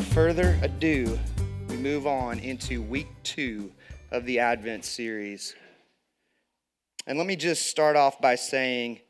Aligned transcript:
without 0.00 0.14
further 0.14 0.58
ado, 0.62 1.18
we 1.68 1.76
move 1.76 2.06
on 2.06 2.38
into 2.38 2.80
week 2.80 3.08
two 3.22 3.70
of 4.10 4.24
the 4.24 4.38
Advent 4.38 4.82
series. 4.82 5.54
And 7.06 7.18
let 7.18 7.26
me 7.26 7.36
just 7.36 7.66
start 7.66 7.96
off 7.96 8.18
by 8.18 8.36
saying 8.36 9.00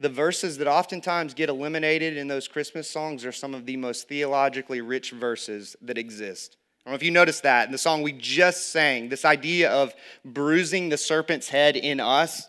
the 0.00 0.08
verses 0.08 0.58
that 0.58 0.66
oftentimes 0.66 1.34
get 1.34 1.48
eliminated 1.48 2.16
in 2.16 2.26
those 2.26 2.48
Christmas 2.48 2.90
songs 2.90 3.24
are 3.24 3.30
some 3.30 3.54
of 3.54 3.66
the 3.66 3.76
most 3.76 4.08
theologically 4.08 4.80
rich 4.80 5.12
verses 5.12 5.76
that 5.80 5.96
exist. 5.96 6.56
I 6.84 6.90
don't 6.90 6.94
know 6.94 6.96
if 6.96 7.04
you 7.04 7.12
noticed 7.12 7.44
that 7.44 7.66
in 7.66 7.72
the 7.72 7.78
song 7.78 8.02
we 8.02 8.10
just 8.10 8.70
sang, 8.70 9.10
this 9.10 9.24
idea 9.24 9.70
of 9.70 9.94
bruising 10.24 10.88
the 10.88 10.98
serpent's 10.98 11.50
head 11.50 11.76
in 11.76 12.00
us, 12.00 12.48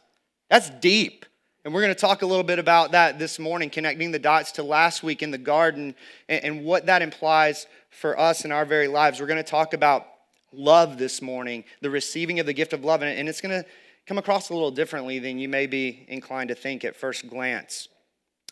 that's 0.50 0.72
deep. 0.72 1.26
And 1.66 1.74
we're 1.74 1.82
going 1.82 1.96
to 1.96 2.02
talk 2.02 2.24
a 2.24 2.26
little 2.26 2.44
bit 2.44 2.60
about 2.60 2.92
that 2.92 3.20
this 3.20 3.40
morning, 3.40 3.70
connecting 3.70 4.12
the 4.12 4.20
dots 4.20 4.54
to 4.54 4.64
last 4.64 5.02
week 5.02 5.22
in 5.22 5.32
the 5.32 5.38
garden 5.38 5.96
and, 6.28 6.44
and 6.44 6.66
what 6.66 6.88
that 6.88 7.02
implies 7.02 7.68
for 8.00 8.20
us 8.20 8.46
in 8.46 8.52
our 8.52 8.66
very 8.66 8.88
lives. 8.88 9.20
We're 9.20 9.28
going 9.28 9.44
to 9.44 9.50
talk 9.50 9.74
about 9.74 10.08
love 10.52 10.98
this 10.98 11.22
morning, 11.22 11.64
the 11.82 11.90
receiving 11.90 12.40
of 12.40 12.46
the 12.46 12.54
gift 12.54 12.74
of 12.74 12.84
love, 12.84 13.02
and 13.02 13.28
it's 13.30 13.42
going 13.42 13.64
to 13.64 13.68
come 14.06 14.18
across 14.18 14.50
a 14.50 14.54
little 14.54 14.72
differently 14.72 15.20
than 15.20 15.40
you 15.40 15.50
may 15.50 15.66
be 15.66 16.06
inclined 16.08 16.50
to 16.50 16.56
think 16.56 16.84
at 16.84 16.96
first 16.96 17.28
glance. 17.28 17.88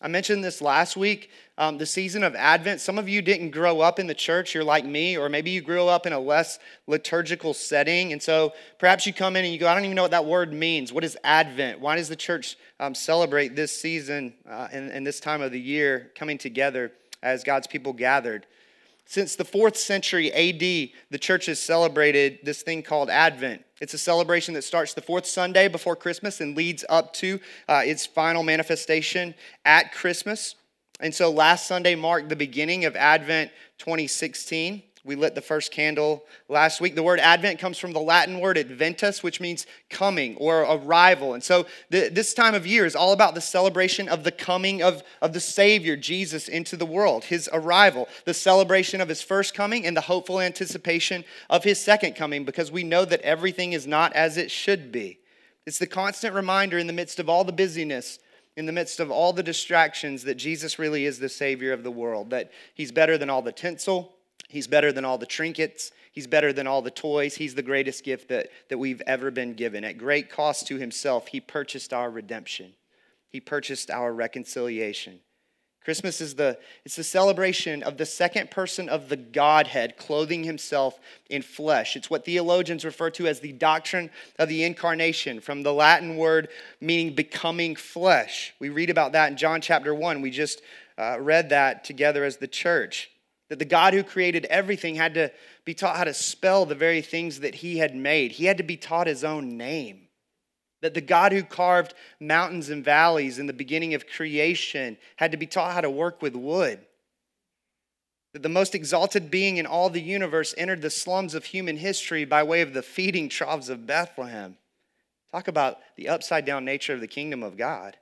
I 0.03 0.07
mentioned 0.07 0.43
this 0.43 0.61
last 0.61 0.97
week, 0.97 1.29
um, 1.59 1.77
the 1.77 1.85
season 1.85 2.23
of 2.23 2.33
Advent. 2.33 2.81
Some 2.81 2.97
of 2.97 3.07
you 3.07 3.21
didn't 3.21 3.51
grow 3.51 3.81
up 3.81 3.99
in 3.99 4.07
the 4.07 4.15
church, 4.15 4.55
you're 4.55 4.63
like 4.63 4.83
me, 4.83 5.15
or 5.15 5.29
maybe 5.29 5.51
you 5.51 5.61
grew 5.61 5.87
up 5.87 6.07
in 6.07 6.13
a 6.13 6.19
less 6.19 6.57
liturgical 6.87 7.53
setting. 7.53 8.11
And 8.11 8.21
so 8.21 8.53
perhaps 8.79 9.05
you 9.05 9.13
come 9.13 9.35
in 9.35 9.45
and 9.45 9.53
you 9.53 9.59
go, 9.59 9.67
I 9.67 9.75
don't 9.75 9.83
even 9.85 9.95
know 9.95 10.01
what 10.01 10.11
that 10.11 10.25
word 10.25 10.53
means. 10.53 10.91
What 10.91 11.03
is 11.03 11.15
Advent? 11.23 11.79
Why 11.79 11.97
does 11.97 12.09
the 12.09 12.15
church 12.15 12.57
um, 12.79 12.95
celebrate 12.95 13.55
this 13.55 13.79
season 13.79 14.33
uh, 14.49 14.69
and, 14.71 14.89
and 14.89 15.05
this 15.05 15.19
time 15.19 15.43
of 15.43 15.51
the 15.51 15.59
year 15.59 16.11
coming 16.15 16.39
together 16.39 16.91
as 17.21 17.43
God's 17.43 17.67
people 17.67 17.93
gathered? 17.93 18.47
Since 19.05 19.35
the 19.35 19.45
fourth 19.45 19.75
century 19.75 20.31
AD, 20.31 20.59
the 21.09 21.19
church 21.19 21.47
has 21.47 21.59
celebrated 21.59 22.39
this 22.43 22.61
thing 22.61 22.81
called 22.81 23.09
Advent. 23.09 23.63
It's 23.81 23.93
a 23.93 23.97
celebration 23.97 24.53
that 24.53 24.63
starts 24.63 24.93
the 24.93 25.01
fourth 25.01 25.25
Sunday 25.25 25.67
before 25.67 25.95
Christmas 25.95 26.39
and 26.39 26.55
leads 26.55 26.85
up 26.87 27.13
to 27.13 27.39
uh, 27.67 27.81
its 27.83 28.05
final 28.05 28.43
manifestation 28.43 29.33
at 29.65 29.91
Christmas. 29.91 30.55
And 30.99 31.13
so 31.13 31.31
last 31.31 31.67
Sunday 31.67 31.95
marked 31.95 32.29
the 32.29 32.35
beginning 32.35 32.85
of 32.85 32.95
Advent 32.95 33.51
2016. 33.79 34.83
We 35.03 35.15
lit 35.15 35.33
the 35.33 35.41
first 35.41 35.71
candle 35.71 36.25
last 36.47 36.79
week. 36.79 36.93
The 36.93 37.01
word 37.01 37.19
Advent 37.19 37.59
comes 37.59 37.79
from 37.79 37.91
the 37.91 37.99
Latin 37.99 38.39
word 38.39 38.57
adventus, 38.57 39.23
which 39.23 39.41
means 39.41 39.65
coming 39.89 40.35
or 40.37 40.61
arrival. 40.61 41.33
And 41.33 41.43
so 41.43 41.65
the, 41.89 42.09
this 42.09 42.35
time 42.35 42.53
of 42.53 42.67
year 42.67 42.85
is 42.85 42.95
all 42.95 43.11
about 43.11 43.33
the 43.33 43.41
celebration 43.41 44.07
of 44.07 44.23
the 44.23 44.31
coming 44.31 44.83
of, 44.83 45.01
of 45.19 45.33
the 45.33 45.39
Savior, 45.39 45.97
Jesus, 45.97 46.47
into 46.47 46.77
the 46.77 46.85
world, 46.85 47.25
his 47.25 47.49
arrival, 47.51 48.07
the 48.25 48.33
celebration 48.33 49.01
of 49.01 49.09
his 49.09 49.23
first 49.23 49.55
coming, 49.55 49.87
and 49.87 49.97
the 49.97 50.01
hopeful 50.01 50.39
anticipation 50.39 51.23
of 51.49 51.63
his 51.63 51.79
second 51.79 52.15
coming, 52.15 52.45
because 52.45 52.71
we 52.71 52.83
know 52.83 53.03
that 53.03 53.21
everything 53.21 53.73
is 53.73 53.87
not 53.87 54.13
as 54.13 54.37
it 54.37 54.51
should 54.51 54.91
be. 54.91 55.17
It's 55.65 55.79
the 55.79 55.87
constant 55.87 56.35
reminder 56.35 56.77
in 56.77 56.87
the 56.87 56.93
midst 56.93 57.19
of 57.19 57.27
all 57.27 57.43
the 57.43 57.51
busyness 57.51 58.19
in 58.57 58.65
the 58.65 58.71
midst 58.73 58.99
of 58.99 59.09
all 59.09 59.31
the 59.31 59.41
distractions 59.41 60.23
that 60.23 60.35
Jesus 60.35 60.77
really 60.77 61.05
is 61.05 61.19
the 61.19 61.29
Savior 61.29 61.71
of 61.71 61.83
the 61.83 61.91
world, 61.91 62.31
that 62.31 62.51
He's 62.73 62.91
better 62.91 63.17
than 63.17 63.29
all 63.29 63.41
the 63.41 63.53
tinsel, 63.53 64.13
He's 64.51 64.67
better 64.67 64.91
than 64.91 65.05
all 65.05 65.17
the 65.17 65.25
trinkets. 65.25 65.91
He's 66.11 66.27
better 66.27 66.51
than 66.51 66.67
all 66.67 66.81
the 66.81 66.91
toys. 66.91 67.35
He's 67.35 67.55
the 67.55 67.63
greatest 67.63 68.03
gift 68.03 68.27
that, 68.29 68.49
that 68.69 68.77
we've 68.77 69.01
ever 69.07 69.31
been 69.31 69.53
given. 69.53 69.83
At 69.83 69.97
great 69.97 70.29
cost 70.29 70.67
to 70.67 70.77
himself, 70.77 71.27
he 71.27 71.39
purchased 71.39 71.93
our 71.93 72.09
redemption. 72.09 72.73
He 73.29 73.39
purchased 73.39 73.89
our 73.89 74.13
reconciliation. 74.13 75.21
Christmas 75.83 76.21
is 76.21 76.35
the 76.35 76.59
it's 76.85 76.95
the 76.95 77.03
celebration 77.03 77.81
of 77.81 77.97
the 77.97 78.05
second 78.05 78.51
person 78.51 78.87
of 78.87 79.09
the 79.09 79.15
Godhead 79.17 79.97
clothing 79.97 80.43
himself 80.43 80.99
in 81.29 81.41
flesh. 81.41 81.95
It's 81.95 82.09
what 82.09 82.23
theologians 82.23 82.85
refer 82.85 83.09
to 83.11 83.25
as 83.25 83.39
the 83.39 83.53
doctrine 83.53 84.11
of 84.37 84.47
the 84.47 84.63
incarnation 84.63 85.39
from 85.39 85.63
the 85.63 85.73
Latin 85.73 86.17
word 86.17 86.49
meaning 86.79 87.15
becoming 87.15 87.75
flesh. 87.75 88.53
We 88.59 88.69
read 88.69 88.91
about 88.91 89.13
that 89.13 89.31
in 89.31 89.37
John 89.37 89.59
chapter 89.59 89.95
1. 89.95 90.21
We 90.21 90.29
just 90.29 90.61
uh, 90.99 91.17
read 91.19 91.49
that 91.49 91.83
together 91.83 92.23
as 92.25 92.37
the 92.37 92.47
church. 92.47 93.10
That 93.51 93.59
the 93.59 93.65
God 93.65 93.93
who 93.93 94.01
created 94.01 94.45
everything 94.45 94.95
had 94.95 95.13
to 95.15 95.29
be 95.65 95.73
taught 95.73 95.97
how 95.97 96.05
to 96.05 96.13
spell 96.13 96.65
the 96.65 96.73
very 96.73 97.01
things 97.01 97.41
that 97.41 97.55
he 97.55 97.79
had 97.79 97.93
made. 97.93 98.31
He 98.31 98.45
had 98.45 98.55
to 98.59 98.63
be 98.63 98.77
taught 98.77 99.07
his 99.07 99.25
own 99.25 99.57
name. 99.57 100.07
That 100.81 100.93
the 100.93 101.01
God 101.01 101.33
who 101.33 101.43
carved 101.43 101.93
mountains 102.17 102.69
and 102.69 102.81
valleys 102.81 103.39
in 103.39 103.47
the 103.47 103.51
beginning 103.51 103.93
of 103.93 104.07
creation 104.07 104.97
had 105.17 105.31
to 105.31 105.37
be 105.37 105.47
taught 105.47 105.73
how 105.73 105.81
to 105.81 105.89
work 105.89 106.21
with 106.21 106.33
wood. 106.33 106.79
That 108.31 108.41
the 108.41 108.47
most 108.47 108.73
exalted 108.73 109.29
being 109.29 109.57
in 109.57 109.65
all 109.65 109.89
the 109.89 109.99
universe 109.99 110.55
entered 110.57 110.81
the 110.81 110.89
slums 110.89 111.35
of 111.35 111.43
human 111.43 111.75
history 111.75 112.23
by 112.23 112.43
way 112.43 112.61
of 112.61 112.71
the 112.71 112.81
feeding 112.81 113.27
troughs 113.27 113.67
of 113.67 113.85
Bethlehem. 113.85 114.55
Talk 115.33 115.49
about 115.49 115.79
the 115.97 116.07
upside 116.07 116.45
down 116.45 116.63
nature 116.63 116.93
of 116.93 117.01
the 117.01 117.05
kingdom 117.05 117.43
of 117.43 117.57
God. 117.57 117.97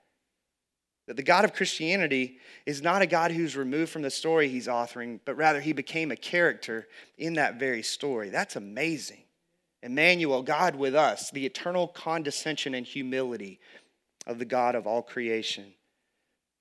That 1.09 1.15
the 1.15 1.23
God 1.23 1.43
of 1.43 1.55
Christianity 1.55 2.37
is 2.67 2.83
not 2.83 3.01
a 3.01 3.07
God 3.07 3.31
who's 3.31 3.55
removed 3.55 3.91
from 3.91 4.03
the 4.03 4.11
story 4.11 4.47
he's 4.47 4.67
authoring, 4.67 5.19
but 5.25 5.35
rather 5.35 5.59
he 5.59 5.73
became 5.73 6.11
a 6.11 6.15
character 6.15 6.87
in 7.17 7.33
that 7.33 7.57
very 7.57 7.81
story. 7.81 8.29
That's 8.29 8.55
amazing. 8.55 9.23
Emmanuel, 9.81 10.43
God 10.43 10.75
with 10.75 10.93
us, 10.93 11.31
the 11.31 11.47
eternal 11.47 11.87
condescension 11.87 12.75
and 12.75 12.85
humility 12.85 13.59
of 14.27 14.37
the 14.37 14.45
God 14.45 14.75
of 14.75 14.85
all 14.85 15.01
creation. 15.01 15.73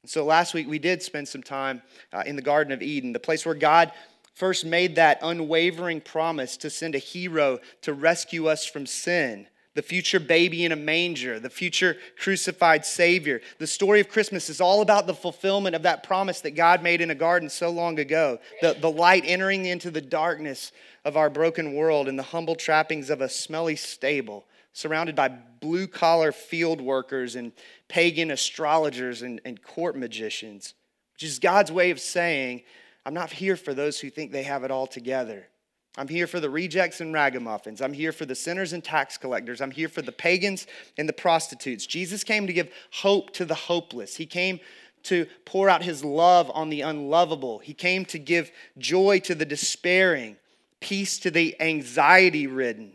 And 0.02 0.10
So 0.10 0.24
last 0.24 0.54
week 0.54 0.66
we 0.66 0.78
did 0.78 1.02
spend 1.02 1.28
some 1.28 1.42
time 1.42 1.82
uh, 2.10 2.22
in 2.24 2.34
the 2.34 2.40
Garden 2.40 2.72
of 2.72 2.80
Eden, 2.80 3.12
the 3.12 3.20
place 3.20 3.44
where 3.44 3.54
God 3.54 3.92
first 4.32 4.64
made 4.64 4.96
that 4.96 5.18
unwavering 5.20 6.00
promise 6.00 6.56
to 6.56 6.70
send 6.70 6.94
a 6.94 6.98
hero 6.98 7.58
to 7.82 7.92
rescue 7.92 8.46
us 8.46 8.64
from 8.64 8.86
sin 8.86 9.46
the 9.74 9.82
future 9.82 10.18
baby 10.18 10.64
in 10.64 10.72
a 10.72 10.76
manger, 10.76 11.38
the 11.38 11.50
future 11.50 11.96
crucified 12.18 12.84
Savior. 12.84 13.40
The 13.58 13.66
story 13.66 14.00
of 14.00 14.08
Christmas 14.08 14.48
is 14.50 14.60
all 14.60 14.82
about 14.82 15.06
the 15.06 15.14
fulfillment 15.14 15.76
of 15.76 15.82
that 15.82 16.02
promise 16.02 16.40
that 16.40 16.52
God 16.52 16.82
made 16.82 17.00
in 17.00 17.10
a 17.10 17.14
garden 17.14 17.48
so 17.48 17.70
long 17.70 17.98
ago. 17.98 18.38
The, 18.60 18.76
the 18.80 18.90
light 18.90 19.24
entering 19.26 19.66
into 19.66 19.90
the 19.90 20.00
darkness 20.00 20.72
of 21.04 21.16
our 21.16 21.30
broken 21.30 21.74
world 21.74 22.08
and 22.08 22.18
the 22.18 22.24
humble 22.24 22.56
trappings 22.56 23.08
of 23.08 23.20
a 23.20 23.28
smelly 23.28 23.76
stable, 23.76 24.46
surrounded 24.72 25.14
by 25.14 25.28
blue 25.28 25.86
collar 25.86 26.32
field 26.32 26.80
workers 26.80 27.36
and 27.36 27.52
pagan 27.88 28.30
astrologers 28.30 29.22
and, 29.22 29.40
and 29.44 29.62
court 29.62 29.96
magicians, 29.96 30.74
which 31.14 31.24
is 31.24 31.38
God's 31.38 31.70
way 31.70 31.90
of 31.90 32.00
saying, 32.00 32.62
I'm 33.06 33.14
not 33.14 33.32
here 33.32 33.56
for 33.56 33.74
those 33.74 34.00
who 34.00 34.10
think 34.10 34.32
they 34.32 34.42
have 34.42 34.64
it 34.64 34.70
all 34.70 34.86
together. 34.86 35.48
I'm 35.98 36.06
here 36.06 36.28
for 36.28 36.38
the 36.38 36.48
rejects 36.48 37.00
and 37.00 37.12
ragamuffins. 37.12 37.82
I'm 37.82 37.92
here 37.92 38.12
for 38.12 38.24
the 38.24 38.36
sinners 38.36 38.72
and 38.72 38.84
tax 38.84 39.18
collectors. 39.18 39.60
I'm 39.60 39.72
here 39.72 39.88
for 39.88 40.00
the 40.00 40.12
pagans 40.12 40.68
and 40.96 41.08
the 41.08 41.12
prostitutes. 41.12 41.86
Jesus 41.86 42.22
came 42.22 42.46
to 42.46 42.52
give 42.52 42.72
hope 42.92 43.32
to 43.32 43.44
the 43.44 43.56
hopeless. 43.56 44.14
He 44.14 44.24
came 44.24 44.60
to 45.04 45.26
pour 45.44 45.68
out 45.68 45.82
his 45.82 46.04
love 46.04 46.52
on 46.54 46.70
the 46.70 46.82
unlovable. 46.82 47.58
He 47.58 47.74
came 47.74 48.04
to 48.06 48.18
give 48.18 48.52
joy 48.78 49.18
to 49.20 49.34
the 49.34 49.44
despairing, 49.44 50.36
peace 50.80 51.18
to 51.18 51.32
the 51.32 51.60
anxiety 51.60 52.46
ridden. 52.46 52.92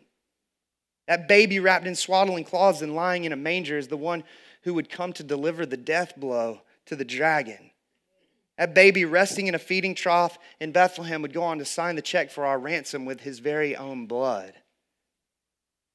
That 1.10 1.28
baby 1.28 1.60
wrapped 1.60 1.86
in 1.86 1.96
swaddling 1.96 2.46
cloths 2.46 2.82
and 2.82 2.96
lying 2.96 3.26
in 3.26 3.34
a 3.34 3.38
manger 3.38 3.78
is 3.78 3.90
the 3.90 3.98
one 3.98 4.24
who 4.62 4.74
would 4.76 4.90
come 4.90 5.12
to 5.14 5.24
deliver 5.24 5.66
the 5.66 5.76
death 5.76 6.14
blow 6.16 6.62
to 6.86 6.96
the 6.96 7.04
dragon. 7.04 7.72
That 8.58 8.76
baby 8.76 9.04
resting 9.06 9.48
in 9.48 9.56
a 9.56 9.60
feeding 9.60 9.96
trough 9.96 10.38
in 10.60 10.72
Bethlehem 10.72 11.22
would 11.22 11.34
go 11.34 11.44
on 11.44 11.58
to 11.58 11.66
sign 11.66 11.96
the 11.96 12.02
check 12.02 12.30
for 12.30 12.46
our 12.46 12.60
ransom 12.60 13.06
with 13.06 13.22
his 13.22 13.40
very 13.40 13.76
own 13.76 14.06
blood. 14.06 14.54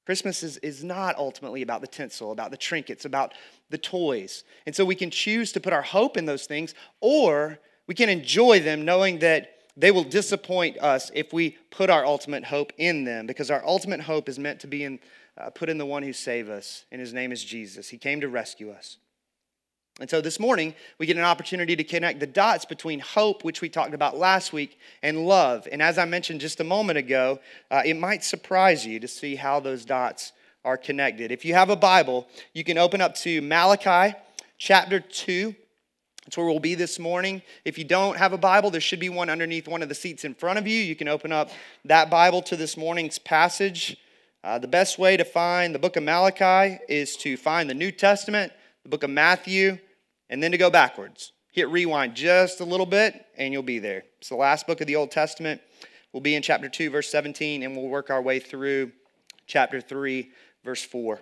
Christmas 0.07 0.43
is, 0.43 0.57
is 0.59 0.83
not 0.83 1.17
ultimately 1.17 1.63
about 1.63 1.83
the 1.83 1.87
tinsel, 1.87 2.33
about 2.33 2.51
the 2.51 2.57
trinkets, 2.57 3.05
about 3.05 3.35
the 3.69 3.79
toys. 3.79 4.43
And 4.65 4.75
so 4.75 4.85
we 4.85 4.95
can 4.95 5.11
choose 5.11 5.53
to 5.53 5.61
put 5.61 5.75
our 5.75 5.83
hope 5.83 6.17
in 6.17 6.25
those 6.25 6.47
things, 6.47 6.75
or 7.01 7.59
we 7.87 7.95
can 7.95 8.09
enjoy 8.09 8.61
them 8.61 8.85
knowing 8.85 9.19
that 9.19 9.51
they 9.77 9.91
will 9.91 10.05
disappoint 10.05 10.79
us 10.79 11.11
if 11.15 11.33
we 11.33 11.59
put 11.71 11.91
our 11.91 12.05
ultimate 12.05 12.45
hope 12.45 12.73
in 12.79 13.05
them, 13.05 13.27
because 13.27 13.51
our 13.51 13.65
ultimate 13.65 14.01
hope 14.01 14.29
is 14.29 14.39
meant 14.39 14.61
to 14.61 14.67
be 14.67 14.83
in, 14.83 14.99
uh, 15.37 15.51
put 15.51 15.69
in 15.69 15.79
the 15.79 15.87
one 15.87 16.03
who 16.03 16.13
saved 16.13 16.51
us, 16.51 16.87
and 16.91 17.01
his 17.01 17.13
name 17.13 17.31
is 17.31 17.45
Jesus. 17.45 17.91
He 17.91 17.99
came 17.99 18.21
to 18.23 18.29
rescue 18.29 18.71
us. 18.71 18.97
And 20.01 20.09
so 20.09 20.21
this 20.21 20.39
morning, 20.39 20.75
we 20.99 21.07
get 21.07 21.17
an 21.17 21.25
opportunity 21.25 21.75
to 21.75 21.83
connect 21.83 22.21
the 22.21 22.27
dots 22.27 22.65
between 22.65 23.01
hope, 23.01 23.43
which 23.43 23.61
we 23.61 23.69
talked 23.69 23.95
about 23.95 24.17
last 24.17 24.53
week, 24.53 24.79
and 25.03 25.27
love. 25.27 25.67
And 25.73 25.83
as 25.83 25.99
I 25.99 26.05
mentioned 26.05 26.41
just 26.41 26.61
a 26.61 26.65
moment 26.65 26.99
ago, 26.99 27.41
uh, 27.71 27.83
it 27.85 27.99
might 27.99 28.23
surprise 28.23 28.87
you 28.87 29.01
to 29.01 29.09
see 29.09 29.35
how 29.35 29.59
those 29.59 29.85
dots 29.85 30.33
are 30.65 30.77
connected. 30.77 31.33
If 31.33 31.45
you 31.45 31.55
have 31.55 31.69
a 31.69 31.77
Bible, 31.77 32.29
you 32.53 32.63
can 32.63 32.79
open 32.79 33.01
up 33.01 33.17
to 33.17 33.43
Malachi 33.43 34.17
chapter 34.57 35.01
2. 35.01 35.55
That's 36.25 36.37
where 36.37 36.47
we'll 36.47 36.61
be 36.61 36.77
this 36.77 37.01
morning. 37.01 37.43
If 37.65 37.77
you 37.77 37.85
don't 37.85 38.19
have 38.19 38.33
a 38.33 38.39
Bible, 38.39 38.71
there 38.71 38.81
should 38.81 39.01
be 39.01 39.09
one 39.09 39.29
underneath 39.29 39.67
one 39.67 39.83
of 39.83 39.89
the 39.89 39.97
seats 39.97 40.25
in 40.25 40.35
front 40.35 40.61
of 40.61 40.67
you. 40.69 40.81
You 40.81 40.95
can 40.95 41.09
open 41.09 41.33
up 41.33 41.51
that 41.87 42.09
Bible 42.09 42.43
to 42.43 42.57
this 42.57 42.77
morning's 42.77 43.19
passage. 43.19 43.97
Uh, 44.45 44.61
the 44.61 44.69
best 44.69 44.97
way 44.97 45.17
to 45.17 45.25
find 45.25 45.75
the 45.75 45.79
book 45.81 45.97
of 45.97 46.05
Malachi 46.05 46.79
is 46.89 47.17
to 47.17 47.37
find 47.37 47.69
the 47.69 47.75
New 47.75 47.91
Testament, 47.91 48.53
the 48.85 48.89
book 48.89 49.03
of 49.03 49.11
Matthew, 49.11 49.79
and 50.31 50.43
then 50.43 50.53
to 50.53 50.59
go 50.59 50.71
backwards. 50.71 51.33
hit 51.53 51.69
rewind 51.71 52.15
just 52.15 52.61
a 52.61 52.65
little 52.65 52.87
bit 52.87 53.27
and 53.37 53.53
you'll 53.53 53.63
be 53.63 53.79
there. 53.79 54.05
It's 54.19 54.29
the 54.29 54.37
last 54.37 54.67
book 54.67 54.81
of 54.81 54.87
the 54.87 54.97
Old 54.97 55.11
Testament. 55.11 55.61
We'll 56.13 56.21
be 56.21 56.35
in 56.35 56.43
chapter 56.43 56.69
2, 56.69 56.91
verse 56.91 57.11
17, 57.11 57.63
and 57.63 57.77
we'll 57.77 57.89
work 57.89 58.11
our 58.11 58.23
way 58.23 58.39
through 58.39 58.93
chapter 59.47 59.81
3, 59.81 60.31
verse 60.65 60.83
4. 60.83 61.21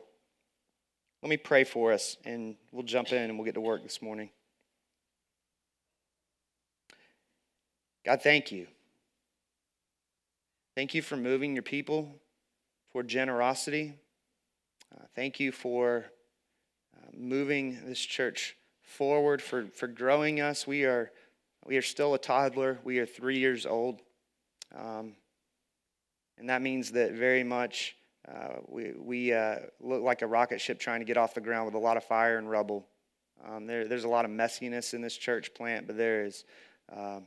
Let 1.23 1.31
me 1.31 1.37
pray 1.37 1.65
for 1.65 1.93
us, 1.93 2.17
and 2.25 2.57
we'll 2.71 2.85
jump 2.85 3.13
in 3.13 3.23
and 3.23 3.39
we'll 3.39 3.47
get 3.47 3.55
to 3.55 3.61
work 3.61 3.83
this 3.83 4.01
morning. 4.01 4.31
God, 8.05 8.23
thank 8.23 8.53
you. 8.53 8.69
Thank 10.77 10.95
you 10.95 11.03
for 11.03 11.17
moving 11.17 11.55
your 11.55 11.63
people 11.63 12.15
for 12.93 13.03
generosity. 13.03 13.95
Uh, 14.95 15.05
thank 15.17 15.41
you 15.41 15.51
for 15.51 16.05
uh, 16.97 17.07
moving 17.13 17.81
this 17.87 17.99
church 17.99 18.57
forward, 18.87 19.43
for, 19.43 19.67
for 19.75 19.89
growing 19.89 20.41
us. 20.41 20.67
We 20.67 20.85
are, 20.85 21.11
we 21.67 21.77
are 21.77 21.83
still 21.83 22.15
a 22.15 22.19
toddler, 22.19 22.79
we 22.85 22.99
are 22.99 23.07
three 23.07 23.39
years 23.39 23.67
old. 23.67 24.01
Um, 24.75 25.15
and 26.39 26.49
that 26.49 26.63
means 26.63 26.93
that 26.93 27.13
very 27.13 27.45
much 27.45 27.97
uh, 28.29 28.61
we, 28.69 28.93
we 28.99 29.33
uh, 29.33 29.57
look 29.81 30.03
like 30.03 30.23
a 30.23 30.27
rocket 30.27 30.61
ship 30.61 30.79
trying 30.79 31.01
to 31.01 31.05
get 31.05 31.17
off 31.17 31.35
the 31.35 31.41
ground 31.41 31.67
with 31.67 31.75
a 31.75 31.79
lot 31.79 31.97
of 31.97 32.05
fire 32.05 32.39
and 32.39 32.49
rubble. 32.49 32.87
Um, 33.47 33.67
there, 33.67 33.87
there's 33.87 34.05
a 34.05 34.09
lot 34.09 34.25
of 34.25 34.31
messiness 34.31 34.95
in 34.95 35.01
this 35.01 35.17
church 35.17 35.53
plant, 35.55 35.87
but 35.87 35.97
there 35.97 36.25
is 36.25 36.45
uh, 36.95 37.21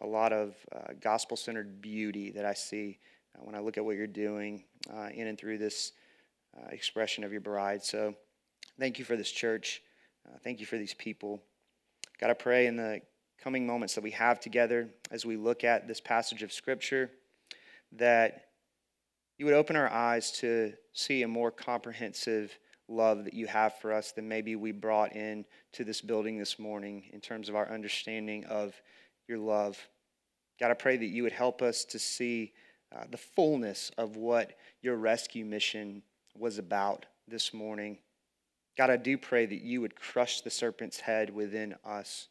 a 0.00 0.06
lot 0.06 0.32
of 0.32 0.54
uh, 0.74 0.92
gospel 1.00 1.36
centered 1.36 1.80
beauty 1.80 2.30
that 2.30 2.44
I 2.44 2.54
see 2.54 2.98
uh, 3.36 3.40
when 3.44 3.54
I 3.54 3.60
look 3.60 3.76
at 3.76 3.84
what 3.84 3.96
you're 3.96 4.06
doing 4.06 4.64
uh, 4.92 5.08
in 5.12 5.26
and 5.26 5.38
through 5.38 5.58
this 5.58 5.92
expression 6.70 7.24
of 7.24 7.32
your 7.32 7.40
bride. 7.40 7.82
So 7.82 8.14
thank 8.78 8.98
you 8.98 9.06
for 9.06 9.16
this 9.16 9.30
church. 9.30 9.80
Thank 10.42 10.60
you 10.60 10.66
for 10.66 10.78
these 10.78 10.94
people. 10.94 11.42
God, 12.20 12.30
I 12.30 12.34
pray 12.34 12.66
in 12.66 12.76
the 12.76 13.00
coming 13.42 13.66
moments 13.66 13.94
that 13.94 14.04
we 14.04 14.12
have 14.12 14.40
together 14.40 14.88
as 15.10 15.26
we 15.26 15.36
look 15.36 15.64
at 15.64 15.88
this 15.88 16.00
passage 16.00 16.42
of 16.42 16.52
Scripture 16.52 17.10
that 17.92 18.46
you 19.38 19.44
would 19.44 19.54
open 19.54 19.76
our 19.76 19.90
eyes 19.90 20.30
to 20.32 20.72
see 20.92 21.22
a 21.22 21.28
more 21.28 21.50
comprehensive 21.50 22.56
love 22.88 23.24
that 23.24 23.34
you 23.34 23.46
have 23.46 23.74
for 23.78 23.92
us 23.92 24.12
than 24.12 24.28
maybe 24.28 24.54
we 24.54 24.72
brought 24.72 25.16
in 25.16 25.44
to 25.72 25.84
this 25.84 26.00
building 26.00 26.38
this 26.38 26.58
morning 26.58 27.04
in 27.12 27.20
terms 27.20 27.48
of 27.48 27.56
our 27.56 27.70
understanding 27.70 28.44
of 28.44 28.80
your 29.28 29.38
love. 29.38 29.78
God, 30.60 30.70
I 30.70 30.74
pray 30.74 30.96
that 30.96 31.06
you 31.06 31.22
would 31.22 31.32
help 31.32 31.62
us 31.62 31.84
to 31.86 31.98
see 31.98 32.52
uh, 32.94 33.04
the 33.10 33.16
fullness 33.16 33.90
of 33.96 34.16
what 34.16 34.52
your 34.82 34.96
rescue 34.96 35.44
mission 35.44 36.02
was 36.36 36.58
about 36.58 37.06
this 37.26 37.54
morning. 37.54 37.98
God, 38.76 38.90
I 38.90 38.96
do 38.96 39.18
pray 39.18 39.46
that 39.46 39.62
you 39.62 39.80
would 39.80 39.96
crush 39.96 40.40
the 40.40 40.50
serpent's 40.50 41.00
head 41.00 41.34
within 41.34 41.74
us 41.84 42.28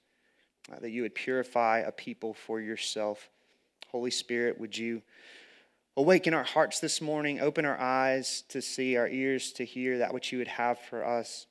uh, 0.72 0.80
that 0.80 0.92
you 0.92 1.02
would 1.02 1.16
purify 1.16 1.80
a 1.80 1.92
people 1.92 2.34
for 2.34 2.60
yourself. 2.60 3.30
Holy 3.90 4.12
Spirit, 4.12 4.60
would 4.60 4.78
you 4.78 5.02
awaken 5.98 6.34
our 6.34 6.44
hearts 6.44 6.80
this 6.80 7.02
morning, 7.02 7.40
open 7.40 7.66
our 7.66 7.80
eyes 7.80 8.44
to 8.50 8.62
see, 8.62 8.96
our 8.96 9.08
ears 9.08 9.52
to 9.54 9.66
hear 9.66 9.98
that 9.98 10.14
which 10.14 10.32
you 10.32 10.38
would 10.38 10.48
have 10.48 10.80
for 10.80 11.06
us. 11.06 11.48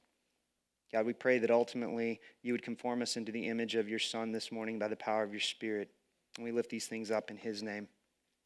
God, 0.93 1.07
we 1.07 1.13
pray 1.13 1.39
that 1.39 1.51
ultimately 1.51 2.21
you 2.43 2.53
would 2.53 2.63
conform 2.63 3.03
us 3.03 3.17
into 3.17 3.31
the 3.31 3.49
image 3.49 3.75
of 3.75 3.89
your 3.89 3.99
Son 3.99 4.33
this 4.33 4.51
morning 4.51 4.79
by 4.79 4.89
the 4.89 4.97
power 4.97 5.23
of 5.23 5.33
your 5.33 5.41
Spirit. 5.41 5.91
And 6.37 6.45
we 6.45 6.53
lift 6.53 6.71
these 6.71 6.87
things 6.87 7.11
up 7.11 7.31
in 7.31 7.37
his 7.37 7.63
name. 7.63 7.89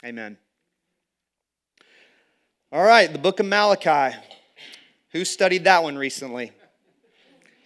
Amen. 0.05 0.37
All 2.73 2.83
right, 2.83 3.11
the 3.11 3.19
book 3.19 3.39
of 3.39 3.47
Malachi. 3.47 4.17
Who 5.15 5.25
studied 5.25 5.63
that 5.63 5.85
one 5.85 5.97
recently? 5.97 6.51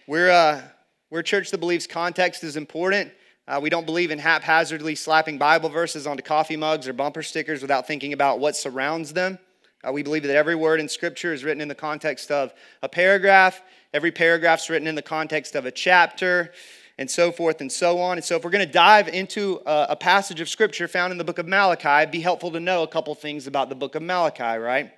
We're, 0.05 0.29
uh, 0.29 0.61
we're 1.09 1.21
a 1.21 1.23
church 1.23 1.49
that 1.49 1.57
believes 1.57 1.87
context 1.87 2.43
is 2.43 2.55
important. 2.55 3.11
Uh, 3.47 3.59
we 3.59 3.71
don't 3.71 3.87
believe 3.87 4.11
in 4.11 4.19
haphazardly 4.19 4.93
slapping 4.93 5.39
Bible 5.39 5.69
verses 5.69 6.05
onto 6.05 6.21
coffee 6.21 6.57
mugs 6.57 6.87
or 6.87 6.93
bumper 6.93 7.23
stickers 7.23 7.63
without 7.63 7.87
thinking 7.87 8.13
about 8.13 8.39
what 8.39 8.55
surrounds 8.55 9.13
them. 9.13 9.39
Uh, 9.83 9.91
we 9.91 10.03
believe 10.03 10.21
that 10.21 10.35
every 10.35 10.53
word 10.53 10.79
in 10.79 10.87
Scripture 10.87 11.33
is 11.33 11.43
written 11.43 11.59
in 11.59 11.67
the 11.67 11.73
context 11.73 12.29
of 12.29 12.53
a 12.83 12.87
paragraph. 12.87 13.63
Every 13.95 14.11
paragraph 14.11 14.59
is 14.59 14.69
written 14.69 14.87
in 14.87 14.93
the 14.93 15.01
context 15.01 15.55
of 15.55 15.65
a 15.65 15.71
chapter, 15.71 16.51
and 16.99 17.09
so 17.09 17.31
forth 17.31 17.61
and 17.61 17.71
so 17.71 17.99
on. 17.99 18.19
And 18.19 18.23
so, 18.23 18.35
if 18.35 18.43
we're 18.43 18.51
going 18.51 18.67
to 18.67 18.71
dive 18.71 19.07
into 19.07 19.59
a, 19.65 19.87
a 19.89 19.95
passage 19.95 20.39
of 20.39 20.49
Scripture 20.49 20.87
found 20.87 21.11
in 21.11 21.17
the 21.17 21.23
book 21.23 21.39
of 21.39 21.47
Malachi, 21.47 22.03
it'd 22.03 22.11
be 22.11 22.21
helpful 22.21 22.51
to 22.51 22.59
know 22.59 22.83
a 22.83 22.87
couple 22.87 23.15
things 23.15 23.47
about 23.47 23.69
the 23.69 23.75
book 23.75 23.95
of 23.95 24.03
Malachi, 24.03 24.59
right? 24.59 24.91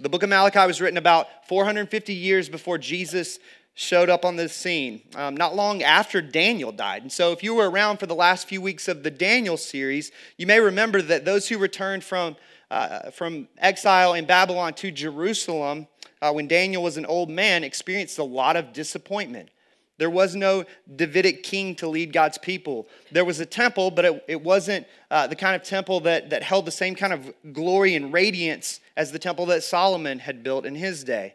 The 0.00 0.08
book 0.08 0.22
of 0.22 0.28
Malachi 0.28 0.64
was 0.64 0.80
written 0.80 0.96
about 0.96 1.48
450 1.48 2.14
years 2.14 2.48
before 2.48 2.78
Jesus 2.78 3.40
showed 3.74 4.08
up 4.08 4.24
on 4.24 4.36
the 4.36 4.48
scene 4.48 5.02
um, 5.16 5.36
not 5.36 5.56
long 5.56 5.82
after 5.82 6.20
Daniel 6.20 6.70
died. 6.70 7.02
And 7.02 7.10
so, 7.10 7.32
if 7.32 7.42
you 7.42 7.56
were 7.56 7.68
around 7.68 7.98
for 7.98 8.06
the 8.06 8.14
last 8.14 8.46
few 8.46 8.60
weeks 8.60 8.86
of 8.86 9.02
the 9.02 9.10
Daniel 9.10 9.56
series, 9.56 10.12
you 10.36 10.46
may 10.46 10.60
remember 10.60 11.02
that 11.02 11.24
those 11.24 11.48
who 11.48 11.58
returned 11.58 12.04
from, 12.04 12.36
uh, 12.70 13.10
from 13.10 13.48
exile 13.58 14.14
in 14.14 14.24
Babylon 14.24 14.72
to 14.74 14.92
Jerusalem 14.92 15.88
uh, 16.22 16.30
when 16.30 16.46
Daniel 16.46 16.84
was 16.84 16.96
an 16.96 17.06
old 17.06 17.28
man 17.28 17.64
experienced 17.64 18.18
a 18.18 18.24
lot 18.24 18.54
of 18.54 18.72
disappointment. 18.72 19.50
There 19.98 20.10
was 20.10 20.36
no 20.36 20.64
Davidic 20.94 21.42
king 21.42 21.74
to 21.76 21.88
lead 21.88 22.12
God's 22.12 22.38
people. 22.38 22.88
There 23.10 23.24
was 23.24 23.40
a 23.40 23.46
temple, 23.46 23.90
but 23.90 24.04
it, 24.04 24.24
it 24.28 24.42
wasn't 24.42 24.86
uh, 25.10 25.26
the 25.26 25.36
kind 25.36 25.56
of 25.56 25.62
temple 25.62 26.00
that, 26.00 26.30
that 26.30 26.42
held 26.42 26.64
the 26.64 26.70
same 26.70 26.94
kind 26.94 27.12
of 27.12 27.32
glory 27.52 27.96
and 27.96 28.12
radiance 28.12 28.80
as 28.96 29.10
the 29.10 29.18
temple 29.18 29.46
that 29.46 29.64
Solomon 29.64 30.20
had 30.20 30.42
built 30.42 30.64
in 30.64 30.76
his 30.76 31.02
day. 31.02 31.34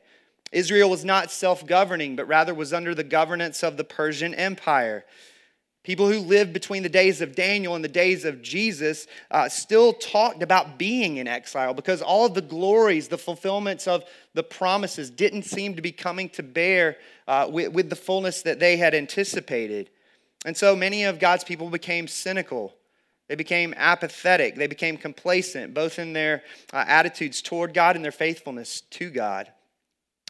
Israel 0.54 0.90
was 0.90 1.04
not 1.04 1.30
self 1.30 1.66
governing, 1.66 2.16
but 2.16 2.28
rather 2.28 2.54
was 2.54 2.74
under 2.74 2.96
the 2.96 3.04
governance 3.04 3.64
of 3.64 3.76
the 3.76 3.84
Persian 3.84 4.34
Empire. 4.34 5.04
People 5.84 6.10
who 6.10 6.20
lived 6.20 6.54
between 6.54 6.82
the 6.82 6.90
days 6.90 7.20
of 7.20 7.36
Daniel 7.36 7.76
and 7.76 7.84
the 7.84 7.90
days 7.90 8.24
of 8.24 8.42
Jesus 8.42 9.06
uh, 9.30 9.50
still 9.50 9.92
talked 9.92 10.42
about 10.42 10.78
being 10.78 11.18
in 11.18 11.28
exile 11.28 11.74
because 11.74 12.02
all 12.02 12.26
of 12.26 12.34
the 12.34 12.42
glories, 12.42 13.10
the 13.10 13.18
fulfillments 13.18 13.86
of 13.86 14.06
the 14.34 14.44
promises 14.44 15.10
didn't 15.10 15.44
seem 15.44 15.76
to 15.76 15.82
be 15.82 15.92
coming 15.92 16.30
to 16.30 16.44
bear 16.44 16.96
uh, 17.28 17.50
with, 17.52 17.74
with 17.74 17.90
the 17.90 17.98
fullness 17.98 18.44
that 18.44 18.62
they 18.62 18.78
had 18.78 18.96
anticipated. 18.96 19.90
And 20.46 20.56
so 20.56 20.74
many 20.74 21.04
of 21.04 21.20
God's 21.20 21.44
people 21.44 21.70
became 21.70 22.08
cynical. 22.08 22.74
They 23.28 23.36
became 23.36 23.74
apathetic. 23.76 24.56
They 24.56 24.68
became 24.68 24.96
complacent, 24.96 25.74
both 25.74 26.00
in 26.00 26.14
their 26.14 26.44
uh, 26.72 26.86
attitudes 26.88 27.42
toward 27.42 27.74
God 27.74 27.98
and 27.98 28.06
their 28.06 28.12
faithfulness 28.12 28.82
to 28.92 29.10
God. 29.10 29.52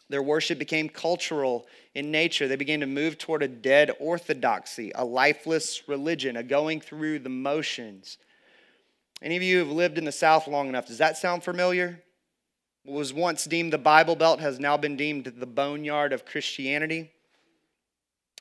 Their 0.08 0.22
worship 0.22 0.58
became 0.58 0.88
cultural 0.88 1.66
in 1.94 2.10
nature. 2.10 2.46
They 2.46 2.56
began 2.56 2.80
to 2.80 2.86
move 2.86 3.16
toward 3.16 3.42
a 3.42 3.48
dead 3.48 3.90
orthodoxy, 3.98 4.92
a 4.94 5.04
lifeless 5.04 5.88
religion, 5.88 6.36
a 6.36 6.42
going 6.42 6.80
through 6.80 7.20
the 7.20 7.30
motions. 7.30 8.18
Any 9.22 9.36
of 9.36 9.42
you 9.42 9.58
who 9.58 9.64
have 9.64 9.74
lived 9.74 9.96
in 9.96 10.04
the 10.04 10.12
South 10.12 10.46
long 10.46 10.68
enough, 10.68 10.86
does 10.86 10.98
that 10.98 11.16
sound 11.16 11.42
familiar? 11.42 12.02
What 12.84 12.98
was 12.98 13.14
once 13.14 13.44
deemed 13.44 13.72
the 13.72 13.78
Bible 13.78 14.14
Belt 14.14 14.40
has 14.40 14.60
now 14.60 14.76
been 14.76 14.96
deemed 14.96 15.24
the 15.24 15.46
boneyard 15.46 16.12
of 16.12 16.26
Christianity. 16.26 17.10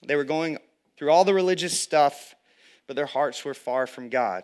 They 0.06 0.18
were 0.18 0.26
going 0.26 0.58
through 0.98 1.12
all 1.12 1.24
the 1.24 1.34
religious 1.34 1.80
stuff, 1.80 2.36
but 2.88 2.98
their 2.98 3.06
hearts 3.06 3.46
were 3.46 3.54
far 3.54 3.88
from 3.88 4.10
God. 4.10 4.44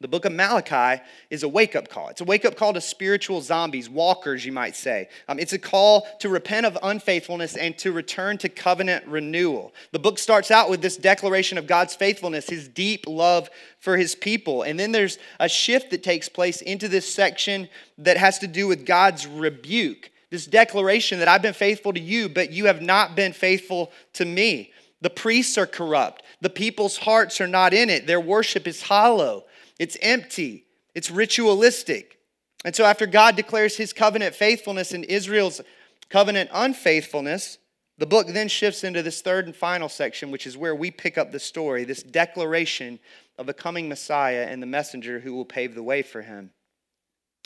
The 0.00 0.06
book 0.06 0.24
of 0.24 0.32
Malachi 0.32 1.02
is 1.28 1.42
a 1.42 1.48
wake 1.48 1.74
up 1.74 1.88
call. 1.88 2.08
It's 2.08 2.20
a 2.20 2.24
wake 2.24 2.44
up 2.44 2.54
call 2.54 2.72
to 2.72 2.80
spiritual 2.80 3.40
zombies, 3.40 3.90
walkers, 3.90 4.46
you 4.46 4.52
might 4.52 4.76
say. 4.76 5.08
Um, 5.26 5.40
it's 5.40 5.52
a 5.52 5.58
call 5.58 6.06
to 6.20 6.28
repent 6.28 6.66
of 6.66 6.78
unfaithfulness 6.84 7.56
and 7.56 7.76
to 7.78 7.90
return 7.90 8.38
to 8.38 8.48
covenant 8.48 9.04
renewal. 9.08 9.74
The 9.90 9.98
book 9.98 10.20
starts 10.20 10.52
out 10.52 10.70
with 10.70 10.82
this 10.82 10.96
declaration 10.96 11.58
of 11.58 11.66
God's 11.66 11.96
faithfulness, 11.96 12.48
his 12.48 12.68
deep 12.68 13.06
love 13.08 13.50
for 13.80 13.96
his 13.96 14.14
people. 14.14 14.62
And 14.62 14.78
then 14.78 14.92
there's 14.92 15.18
a 15.40 15.48
shift 15.48 15.90
that 15.90 16.04
takes 16.04 16.28
place 16.28 16.62
into 16.62 16.86
this 16.86 17.12
section 17.12 17.68
that 17.98 18.16
has 18.16 18.38
to 18.38 18.46
do 18.46 18.68
with 18.68 18.86
God's 18.86 19.26
rebuke. 19.26 20.12
This 20.30 20.46
declaration 20.46 21.18
that 21.18 21.26
I've 21.26 21.42
been 21.42 21.54
faithful 21.54 21.92
to 21.92 22.00
you, 22.00 22.28
but 22.28 22.52
you 22.52 22.66
have 22.66 22.82
not 22.82 23.16
been 23.16 23.32
faithful 23.32 23.90
to 24.12 24.24
me. 24.24 24.72
The 25.00 25.10
priests 25.10 25.58
are 25.58 25.66
corrupt. 25.66 26.22
The 26.40 26.50
people's 26.50 26.98
hearts 26.98 27.40
are 27.40 27.48
not 27.48 27.74
in 27.74 27.90
it. 27.90 28.06
Their 28.06 28.20
worship 28.20 28.68
is 28.68 28.82
hollow. 28.82 29.44
It's 29.78 29.96
empty, 30.02 30.64
it's 30.94 31.10
ritualistic. 31.10 32.18
And 32.64 32.74
so, 32.74 32.84
after 32.84 33.06
God 33.06 33.36
declares 33.36 33.76
his 33.76 33.92
covenant 33.92 34.34
faithfulness 34.34 34.92
and 34.92 35.04
Israel's 35.04 35.60
covenant 36.08 36.50
unfaithfulness, 36.52 37.58
the 37.98 38.06
book 38.06 38.28
then 38.28 38.48
shifts 38.48 38.84
into 38.84 39.02
this 39.02 39.20
third 39.20 39.46
and 39.46 39.54
final 39.54 39.88
section, 39.88 40.30
which 40.30 40.46
is 40.46 40.56
where 40.56 40.74
we 40.74 40.90
pick 40.90 41.18
up 41.18 41.32
the 41.32 41.40
story 41.40 41.84
this 41.84 42.02
declaration 42.02 42.98
of 43.36 43.48
a 43.48 43.54
coming 43.54 43.88
Messiah 43.88 44.46
and 44.48 44.62
the 44.62 44.66
messenger 44.66 45.20
who 45.20 45.34
will 45.34 45.44
pave 45.44 45.74
the 45.74 45.82
way 45.82 46.02
for 46.02 46.22
him. 46.22 46.50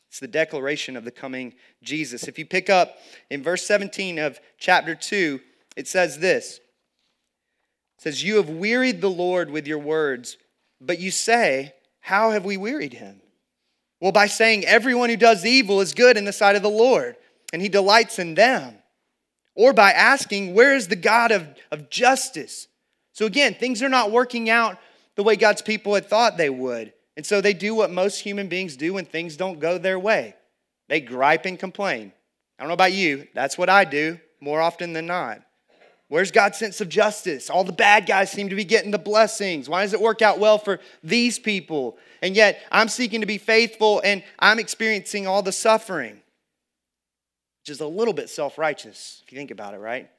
It's 0.08 0.20
the 0.20 0.28
declaration 0.28 0.94
of 0.94 1.04
the 1.04 1.10
coming 1.10 1.54
Jesus. 1.82 2.28
If 2.28 2.38
you 2.38 2.44
pick 2.44 2.68
up 2.68 2.98
in 3.30 3.42
verse 3.42 3.66
17 3.66 4.18
of 4.18 4.40
chapter 4.58 4.94
2, 4.94 5.40
it 5.74 5.88
says 5.88 6.18
this 6.18 6.56
It 7.96 8.02
says, 8.02 8.22
You 8.22 8.36
have 8.36 8.50
wearied 8.50 9.00
the 9.00 9.10
Lord 9.10 9.50
with 9.50 9.66
your 9.66 9.78
words, 9.78 10.36
but 10.82 10.98
you 10.98 11.10
say, 11.10 11.72
how 12.02 12.32
have 12.32 12.44
we 12.44 12.56
wearied 12.56 12.92
him? 12.92 13.22
Well, 14.00 14.12
by 14.12 14.26
saying 14.26 14.66
everyone 14.66 15.08
who 15.08 15.16
does 15.16 15.46
evil 15.46 15.80
is 15.80 15.94
good 15.94 16.16
in 16.16 16.24
the 16.24 16.32
sight 16.32 16.56
of 16.56 16.62
the 16.62 16.68
Lord, 16.68 17.16
and 17.52 17.62
he 17.62 17.68
delights 17.68 18.18
in 18.18 18.34
them. 18.34 18.74
Or 19.54 19.72
by 19.72 19.92
asking, 19.92 20.54
Where 20.54 20.74
is 20.74 20.88
the 20.88 20.96
God 20.96 21.30
of, 21.30 21.46
of 21.70 21.88
justice? 21.88 22.66
So 23.12 23.26
again, 23.26 23.54
things 23.54 23.82
are 23.82 23.88
not 23.88 24.10
working 24.10 24.50
out 24.50 24.78
the 25.14 25.22
way 25.22 25.36
God's 25.36 25.62
people 25.62 25.94
had 25.94 26.06
thought 26.06 26.36
they 26.36 26.50
would. 26.50 26.92
And 27.16 27.24
so 27.24 27.40
they 27.40 27.52
do 27.52 27.74
what 27.74 27.90
most 27.90 28.18
human 28.18 28.48
beings 28.48 28.76
do 28.76 28.94
when 28.94 29.04
things 29.04 29.36
don't 29.36 29.60
go 29.60 29.78
their 29.78 29.98
way 29.98 30.34
they 30.88 31.00
gripe 31.00 31.46
and 31.46 31.58
complain. 31.58 32.12
I 32.58 32.62
don't 32.62 32.68
know 32.68 32.74
about 32.74 32.92
you, 32.92 33.26
that's 33.32 33.56
what 33.56 33.70
I 33.70 33.84
do 33.84 34.18
more 34.40 34.60
often 34.60 34.92
than 34.92 35.06
not. 35.06 35.40
Where's 36.12 36.30
God's 36.30 36.58
sense 36.58 36.82
of 36.82 36.90
justice? 36.90 37.48
All 37.48 37.64
the 37.64 37.72
bad 37.72 38.04
guys 38.04 38.30
seem 38.30 38.50
to 38.50 38.54
be 38.54 38.66
getting 38.66 38.90
the 38.90 38.98
blessings. 38.98 39.66
Why 39.66 39.80
does 39.80 39.94
it 39.94 40.00
work 40.02 40.20
out 40.20 40.38
well 40.38 40.58
for 40.58 40.78
these 41.02 41.38
people? 41.38 41.96
And 42.20 42.36
yet 42.36 42.60
I'm 42.70 42.88
seeking 42.88 43.22
to 43.22 43.26
be 43.26 43.38
faithful 43.38 44.02
and 44.04 44.22
I'm 44.38 44.58
experiencing 44.58 45.26
all 45.26 45.42
the 45.42 45.52
suffering, 45.52 46.20
which 47.62 47.70
is 47.70 47.80
a 47.80 47.86
little 47.86 48.12
bit 48.12 48.28
self 48.28 48.58
righteous 48.58 49.22
if 49.24 49.32
you 49.32 49.38
think 49.38 49.50
about 49.50 49.72
it, 49.72 49.78
right? 49.78 50.10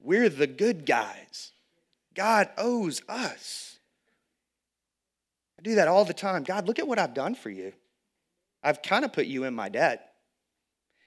We're 0.00 0.28
the 0.28 0.46
good 0.46 0.86
guys. 0.86 1.50
God 2.14 2.48
owes 2.56 3.02
us. 3.08 3.76
I 5.58 5.62
do 5.62 5.74
that 5.74 5.88
all 5.88 6.04
the 6.04 6.14
time. 6.14 6.44
God, 6.44 6.68
look 6.68 6.78
at 6.78 6.86
what 6.86 7.00
I've 7.00 7.14
done 7.14 7.34
for 7.34 7.50
you. 7.50 7.72
I've 8.62 8.82
kind 8.82 9.04
of 9.04 9.12
put 9.12 9.26
you 9.26 9.42
in 9.42 9.54
my 9.54 9.68
debt. 9.68 10.12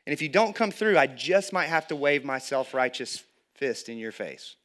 And 0.05 0.11
if 0.11 0.21
you 0.21 0.27
don't 0.27 0.53
come 0.53 0.71
through, 0.71 0.97
I 0.97 1.07
just 1.07 1.53
might 1.53 1.67
have 1.67 1.87
to 1.87 1.95
wave 1.95 2.25
my 2.25 2.39
self 2.39 2.73
righteous 2.73 3.23
fist 3.61 3.89
in 3.89 3.99
your 3.99 4.11
face. 4.11 4.55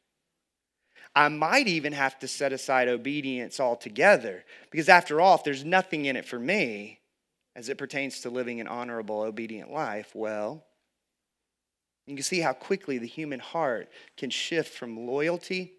I 1.14 1.28
might 1.28 1.68
even 1.68 1.92
have 1.92 2.18
to 2.20 2.28
set 2.28 2.54
aside 2.54 2.88
obedience 2.88 3.60
altogether 3.60 4.42
because, 4.70 4.88
after 4.88 5.20
all, 5.20 5.34
if 5.34 5.44
there's 5.44 5.66
nothing 5.66 6.06
in 6.06 6.16
it 6.16 6.24
for 6.24 6.38
me 6.38 7.00
as 7.54 7.68
it 7.68 7.76
pertains 7.76 8.20
to 8.20 8.30
living 8.30 8.58
an 8.58 8.66
honorable, 8.66 9.20
obedient 9.20 9.70
life, 9.70 10.12
well, 10.14 10.64
you 12.06 12.14
can 12.14 12.22
see 12.22 12.40
how 12.40 12.54
quickly 12.54 12.96
the 12.96 13.06
human 13.06 13.40
heart 13.40 13.90
can 14.16 14.30
shift 14.30 14.72
from 14.72 15.06
loyalty 15.06 15.72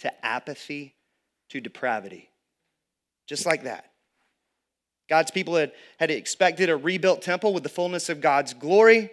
to 0.00 0.24
apathy 0.24 0.94
to 1.48 1.60
depravity. 1.60 2.28
Just 3.26 3.46
like 3.46 3.64
that. 3.64 3.92
God's 5.08 5.30
people 5.30 5.56
had, 5.56 5.72
had 5.98 6.10
expected 6.10 6.68
a 6.68 6.76
rebuilt 6.76 7.22
temple 7.22 7.54
with 7.54 7.62
the 7.62 7.68
fullness 7.70 8.10
of 8.10 8.20
God's 8.20 8.52
glory, 8.52 9.10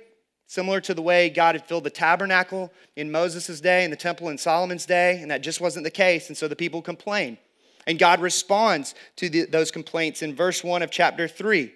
similar 0.50 0.82
to 0.82 0.96
the 0.96 1.02
way 1.02 1.30
God 1.30 1.54
had 1.54 1.68
filled 1.68 1.84
the 1.84 1.92
tabernacle 1.92 2.74
in 2.96 3.12
Moses' 3.12 3.62
day 3.62 3.84
and 3.84 3.94
the 3.94 3.98
temple 3.98 4.30
in 4.30 4.38
Solomon's 4.40 4.88
day, 4.88 5.22
and 5.22 5.30
that 5.30 5.42
just 5.42 5.62
wasn't 5.62 5.84
the 5.84 5.92
case. 5.92 6.28
And 6.28 6.36
so 6.36 6.48
the 6.48 6.56
people 6.56 6.82
complain. 6.82 7.38
And 7.86 8.00
God 8.00 8.20
responds 8.20 8.96
to 9.18 9.30
the, 9.30 9.46
those 9.46 9.70
complaints 9.70 10.24
in 10.24 10.36
verse 10.36 10.64
1 10.64 10.82
of 10.82 10.90
chapter 10.90 11.28
3 11.28 11.72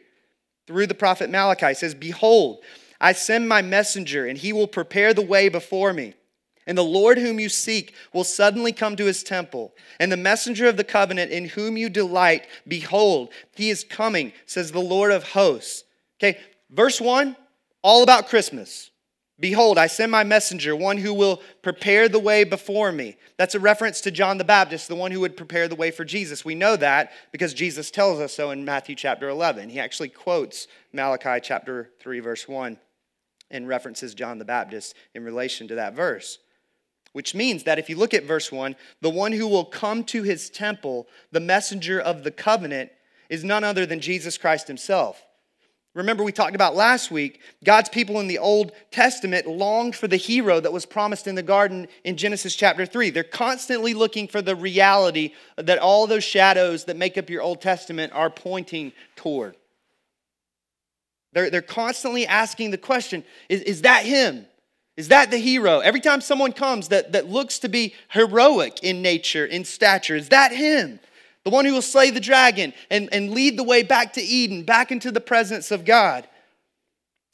through 0.66 0.88
the 0.88 0.96
prophet 0.96 1.30
Malachi. 1.30 1.76
says, 1.76 1.94
Behold, 1.94 2.64
I 3.00 3.14
send 3.14 3.48
my 3.48 3.62
messenger, 3.62 4.26
and 4.26 4.40
he 4.40 4.52
will 4.52 4.68
prepare 4.68 5.14
the 5.14 5.22
way 5.22 5.50
before 5.50 5.94
me. 5.94 6.16
And 6.66 6.76
the 6.76 6.84
Lord 6.84 7.20
whom 7.20 7.40
you 7.40 7.50
seek 7.50 7.94
will 8.12 8.24
suddenly 8.24 8.72
come 8.72 8.96
to 8.96 9.06
his 9.06 9.22
temple. 9.22 9.76
And 10.00 10.12
the 10.12 10.18
messenger 10.18 10.66
of 10.66 10.78
the 10.78 10.84
covenant 10.84 11.32
in 11.32 11.50
whom 11.50 11.78
you 11.78 11.90
delight, 11.90 12.48
behold, 12.68 13.30
he 13.56 13.70
is 13.70 13.84
coming, 13.84 14.34
says 14.48 14.72
the 14.72 14.80
Lord 14.80 15.12
of 15.12 15.24
hosts. 15.24 15.84
Okay, 16.18 16.40
verse 16.72 17.00
1, 17.00 17.36
all 17.84 18.02
about 18.02 18.30
Christmas. 18.30 18.90
Behold, 19.40 19.78
I 19.78 19.88
send 19.88 20.12
my 20.12 20.24
messenger, 20.24 20.76
one 20.76 20.98
who 20.98 21.14
will 21.14 21.42
prepare 21.62 22.08
the 22.08 22.20
way 22.20 22.44
before 22.44 22.92
me. 22.92 23.18
That's 23.38 23.56
a 23.56 23.60
reference 23.60 24.00
to 24.02 24.12
John 24.12 24.38
the 24.38 24.44
Baptist, 24.44 24.88
the 24.88 24.96
one 24.96 25.12
who 25.12 25.20
would 25.20 25.36
prepare 25.36 25.68
the 25.68 25.76
way 25.76 25.92
for 25.92 26.06
Jesus. 26.06 26.46
We 26.46 26.56
know 26.56 26.76
that 26.78 27.12
because 27.32 27.54
Jesus 27.54 27.92
tells 27.92 28.20
us 28.20 28.34
so 28.34 28.52
in 28.52 28.64
Matthew 28.64 28.96
chapter 28.96 29.28
11. 29.30 29.70
He 29.70 29.80
actually 29.80 30.10
quotes 30.10 30.68
Malachi 30.94 31.40
chapter 31.42 31.92
3, 32.00 32.20
verse 32.20 32.48
1, 32.48 32.78
and 33.52 33.68
references 33.68 34.14
John 34.14 34.38
the 34.38 34.46
Baptist 34.46 34.96
in 35.14 35.24
relation 35.24 35.68
to 35.68 35.76
that 35.76 35.96
verse 35.96 36.40
which 37.14 37.36
means 37.36 37.64
that 37.64 37.80
if 37.80 37.90
you 37.90 37.96
look 37.96 38.14
at 38.14 38.26
verse 38.26 38.52
1, 38.52 38.76
the 39.02 39.10
one 39.10 39.32
who 39.32 39.48
will 39.48 39.66
come 39.66 40.04
to 40.04 40.24
his 40.24 40.50
temple, 40.50 41.08
the 41.32 41.40
messenger 41.40 42.00
of 42.00 42.24
the 42.24 42.32
covenant, 42.32 42.92
is 43.30 43.44
none 43.44 43.64
other 43.64 43.86
than 43.86 44.00
Jesus 44.00 44.38
Christ 44.38 44.68
himself. 44.68 45.24
Remember, 45.96 46.24
we 46.24 46.32
talked 46.32 46.56
about 46.56 46.76
last 46.76 47.12
week, 47.12 47.40
God's 47.64 47.90
people 47.90 48.20
in 48.20 48.28
the 48.28 48.40
Old 48.40 48.72
Testament 48.90 49.48
longed 49.48 49.96
for 49.96 50.08
the 50.08 50.18
hero 50.18 50.60
that 50.60 50.74
was 50.74 50.88
promised 50.88 51.28
in 51.28 51.36
the 51.36 51.44
garden 51.44 51.88
in 52.04 52.18
Genesis 52.18 52.56
chapter 52.56 52.86
3. 52.86 53.12
They're 53.12 53.24
constantly 53.24 53.94
looking 53.94 54.28
for 54.28 54.42
the 54.42 54.56
reality 54.56 55.34
that 55.56 55.78
all 55.78 56.08
those 56.08 56.24
shadows 56.24 56.86
that 56.86 56.98
make 56.98 57.18
up 57.18 57.30
your 57.30 57.44
Old 57.44 57.62
Testament 57.62 58.12
are 58.14 58.32
pointing 58.32 58.92
toward. 59.16 59.56
They're, 61.34 61.52
they're 61.52 61.62
constantly 61.62 62.26
asking 62.26 62.72
the 62.72 62.78
question 62.80 63.24
is, 63.48 63.62
is 63.62 63.82
that 63.84 64.04
him? 64.04 64.48
Is 64.98 65.10
that 65.10 65.30
the 65.30 65.38
hero? 65.38 65.80
Every 65.80 66.02
time 66.02 66.22
someone 66.22 66.54
comes 66.54 66.90
that, 66.90 67.12
that 67.12 67.30
looks 67.30 67.60
to 67.60 67.70
be 67.70 67.94
heroic 68.10 68.84
in 68.84 69.02
nature, 69.04 69.46
in 69.46 69.66
stature, 69.66 70.16
is 70.16 70.30
that 70.30 70.52
him? 70.52 71.00
The 71.44 71.50
one 71.50 71.66
who 71.66 71.74
will 71.74 71.82
slay 71.82 72.10
the 72.10 72.20
dragon 72.20 72.74
and, 72.90 73.10
and 73.12 73.32
lead 73.32 73.58
the 73.58 73.64
way 73.64 73.84
back 73.84 74.14
to 74.14 74.22
Eden, 74.22 74.64
back 74.64 74.92
into 74.92 75.12
the 75.12 75.20
presence 75.20 75.72
of 75.72 75.86
God. 75.86 76.28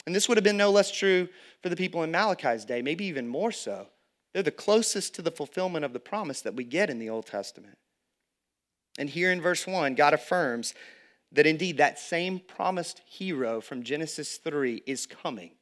And 0.06 0.14
this 0.14 0.28
would 0.28 0.36
have 0.36 0.44
been 0.44 0.56
no 0.56 0.70
less 0.70 0.90
true 0.90 1.28
for 1.62 1.68
the 1.68 1.76
people 1.76 2.02
in 2.02 2.10
Malachi's 2.10 2.64
day, 2.64 2.82
maybe 2.82 3.04
even 3.04 3.28
more 3.28 3.52
so. 3.52 3.86
They're 4.32 4.42
the 4.42 4.50
closest 4.50 5.14
to 5.14 5.22
the 5.22 5.30
fulfillment 5.30 5.84
of 5.84 5.92
the 5.92 6.00
promise 6.00 6.40
that 6.42 6.54
we 6.54 6.64
get 6.64 6.90
in 6.90 6.98
the 6.98 7.10
Old 7.10 7.26
Testament. 7.26 7.78
And 8.98 9.08
here 9.08 9.30
in 9.30 9.40
verse 9.40 9.66
1, 9.66 9.94
God 9.94 10.14
affirms 10.14 10.74
that 11.32 11.46
indeed 11.46 11.76
that 11.78 11.98
same 11.98 12.40
promised 12.40 13.02
hero 13.06 13.60
from 13.60 13.82
Genesis 13.82 14.36
3 14.38 14.82
is 14.86 15.06
coming. 15.06 15.52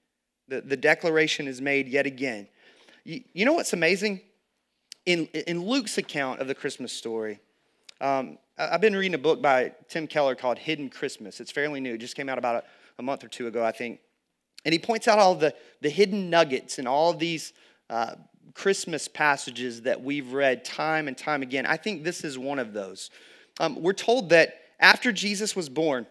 The, 0.49 0.63
the 0.63 0.77
declaration 0.77 1.47
is 1.47 1.61
made 1.61 1.89
yet 1.89 2.07
again. 2.07 2.49
You, 3.05 3.23
you 3.35 3.45
know 3.45 3.53
what's 3.53 3.75
amazing? 3.75 4.23
In, 5.05 5.27
in 5.27 5.65
Luke's 5.65 5.99
account 5.99 6.41
of 6.41 6.49
the 6.49 6.55
Christmas 6.55 6.93
story, 6.93 7.41
um, 8.01 8.39
I've 8.57 8.81
been 8.81 8.97
reading 8.97 9.15
a 9.15 9.19
book 9.19 9.41
by 9.41 9.73
Tim 9.89 10.07
Keller 10.07 10.35
called 10.35 10.59
Hidden 10.59 10.91
Christmas. 10.91 11.41
It's 11.41 11.51
fairly 11.51 11.81
new, 11.81 11.95
it 11.95 11.99
just 11.99 12.17
came 12.17 12.29
out 12.29 12.39
about 12.39 12.57
a, 12.57 12.65
a 12.99 13.03
month 13.03 13.25
or 13.25 13.29
two 13.29 13.47
ago, 13.47 13.65
I 13.65 13.73
think. 13.73 14.01
And 14.65 14.73
he 14.73 14.79
points 14.79 15.07
out 15.07 15.19
all 15.19 15.35
the, 15.35 15.55
the 15.81 15.91
hidden 15.91 16.31
nuggets 16.31 16.79
and 16.79 16.89
all 16.89 17.13
these 17.13 17.53
uh, 17.89 18.17
Christmas 18.55 19.07
passages 19.09 19.83
that 19.83 20.03
we've 20.03 20.33
read 20.33 20.65
time 20.65 21.09
and 21.09 21.17
time 21.17 21.43
again. 21.43 21.65
I 21.67 21.77
think 21.77 22.03
this 22.03 22.25
is 22.25 22.39
one 22.39 22.59
of 22.59 22.73
those. 22.73 23.11
Um, 23.61 23.81
we're 23.81 23.93
told 23.93 24.31
that 24.31 24.55
after 24.81 25.13
Jesus 25.13 25.55
was 25.55 25.69
born, 25.69 26.07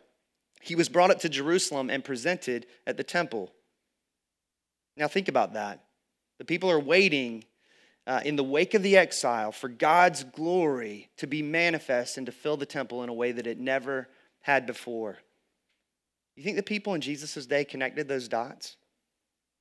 he 0.62 0.76
was 0.76 0.90
brought 0.90 1.12
up 1.12 1.20
to 1.20 1.30
Jerusalem 1.30 1.90
and 1.90 2.04
presented 2.04 2.66
at 2.86 2.98
the 2.98 3.04
temple. 3.04 3.52
Now, 4.96 5.08
think 5.08 5.28
about 5.28 5.54
that. 5.54 5.84
The 6.40 6.46
people 6.46 6.72
are 6.72 6.80
waiting 6.80 7.44
uh, 8.08 8.22
in 8.24 8.38
the 8.38 8.44
wake 8.44 8.74
of 8.74 8.82
the 8.82 8.96
exile 8.96 9.52
for 9.52 9.68
God's 9.68 10.24
glory 10.24 11.10
to 11.18 11.28
be 11.28 11.42
manifest 11.42 12.18
and 12.18 12.26
to 12.26 12.32
fill 12.32 12.56
the 12.56 12.66
temple 12.66 13.04
in 13.04 13.10
a 13.10 13.14
way 13.14 13.34
that 13.34 13.46
it 13.46 13.60
never 13.60 14.08
had 14.40 14.66
before. 14.66 15.18
You 16.38 16.44
think 16.44 16.56
the 16.56 16.64
people 16.64 16.94
in 16.94 17.02
Jesus' 17.02 17.46
day 17.46 17.66
connected 17.66 18.08
those 18.08 18.30
dots? 18.30 18.78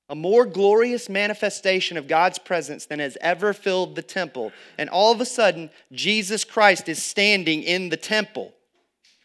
A 0.08 0.14
more 0.14 0.46
glorious 0.46 1.08
manifestation 1.08 1.96
of 1.96 2.06
God's 2.06 2.38
presence 2.38 2.86
than 2.86 3.00
has 3.00 3.18
ever 3.20 3.52
filled 3.52 3.96
the 3.96 4.02
temple. 4.02 4.52
And 4.78 4.88
all 4.88 5.10
of 5.10 5.20
a 5.20 5.26
sudden, 5.26 5.68
Jesus 5.90 6.44
Christ 6.44 6.88
is 6.88 7.02
standing 7.02 7.64
in 7.64 7.88
the 7.88 7.96
temple. 7.96 8.54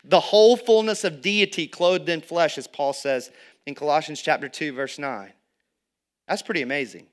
The 0.03 0.19
whole 0.19 0.57
fullness 0.57 1.03
of 1.03 1.21
deity 1.21 1.67
clothed 1.67 2.09
in 2.09 2.21
flesh, 2.21 2.57
as 2.57 2.65
Paul 2.65 2.93
says 2.93 3.29
in 3.67 3.75
Colossians 3.75 4.19
chapter 4.19 4.49
2, 4.49 4.73
verse 4.73 4.97
9. 4.97 5.31
That's 6.27 6.41
pretty 6.41 6.63
amazing. 6.63 7.05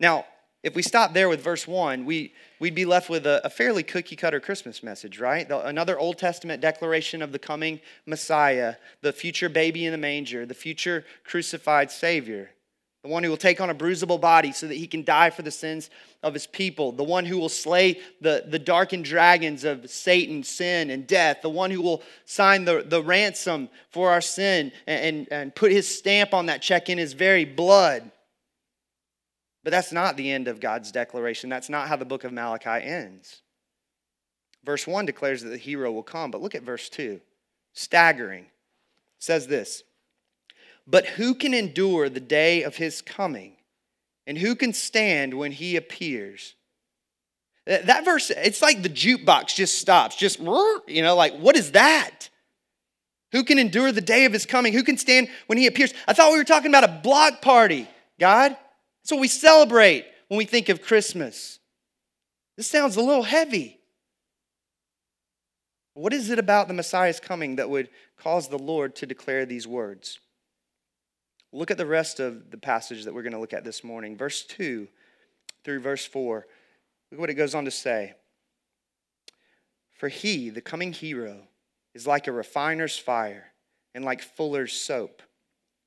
Now, 0.00 0.24
if 0.66 0.74
we 0.74 0.82
stop 0.82 1.14
there 1.14 1.28
with 1.28 1.40
verse 1.40 1.68
1, 1.68 2.04
we, 2.04 2.34
we'd 2.58 2.74
be 2.74 2.84
left 2.84 3.08
with 3.08 3.24
a, 3.24 3.40
a 3.46 3.48
fairly 3.48 3.84
cookie 3.84 4.16
cutter 4.16 4.40
Christmas 4.40 4.82
message, 4.82 5.20
right? 5.20 5.48
The, 5.48 5.64
another 5.64 5.96
Old 5.96 6.18
Testament 6.18 6.60
declaration 6.60 7.22
of 7.22 7.30
the 7.30 7.38
coming 7.38 7.80
Messiah, 8.04 8.74
the 9.00 9.12
future 9.12 9.48
baby 9.48 9.86
in 9.86 9.92
the 9.92 9.98
manger, 9.98 10.44
the 10.44 10.54
future 10.54 11.04
crucified 11.22 11.92
Savior, 11.92 12.50
the 13.04 13.08
one 13.08 13.22
who 13.22 13.30
will 13.30 13.36
take 13.36 13.60
on 13.60 13.70
a 13.70 13.76
bruisable 13.76 14.20
body 14.20 14.50
so 14.50 14.66
that 14.66 14.74
he 14.74 14.88
can 14.88 15.04
die 15.04 15.30
for 15.30 15.42
the 15.42 15.52
sins 15.52 15.88
of 16.24 16.34
his 16.34 16.48
people, 16.48 16.90
the 16.90 17.04
one 17.04 17.24
who 17.24 17.38
will 17.38 17.48
slay 17.48 18.00
the, 18.20 18.42
the 18.48 18.58
darkened 18.58 19.04
dragons 19.04 19.62
of 19.62 19.88
Satan, 19.88 20.42
sin, 20.42 20.90
and 20.90 21.06
death, 21.06 21.42
the 21.42 21.48
one 21.48 21.70
who 21.70 21.80
will 21.80 22.02
sign 22.24 22.64
the, 22.64 22.82
the 22.84 23.04
ransom 23.04 23.68
for 23.90 24.10
our 24.10 24.20
sin 24.20 24.72
and, 24.88 25.04
and, 25.04 25.28
and 25.30 25.54
put 25.54 25.70
his 25.70 25.86
stamp 25.86 26.34
on 26.34 26.46
that 26.46 26.60
check 26.60 26.88
in 26.88 26.98
his 26.98 27.12
very 27.12 27.44
blood. 27.44 28.10
But 29.66 29.72
that's 29.72 29.90
not 29.90 30.16
the 30.16 30.30
end 30.30 30.46
of 30.46 30.60
God's 30.60 30.92
declaration. 30.92 31.50
That's 31.50 31.68
not 31.68 31.88
how 31.88 31.96
the 31.96 32.04
book 32.04 32.22
of 32.22 32.32
Malachi 32.32 32.84
ends. 32.84 33.42
Verse 34.62 34.86
1 34.86 35.06
declares 35.06 35.42
that 35.42 35.48
the 35.48 35.56
hero 35.56 35.90
will 35.90 36.04
come, 36.04 36.30
but 36.30 36.40
look 36.40 36.54
at 36.54 36.62
verse 36.62 36.88
2. 36.88 37.20
Staggering. 37.72 38.44
It 38.44 38.48
says 39.18 39.48
this 39.48 39.82
But 40.86 41.04
who 41.04 41.34
can 41.34 41.52
endure 41.52 42.08
the 42.08 42.20
day 42.20 42.62
of 42.62 42.76
his 42.76 43.02
coming? 43.02 43.56
And 44.24 44.38
who 44.38 44.54
can 44.54 44.72
stand 44.72 45.34
when 45.34 45.50
he 45.50 45.74
appears? 45.74 46.54
That 47.64 48.04
verse, 48.04 48.30
it's 48.30 48.62
like 48.62 48.84
the 48.84 48.88
jukebox 48.88 49.56
just 49.56 49.80
stops, 49.80 50.14
just, 50.14 50.38
you 50.38 51.02
know, 51.02 51.16
like, 51.16 51.36
what 51.38 51.56
is 51.56 51.72
that? 51.72 52.28
Who 53.32 53.42
can 53.42 53.58
endure 53.58 53.90
the 53.90 54.00
day 54.00 54.26
of 54.26 54.32
his 54.32 54.46
coming? 54.46 54.72
Who 54.74 54.84
can 54.84 54.96
stand 54.96 55.26
when 55.48 55.58
he 55.58 55.66
appears? 55.66 55.92
I 56.06 56.12
thought 56.12 56.30
we 56.30 56.38
were 56.38 56.44
talking 56.44 56.70
about 56.70 56.84
a 56.84 57.00
block 57.02 57.42
party, 57.42 57.88
God. 58.20 58.56
That's 59.06 59.12
what 59.12 59.20
we 59.20 59.28
celebrate 59.28 60.04
when 60.26 60.38
we 60.38 60.46
think 60.46 60.68
of 60.68 60.82
Christmas. 60.82 61.60
This 62.56 62.66
sounds 62.66 62.96
a 62.96 63.00
little 63.00 63.22
heavy. 63.22 63.78
What 65.94 66.12
is 66.12 66.28
it 66.28 66.40
about 66.40 66.66
the 66.66 66.74
Messiah's 66.74 67.20
coming 67.20 67.54
that 67.54 67.70
would 67.70 67.88
cause 68.16 68.48
the 68.48 68.58
Lord 68.58 68.96
to 68.96 69.06
declare 69.06 69.46
these 69.46 69.64
words? 69.64 70.18
Look 71.52 71.70
at 71.70 71.78
the 71.78 71.86
rest 71.86 72.18
of 72.18 72.50
the 72.50 72.58
passage 72.58 73.04
that 73.04 73.14
we're 73.14 73.22
going 73.22 73.32
to 73.32 73.38
look 73.38 73.52
at 73.52 73.62
this 73.62 73.84
morning, 73.84 74.16
verse 74.16 74.42
2 74.42 74.88
through 75.62 75.78
verse 75.78 76.04
4. 76.04 76.44
Look 77.12 77.20
what 77.20 77.30
it 77.30 77.34
goes 77.34 77.54
on 77.54 77.64
to 77.64 77.70
say. 77.70 78.14
For 79.92 80.08
he, 80.08 80.50
the 80.50 80.60
coming 80.60 80.92
hero, 80.92 81.46
is 81.94 82.08
like 82.08 82.26
a 82.26 82.32
refiner's 82.32 82.98
fire 82.98 83.52
and 83.94 84.04
like 84.04 84.20
fuller's 84.20 84.72
soap. 84.72 85.22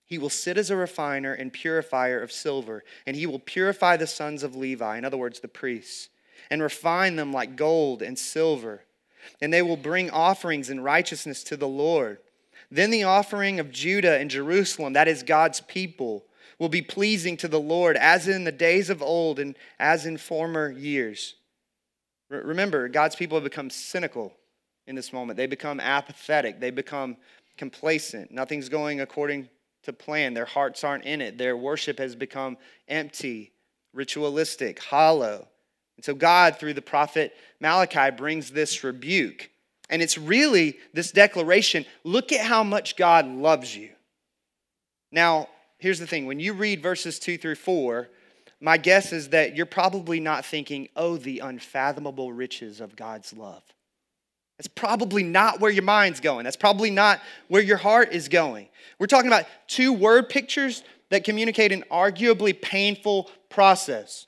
He 0.09 0.17
will 0.17 0.31
sit 0.31 0.57
as 0.57 0.71
a 0.71 0.75
refiner 0.75 1.33
and 1.33 1.53
purifier 1.53 2.19
of 2.19 2.31
silver, 2.31 2.83
and 3.05 3.15
he 3.15 3.27
will 3.27 3.37
purify 3.37 3.95
the 3.95 4.07
sons 4.07 4.41
of 4.41 4.55
Levi, 4.55 4.97
in 4.97 5.05
other 5.05 5.17
words, 5.17 5.39
the 5.39 5.47
priests, 5.47 6.09
and 6.49 6.63
refine 6.63 7.15
them 7.15 7.31
like 7.31 7.55
gold 7.55 8.01
and 8.01 8.17
silver. 8.17 8.85
And 9.39 9.53
they 9.53 9.61
will 9.61 9.77
bring 9.77 10.09
offerings 10.09 10.71
in 10.71 10.79
righteousness 10.79 11.43
to 11.43 11.55
the 11.55 11.67
Lord. 11.67 12.17
Then 12.71 12.89
the 12.89 13.03
offering 13.03 13.59
of 13.59 13.71
Judah 13.71 14.17
and 14.17 14.31
Jerusalem, 14.31 14.93
that 14.93 15.07
is 15.07 15.21
God's 15.21 15.61
people, 15.61 16.25
will 16.57 16.69
be 16.69 16.81
pleasing 16.81 17.37
to 17.37 17.47
the 17.47 17.59
Lord, 17.59 17.95
as 17.95 18.27
in 18.27 18.45
the 18.45 18.51
days 18.51 18.89
of 18.89 19.03
old 19.03 19.37
and 19.37 19.55
as 19.77 20.07
in 20.07 20.17
former 20.17 20.71
years. 20.71 21.35
Remember, 22.29 22.87
God's 22.89 23.15
people 23.15 23.37
have 23.37 23.43
become 23.43 23.69
cynical 23.69 24.33
in 24.87 24.95
this 24.95 25.13
moment. 25.13 25.37
They 25.37 25.45
become 25.45 25.79
apathetic. 25.79 26.59
They 26.59 26.71
become 26.71 27.17
complacent. 27.57 28.31
Nothing's 28.31 28.69
going 28.69 29.01
according 29.01 29.49
to 29.83 29.93
plan. 29.93 30.33
Their 30.33 30.45
hearts 30.45 30.83
aren't 30.83 31.05
in 31.05 31.21
it. 31.21 31.37
Their 31.37 31.55
worship 31.55 31.99
has 31.99 32.15
become 32.15 32.57
empty, 32.87 33.51
ritualistic, 33.93 34.79
hollow. 34.79 35.47
And 35.97 36.05
so 36.05 36.13
God, 36.13 36.57
through 36.57 36.73
the 36.73 36.81
prophet 36.81 37.33
Malachi, 37.59 38.11
brings 38.15 38.51
this 38.51 38.83
rebuke. 38.83 39.49
And 39.89 40.01
it's 40.01 40.17
really 40.17 40.77
this 40.93 41.11
declaration 41.11 41.85
look 42.03 42.31
at 42.31 42.45
how 42.45 42.63
much 42.63 42.95
God 42.95 43.27
loves 43.27 43.75
you. 43.75 43.89
Now, 45.11 45.49
here's 45.79 45.99
the 45.99 46.07
thing 46.07 46.25
when 46.25 46.39
you 46.39 46.53
read 46.53 46.81
verses 46.81 47.19
two 47.19 47.37
through 47.37 47.55
four, 47.55 48.09
my 48.61 48.77
guess 48.77 49.13
is 49.13 49.29
that 49.29 49.55
you're 49.55 49.65
probably 49.65 50.19
not 50.19 50.45
thinking, 50.45 50.89
oh, 50.95 51.17
the 51.17 51.39
unfathomable 51.39 52.31
riches 52.31 52.81
of 52.81 52.95
God's 52.95 53.33
love. 53.33 53.63
That's 54.59 54.67
probably 54.67 55.23
not 55.23 55.59
where 55.59 55.71
your 55.71 55.83
mind's 55.83 56.19
going. 56.19 56.43
That's 56.43 56.57
probably 56.57 56.91
not 56.91 57.19
where 57.47 57.61
your 57.61 57.77
heart 57.77 58.11
is 58.11 58.27
going. 58.27 58.67
We're 58.99 59.07
talking 59.07 59.29
about 59.29 59.45
two 59.67 59.91
word 59.93 60.29
pictures 60.29 60.83
that 61.09 61.23
communicate 61.23 61.71
an 61.71 61.85
arguably 61.89 62.61
painful 62.61 63.31
process. 63.49 64.27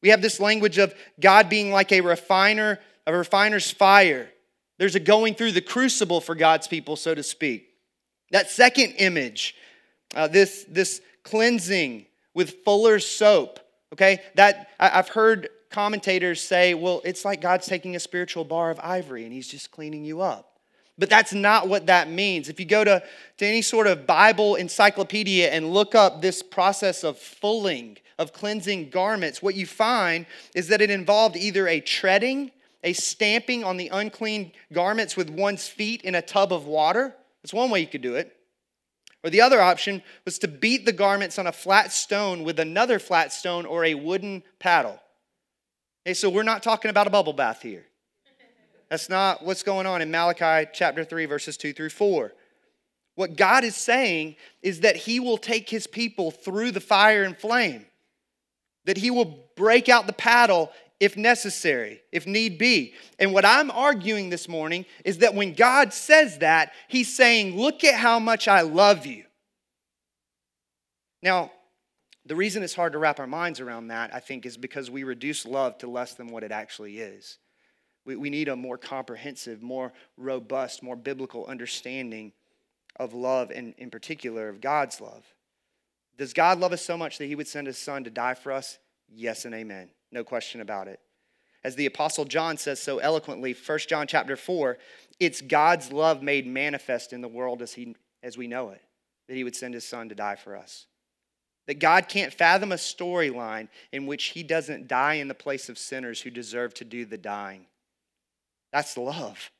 We 0.00 0.10
have 0.10 0.22
this 0.22 0.40
language 0.40 0.78
of 0.78 0.94
God 1.20 1.48
being 1.48 1.70
like 1.70 1.90
a 1.90 2.00
refiner, 2.00 2.78
a 3.06 3.14
refiner's 3.14 3.70
fire. 3.70 4.30
There's 4.78 4.94
a 4.94 5.00
going 5.00 5.34
through 5.34 5.52
the 5.52 5.60
crucible 5.60 6.20
for 6.20 6.34
God's 6.34 6.68
people, 6.68 6.94
so 6.94 7.12
to 7.12 7.22
speak. 7.22 7.66
That 8.30 8.50
second 8.50 8.94
image, 8.98 9.56
uh, 10.14 10.28
this, 10.28 10.64
this 10.68 11.00
cleansing 11.24 12.06
with 12.32 12.62
fuller 12.64 13.00
soap, 13.00 13.58
Okay, 13.94 14.18
that 14.34 14.70
I've 14.80 15.08
heard 15.08 15.50
commentators 15.74 16.40
say, 16.40 16.72
well, 16.72 17.02
it's 17.04 17.24
like 17.24 17.40
God's 17.40 17.66
taking 17.66 17.96
a 17.96 18.00
spiritual 18.00 18.44
bar 18.44 18.70
of 18.70 18.78
ivory 18.80 19.24
and 19.24 19.32
he's 19.32 19.48
just 19.48 19.72
cleaning 19.72 20.04
you 20.04 20.20
up. 20.20 20.60
But 20.96 21.10
that's 21.10 21.34
not 21.34 21.68
what 21.68 21.86
that 21.86 22.08
means. 22.08 22.48
If 22.48 22.60
you 22.60 22.66
go 22.66 22.84
to, 22.84 23.02
to 23.38 23.44
any 23.44 23.60
sort 23.60 23.88
of 23.88 24.06
Bible 24.06 24.54
encyclopedia 24.54 25.50
and 25.50 25.72
look 25.72 25.96
up 25.96 26.22
this 26.22 26.44
process 26.44 27.02
of 27.02 27.18
fulling, 27.18 27.96
of 28.20 28.32
cleansing 28.32 28.90
garments, 28.90 29.42
what 29.42 29.56
you 29.56 29.66
find 29.66 30.26
is 30.54 30.68
that 30.68 30.80
it 30.80 30.90
involved 30.90 31.36
either 31.36 31.66
a 31.66 31.80
treading, 31.80 32.52
a 32.84 32.92
stamping 32.92 33.64
on 33.64 33.76
the 33.76 33.88
unclean 33.88 34.52
garments 34.72 35.16
with 35.16 35.28
one's 35.28 35.66
feet 35.66 36.02
in 36.02 36.14
a 36.14 36.22
tub 36.22 36.52
of 36.52 36.66
water. 36.66 37.16
That's 37.42 37.52
one 37.52 37.70
way 37.70 37.80
you 37.80 37.88
could 37.88 38.00
do 38.00 38.14
it. 38.14 38.36
Or 39.24 39.30
the 39.30 39.40
other 39.40 39.60
option 39.60 40.04
was 40.24 40.38
to 40.38 40.46
beat 40.46 40.86
the 40.86 40.92
garments 40.92 41.36
on 41.36 41.48
a 41.48 41.52
flat 41.52 41.90
stone 41.90 42.44
with 42.44 42.60
another 42.60 43.00
flat 43.00 43.32
stone 43.32 43.66
or 43.66 43.84
a 43.84 43.94
wooden 43.94 44.44
paddle. 44.60 45.00
Okay, 46.06 46.14
so 46.14 46.28
we're 46.28 46.42
not 46.42 46.62
talking 46.62 46.90
about 46.90 47.06
a 47.06 47.10
bubble 47.10 47.32
bath 47.32 47.62
here. 47.62 47.86
That's 48.90 49.08
not 49.08 49.42
what's 49.42 49.62
going 49.62 49.86
on 49.86 50.02
in 50.02 50.10
Malachi 50.10 50.68
chapter 50.72 51.02
3, 51.02 51.24
verses 51.24 51.56
2 51.56 51.72
through 51.72 51.90
4. 51.90 52.32
What 53.14 53.36
God 53.36 53.64
is 53.64 53.74
saying 53.74 54.36
is 54.62 54.80
that 54.80 54.96
He 54.96 55.18
will 55.18 55.38
take 55.38 55.70
His 55.70 55.86
people 55.86 56.30
through 56.30 56.72
the 56.72 56.80
fire 56.80 57.22
and 57.22 57.36
flame, 57.36 57.86
that 58.84 58.98
He 58.98 59.10
will 59.10 59.38
break 59.56 59.88
out 59.88 60.06
the 60.06 60.12
paddle 60.12 60.70
if 61.00 61.16
necessary, 61.16 62.02
if 62.12 62.26
need 62.26 62.58
be. 62.58 62.92
And 63.18 63.32
what 63.32 63.46
I'm 63.46 63.70
arguing 63.70 64.28
this 64.28 64.48
morning 64.48 64.84
is 65.04 65.18
that 65.18 65.34
when 65.34 65.54
God 65.54 65.94
says 65.94 66.38
that, 66.38 66.72
He's 66.88 67.14
saying, 67.14 67.56
Look 67.56 67.82
at 67.82 67.94
how 67.94 68.18
much 68.18 68.46
I 68.46 68.60
love 68.60 69.06
you. 69.06 69.24
Now, 71.22 71.50
the 72.26 72.36
reason 72.36 72.62
it's 72.62 72.74
hard 72.74 72.92
to 72.92 72.98
wrap 72.98 73.20
our 73.20 73.26
minds 73.26 73.60
around 73.60 73.88
that, 73.88 74.14
I 74.14 74.20
think, 74.20 74.46
is 74.46 74.56
because 74.56 74.90
we 74.90 75.04
reduce 75.04 75.44
love 75.44 75.78
to 75.78 75.86
less 75.86 76.14
than 76.14 76.28
what 76.28 76.42
it 76.42 76.52
actually 76.52 76.98
is. 76.98 77.38
We, 78.04 78.16
we 78.16 78.30
need 78.30 78.48
a 78.48 78.56
more 78.56 78.78
comprehensive, 78.78 79.62
more 79.62 79.92
robust, 80.16 80.82
more 80.82 80.96
biblical 80.96 81.46
understanding 81.46 82.32
of 82.96 83.14
love, 83.14 83.50
and 83.50 83.74
in 83.78 83.90
particular 83.90 84.48
of 84.48 84.60
God's 84.60 85.00
love. 85.00 85.24
Does 86.16 86.32
God 86.32 86.60
love 86.60 86.72
us 86.72 86.82
so 86.82 86.96
much 86.96 87.18
that 87.18 87.26
He 87.26 87.34
would 87.34 87.48
send 87.48 87.66
His 87.66 87.78
Son 87.78 88.04
to 88.04 88.10
die 88.10 88.34
for 88.34 88.52
us? 88.52 88.78
Yes 89.08 89.44
and 89.44 89.54
amen 89.54 89.90
no 90.14 90.24
question 90.24 90.62
about 90.62 90.88
it. 90.88 91.00
As 91.62 91.76
the 91.76 91.86
apostle 91.86 92.24
John 92.24 92.56
says 92.56 92.80
so 92.80 92.98
eloquently, 92.98 93.54
1 93.54 93.78
John 93.88 94.06
chapter 94.06 94.36
4, 94.36 94.78
it's 95.18 95.40
God's 95.40 95.92
love 95.92 96.22
made 96.22 96.46
manifest 96.46 97.12
in 97.12 97.20
the 97.20 97.28
world 97.28 97.60
as, 97.60 97.72
he, 97.74 97.96
as 98.22 98.38
we 98.38 98.46
know 98.46 98.70
it, 98.70 98.82
that 99.28 99.34
he 99.34 99.44
would 99.44 99.56
send 99.56 99.74
his 99.74 99.84
son 99.84 100.08
to 100.08 100.14
die 100.14 100.36
for 100.36 100.56
us. 100.56 100.86
That 101.66 101.78
God 101.78 102.08
can't 102.08 102.32
fathom 102.32 102.72
a 102.72 102.76
storyline 102.76 103.68
in 103.90 104.06
which 104.06 104.24
he 104.26 104.42
doesn't 104.42 104.88
die 104.88 105.14
in 105.14 105.28
the 105.28 105.34
place 105.34 105.68
of 105.68 105.78
sinners 105.78 106.20
who 106.20 106.30
deserve 106.30 106.74
to 106.74 106.84
do 106.84 107.04
the 107.04 107.16
dying. 107.16 107.66
That's 108.72 108.96
love. 108.96 109.50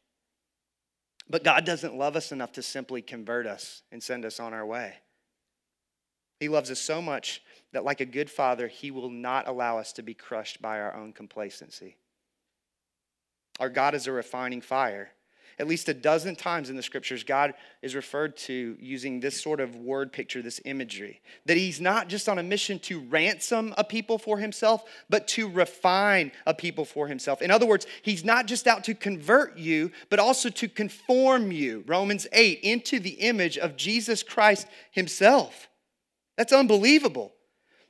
But 1.29 1.45
God 1.45 1.65
doesn't 1.65 1.97
love 1.97 2.17
us 2.17 2.33
enough 2.33 2.53
to 2.53 2.63
simply 2.63 3.01
convert 3.01 3.47
us 3.47 3.83
and 3.91 4.03
send 4.03 4.25
us 4.25 4.39
on 4.39 4.53
our 4.53 4.67
way. 4.67 4.95
He 6.41 6.49
loves 6.49 6.71
us 6.71 6.81
so 6.81 7.01
much 7.01 7.41
that, 7.73 7.85
like 7.85 8.01
a 8.01 8.07
good 8.07 8.29
father, 8.29 8.69
he 8.69 8.91
will 8.91 9.09
not 9.09 9.49
allow 9.49 9.79
us 9.79 9.93
to 9.95 10.03
be 10.03 10.15
crushed 10.15 10.61
by 10.61 10.81
our 10.81 10.95
own 10.95 11.13
complacency. 11.13 11.97
Our 13.61 13.71
God 13.71 13.95
is 13.95 14.07
a 14.07 14.13
refining 14.13 14.61
fire. 14.61 15.11
At 15.59 15.69
least 15.69 15.89
a 15.89 15.95
dozen 15.95 16.37
times 16.37 16.71
in 16.71 16.77
the 16.77 16.83
scriptures, 16.83 17.23
God 17.23 17.55
is 17.83 17.95
referred 17.95 18.37
to 18.39 18.77
using 18.81 19.21
this 19.21 19.41
sort 19.41 19.61
of 19.61 19.77
word 19.77 20.13
picture, 20.13 20.43
this 20.43 20.61
imagery. 20.65 21.21
That 21.47 21.57
He's 21.57 21.81
not 21.81 22.09
just 22.09 22.29
on 22.29 22.39
a 22.39 22.43
mission 22.43 22.79
to 22.81 23.01
ransom 23.01 23.75
a 23.77 23.85
people 23.85 24.19
for 24.19 24.39
Himself, 24.39 24.85
but 25.09 25.29
to 25.29 25.49
refine 25.49 26.33
a 26.47 26.55
people 26.55 26.85
for 26.85 27.07
Himself. 27.07 27.43
In 27.43 27.51
other 27.51 27.67
words, 27.67 27.87
He's 28.03 28.25
not 28.25 28.47
just 28.47 28.67
out 28.67 28.85
to 28.85 28.95
convert 28.95 29.59
you, 29.59 29.93
but 30.11 30.19
also 30.19 30.49
to 30.49 30.69
conform 30.69 31.53
you, 31.53 31.85
Romans 31.87 32.27
8, 32.33 32.61
into 32.63 32.99
the 32.99 33.11
image 33.11 33.59
of 33.59 33.77
Jesus 33.77 34.23
Christ 34.23 34.67
Himself. 34.91 35.69
That's 36.37 36.53
unbelievable. 36.53 37.34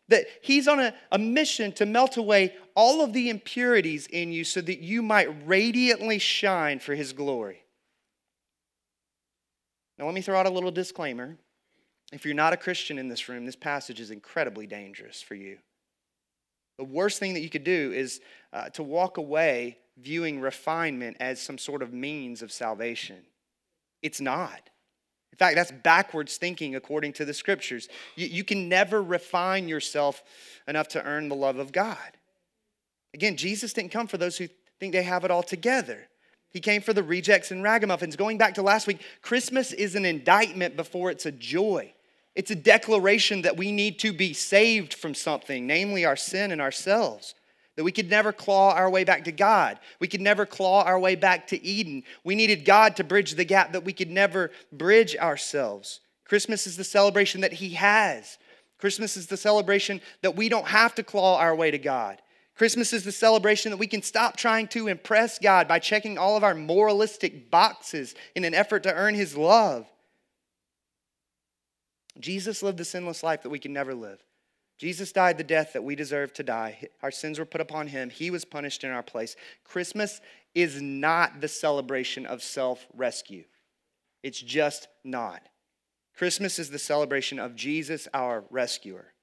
That 0.08 0.26
he's 0.42 0.68
on 0.68 0.80
a, 0.80 0.94
a 1.10 1.18
mission 1.18 1.72
to 1.72 1.86
melt 1.86 2.16
away 2.16 2.54
all 2.74 3.02
of 3.02 3.12
the 3.12 3.30
impurities 3.30 4.06
in 4.06 4.32
you 4.32 4.44
so 4.44 4.60
that 4.60 4.80
you 4.80 5.02
might 5.02 5.28
radiantly 5.46 6.18
shine 6.18 6.78
for 6.78 6.94
his 6.94 7.12
glory. 7.12 7.62
Now, 9.98 10.06
let 10.06 10.14
me 10.14 10.20
throw 10.20 10.38
out 10.38 10.46
a 10.46 10.50
little 10.50 10.70
disclaimer. 10.70 11.36
If 12.12 12.24
you're 12.24 12.34
not 12.34 12.52
a 12.52 12.56
Christian 12.56 12.98
in 12.98 13.08
this 13.08 13.28
room, 13.28 13.46
this 13.46 13.56
passage 13.56 14.00
is 14.00 14.10
incredibly 14.10 14.66
dangerous 14.66 15.22
for 15.22 15.34
you. 15.34 15.58
The 16.78 16.84
worst 16.84 17.18
thing 17.18 17.34
that 17.34 17.40
you 17.40 17.50
could 17.50 17.64
do 17.64 17.92
is 17.94 18.20
uh, 18.52 18.68
to 18.70 18.82
walk 18.82 19.16
away 19.16 19.78
viewing 19.96 20.40
refinement 20.40 21.16
as 21.20 21.40
some 21.40 21.58
sort 21.58 21.82
of 21.82 21.92
means 21.92 22.42
of 22.42 22.50
salvation. 22.50 23.22
It's 24.02 24.20
not. 24.20 24.70
In 25.35 25.37
fact, 25.37 25.57
that's 25.57 25.73
backwards 25.73 26.37
thinking 26.37 26.77
according 26.77 27.12
to 27.14 27.25
the 27.25 27.35
scriptures. 27.35 27.88
You, 28.14 28.29
you, 28.29 28.44
can 28.44 28.68
never 28.68 29.03
refine 29.03 29.66
yourself 29.66 30.23
enough 30.68 30.87
to 30.90 31.05
earn 31.05 31.29
the 31.29 31.35
love 31.35 31.59
of 31.59 31.73
God. 31.73 31.99
Again, 33.14 33.37
Jesus 33.37 33.73
didn't 33.73 33.90
come 33.90 34.07
for 34.07 34.16
those 34.16 34.38
who 34.38 34.47
think 34.79 34.92
they 34.92 35.03
have 35.03 35.25
it 35.25 35.33
all 35.33 35.42
together. 35.42 36.07
He 36.51 36.61
came 36.61 36.81
for 36.81 36.92
the 36.92 37.03
rejects 37.03 37.51
and 37.51 37.64
ragamuffins. 37.64 38.14
Going 38.14 38.38
back 38.38 38.55
to 38.55 38.62
last 38.62 38.87
week, 38.87 39.01
Christmas 39.23 39.73
is 39.73 39.97
an 39.97 40.05
indictment 40.05 40.77
before 40.77 41.11
it's 41.11 41.27
a 41.27 41.33
joy. 41.33 41.92
It's 42.37 42.53
a 42.53 42.55
declaration 42.55 43.42
that 43.42 43.57
we 43.57 43.73
need 43.73 43.99
to 43.99 44.12
be 44.12 44.35
saved 44.35 44.94
from 44.94 45.16
something, 45.16 45.66
namely 45.66 46.05
our 46.05 46.14
sin 46.14 46.53
and 46.53 46.61
ourselves 46.61 47.35
that 47.76 47.84
we 47.84 47.92
could 47.92 48.08
never 48.08 48.32
claw 48.32 48.72
our 48.72 48.88
way 48.88 49.04
back 49.04 49.24
to 49.24 49.32
God. 49.32 49.78
We 49.98 50.08
could 50.08 50.20
never 50.20 50.46
claw 50.46 50.84
our 50.84 50.98
way 50.98 51.16
back 51.16 51.48
to 51.48 51.64
Eden. 51.64 52.04
We 52.22 52.34
needed 52.34 52.64
God 52.64 52.96
to 52.96 53.04
bridge 53.04 53.32
the 53.32 53.44
gap 53.44 53.72
that 53.72 53.84
we 53.84 53.92
could 53.92 54.10
never 54.10 54.50
bridge 54.72 55.16
ourselves. 55.16 56.00
Christmas 56.24 56.66
is 56.66 56.76
the 56.76 56.84
celebration 56.84 57.40
that 57.40 57.54
He 57.54 57.70
has. 57.70 58.38
Christmas 58.78 59.16
is 59.16 59.26
the 59.26 59.37
celebration 59.37 60.00
that 60.22 60.37
we 60.37 60.48
don't 60.48 60.66
have 60.66 60.94
to 60.96 61.02
claw 61.02 61.38
our 61.38 61.54
way 61.54 61.70
to 61.70 61.78
God. 61.78 62.20
Christmas 62.56 62.92
is 62.92 63.04
the 63.04 63.12
celebration 63.12 63.70
that 63.70 63.78
we 63.78 63.87
can 63.87 64.02
stop 64.02 64.37
trying 64.37 64.68
to 64.68 64.87
impress 64.87 65.38
God 65.38 65.66
by 65.66 65.80
checking 65.80 66.18
all 66.18 66.37
of 66.37 66.44
our 66.44 66.54
moralistic 66.54 67.50
boxes 67.50 68.14
in 68.37 68.44
an 68.44 68.54
effort 68.54 68.84
to 68.84 68.94
earn 68.94 69.14
His 69.14 69.37
love. 69.37 69.87
Jesus 72.20 72.62
lived 72.62 72.78
the 72.78 72.84
sinless 72.84 73.24
life 73.24 73.42
that 73.42 73.50
we 73.50 73.58
can 73.58 73.72
never 73.72 73.92
live. 73.92 74.22
Jesus 74.78 75.12
died 75.12 75.38
the 75.38 75.44
death 75.44 75.72
that 75.72 75.84
we 75.84 75.94
deserve 75.94 76.32
to 76.34 76.42
die. 76.42 76.88
Our 77.02 77.10
sins 77.10 77.38
were 77.38 77.44
put 77.44 77.60
upon 77.60 77.88
him. 77.88 78.10
He 78.10 78.30
was 78.30 78.44
punished 78.44 78.82
in 78.82 78.90
our 78.90 79.02
place. 79.02 79.37
Christmas 79.62 80.20
is 80.54 80.82
not 80.82 81.40
the 81.40 81.48
celebration 81.48 82.26
of 82.26 82.42
self 82.42 82.87
rescue, 82.94 83.44
it's 84.22 84.40
just 84.40 84.88
not. 85.04 85.42
Christmas 86.16 86.60
is 86.60 86.70
the 86.70 86.78
celebration 86.78 87.40
of 87.40 87.56
Jesus, 87.56 88.06
our 88.14 88.44
rescuer. 88.50 89.14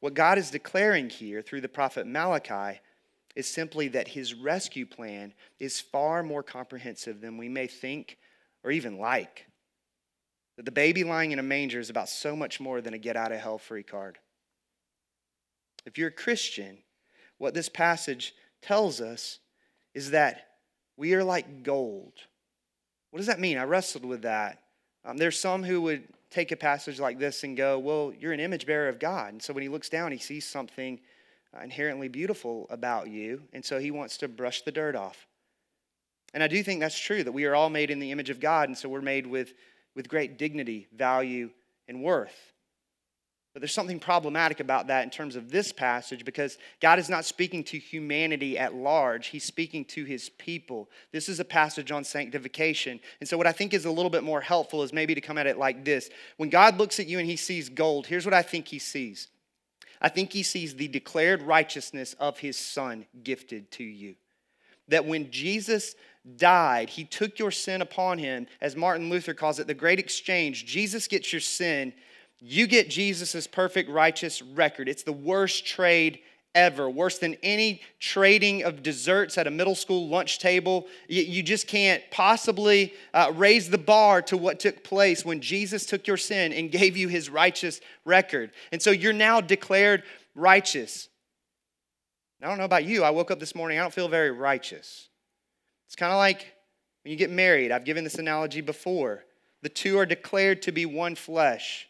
What 0.00 0.14
God 0.14 0.38
is 0.38 0.50
declaring 0.50 1.10
here 1.10 1.42
through 1.42 1.60
the 1.60 1.68
prophet 1.68 2.06
Malachi 2.06 2.80
is 3.36 3.46
simply 3.46 3.88
that 3.88 4.08
his 4.08 4.34
rescue 4.34 4.86
plan 4.86 5.34
is 5.58 5.78
far 5.78 6.22
more 6.22 6.42
comprehensive 6.42 7.20
than 7.20 7.36
we 7.36 7.50
may 7.50 7.66
think 7.66 8.16
or 8.64 8.70
even 8.70 8.98
like. 8.98 9.46
That 10.60 10.66
the 10.66 10.72
baby 10.72 11.04
lying 11.04 11.32
in 11.32 11.38
a 11.38 11.42
manger 11.42 11.80
is 11.80 11.88
about 11.88 12.10
so 12.10 12.36
much 12.36 12.60
more 12.60 12.82
than 12.82 12.92
a 12.92 12.98
get 12.98 13.16
out 13.16 13.32
of 13.32 13.40
hell 13.40 13.56
free 13.56 13.82
card. 13.82 14.18
If 15.86 15.96
you're 15.96 16.08
a 16.08 16.12
Christian, 16.12 16.76
what 17.38 17.54
this 17.54 17.70
passage 17.70 18.34
tells 18.60 19.00
us 19.00 19.38
is 19.94 20.10
that 20.10 20.48
we 20.98 21.14
are 21.14 21.24
like 21.24 21.62
gold. 21.62 22.12
What 23.10 23.20
does 23.20 23.26
that 23.28 23.40
mean? 23.40 23.56
I 23.56 23.62
wrestled 23.62 24.04
with 24.04 24.20
that. 24.20 24.58
Um, 25.02 25.16
there's 25.16 25.40
some 25.40 25.62
who 25.62 25.80
would 25.80 26.06
take 26.28 26.52
a 26.52 26.56
passage 26.56 27.00
like 27.00 27.18
this 27.18 27.42
and 27.42 27.56
go, 27.56 27.78
Well, 27.78 28.12
you're 28.20 28.34
an 28.34 28.38
image 28.38 28.66
bearer 28.66 28.90
of 28.90 28.98
God. 28.98 29.32
And 29.32 29.42
so 29.42 29.54
when 29.54 29.62
he 29.62 29.70
looks 29.70 29.88
down, 29.88 30.12
he 30.12 30.18
sees 30.18 30.46
something 30.46 31.00
uh, 31.56 31.62
inherently 31.62 32.08
beautiful 32.08 32.66
about 32.68 33.08
you. 33.08 33.44
And 33.54 33.64
so 33.64 33.78
he 33.78 33.90
wants 33.90 34.18
to 34.18 34.28
brush 34.28 34.60
the 34.60 34.72
dirt 34.72 34.94
off. 34.94 35.26
And 36.34 36.42
I 36.42 36.48
do 36.48 36.62
think 36.62 36.80
that's 36.80 36.98
true, 36.98 37.24
that 37.24 37.32
we 37.32 37.46
are 37.46 37.54
all 37.54 37.70
made 37.70 37.90
in 37.90 37.98
the 37.98 38.12
image 38.12 38.28
of 38.28 38.40
God. 38.40 38.68
And 38.68 38.76
so 38.76 38.90
we're 38.90 39.00
made 39.00 39.26
with, 39.26 39.54
with 39.94 40.08
great 40.08 40.38
dignity, 40.38 40.88
value, 40.92 41.50
and 41.88 42.02
worth. 42.02 42.52
But 43.52 43.62
there's 43.62 43.74
something 43.74 43.98
problematic 43.98 44.60
about 44.60 44.86
that 44.86 45.02
in 45.02 45.10
terms 45.10 45.34
of 45.34 45.50
this 45.50 45.72
passage 45.72 46.24
because 46.24 46.56
God 46.80 47.00
is 47.00 47.08
not 47.08 47.24
speaking 47.24 47.64
to 47.64 47.78
humanity 47.78 48.56
at 48.56 48.74
large. 48.74 49.26
He's 49.26 49.42
speaking 49.42 49.84
to 49.86 50.04
his 50.04 50.28
people. 50.28 50.88
This 51.10 51.28
is 51.28 51.40
a 51.40 51.44
passage 51.44 51.90
on 51.90 52.04
sanctification. 52.04 53.00
And 53.18 53.28
so, 53.28 53.36
what 53.36 53.48
I 53.48 53.52
think 53.52 53.74
is 53.74 53.86
a 53.86 53.90
little 53.90 54.10
bit 54.10 54.22
more 54.22 54.40
helpful 54.40 54.84
is 54.84 54.92
maybe 54.92 55.16
to 55.16 55.20
come 55.20 55.36
at 55.36 55.48
it 55.48 55.58
like 55.58 55.84
this 55.84 56.10
When 56.36 56.48
God 56.48 56.78
looks 56.78 57.00
at 57.00 57.08
you 57.08 57.18
and 57.18 57.28
he 57.28 57.36
sees 57.36 57.68
gold, 57.68 58.06
here's 58.06 58.24
what 58.24 58.34
I 58.34 58.42
think 58.42 58.68
he 58.68 58.78
sees 58.78 59.26
I 60.00 60.08
think 60.08 60.32
he 60.32 60.42
sees 60.42 60.74
the 60.74 60.88
declared 60.88 61.42
righteousness 61.42 62.14
of 62.20 62.38
his 62.38 62.56
son 62.56 63.06
gifted 63.22 63.70
to 63.72 63.84
you. 63.84 64.14
That 64.88 65.06
when 65.06 65.30
Jesus 65.30 65.94
died, 66.36 66.90
he 66.90 67.04
took 67.04 67.38
your 67.38 67.50
sin 67.50 67.82
upon 67.82 68.18
him, 68.18 68.46
as 68.60 68.76
Martin 68.76 69.10
Luther 69.10 69.34
calls 69.34 69.58
it, 69.58 69.66
the 69.66 69.74
great 69.74 69.98
exchange. 69.98 70.66
Jesus 70.66 71.08
gets 71.08 71.32
your 71.32 71.40
sin 71.40 71.92
you 72.40 72.66
get 72.66 72.88
Jesus' 72.88 73.46
perfect 73.46 73.90
righteous 73.90 74.40
record. 74.40 74.88
It's 74.88 75.02
the 75.02 75.12
worst 75.12 75.66
trade 75.66 76.20
ever, 76.54 76.88
worse 76.88 77.18
than 77.18 77.36
any 77.42 77.82
trading 78.00 78.64
of 78.64 78.82
desserts 78.82 79.36
at 79.38 79.46
a 79.46 79.50
middle 79.50 79.74
school 79.74 80.08
lunch 80.08 80.38
table. 80.38 80.86
You, 81.06 81.42
just 81.42 81.68
can't 81.68 82.02
possibly 82.10 82.94
uh, 83.12 83.30
raise 83.34 83.68
the 83.68 83.78
bar 83.78 84.22
to 84.22 84.36
what 84.36 84.58
took 84.58 84.82
place 84.82 85.24
when 85.24 85.40
Jesus 85.40 85.84
took 85.84 86.06
your 86.06 86.16
sin 86.16 86.52
and 86.52 86.70
gave 86.72 86.96
you 86.96 87.08
his 87.08 87.28
righteous 87.28 87.80
record. 88.04 88.52
And 88.72 88.80
so 88.80 88.90
you're 88.90 89.12
now 89.12 89.40
declared 89.40 90.02
righteous. 90.34 91.08
I 92.42 92.48
don't 92.48 92.56
know 92.56 92.64
about 92.64 92.84
you. 92.84 93.04
I 93.04 93.10
woke 93.10 93.30
up 93.30 93.38
this 93.38 93.54
morning, 93.54 93.78
I 93.78 93.82
don't 93.82 93.92
feel 93.92 94.08
very 94.08 94.30
righteous. 94.30 95.09
It's 95.90 95.96
kind 95.96 96.12
of 96.12 96.18
like 96.18 96.46
when 97.02 97.10
you 97.10 97.16
get 97.16 97.30
married. 97.30 97.72
I've 97.72 97.84
given 97.84 98.04
this 98.04 98.14
analogy 98.14 98.60
before. 98.60 99.24
The 99.62 99.68
two 99.68 99.98
are 99.98 100.06
declared 100.06 100.62
to 100.62 100.70
be 100.70 100.86
one 100.86 101.16
flesh. 101.16 101.88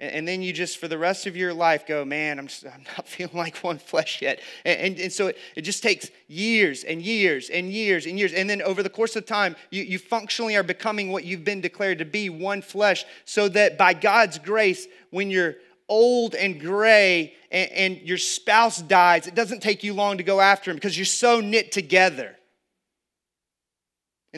And 0.00 0.26
then 0.26 0.42
you 0.42 0.52
just, 0.52 0.78
for 0.78 0.88
the 0.88 0.98
rest 0.98 1.24
of 1.28 1.36
your 1.36 1.54
life, 1.54 1.86
go, 1.86 2.04
man, 2.04 2.40
I'm, 2.40 2.48
just, 2.48 2.66
I'm 2.74 2.82
not 2.96 3.06
feeling 3.06 3.36
like 3.36 3.58
one 3.62 3.78
flesh 3.78 4.20
yet. 4.20 4.40
And, 4.64 4.80
and, 4.80 4.98
and, 4.98 5.12
so 5.12 5.28
it, 5.28 5.38
it 5.54 5.60
just 5.60 5.84
takes 5.84 6.10
years 6.26 6.82
and 6.82 7.00
years 7.00 7.48
and 7.48 7.70
years 7.70 8.06
and 8.06 8.18
years. 8.18 8.32
And 8.32 8.50
then 8.50 8.60
over 8.60 8.82
the 8.82 8.90
course 8.90 9.14
of 9.14 9.24
time, 9.24 9.54
you, 9.70 9.84
you 9.84 10.00
functionally 10.00 10.56
are 10.56 10.64
becoming 10.64 11.12
what 11.12 11.22
you've 11.22 11.44
been 11.44 11.60
declared 11.60 12.00
to 12.00 12.04
be 12.04 12.28
one 12.30 12.60
flesh, 12.60 13.04
so 13.24 13.48
that 13.50 13.78
by 13.78 13.94
God's 13.94 14.38
grace, 14.40 14.88
when 15.10 15.30
you're 15.30 15.54
old 15.88 16.34
and 16.34 16.60
gray 16.60 17.34
and, 17.52 17.70
and 17.70 17.98
your 17.98 18.18
spouse 18.18 18.82
dies, 18.82 19.28
it 19.28 19.36
doesn't 19.36 19.62
take 19.62 19.84
you 19.84 19.94
long 19.94 20.18
to 20.18 20.24
go 20.24 20.40
after 20.40 20.72
him 20.72 20.76
because 20.76 20.98
you're 20.98 21.06
so 21.06 21.38
knit 21.38 21.70
together. 21.70 22.34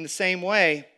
In 0.01 0.03
the 0.03 0.09
same 0.09 0.41
way, 0.41 0.89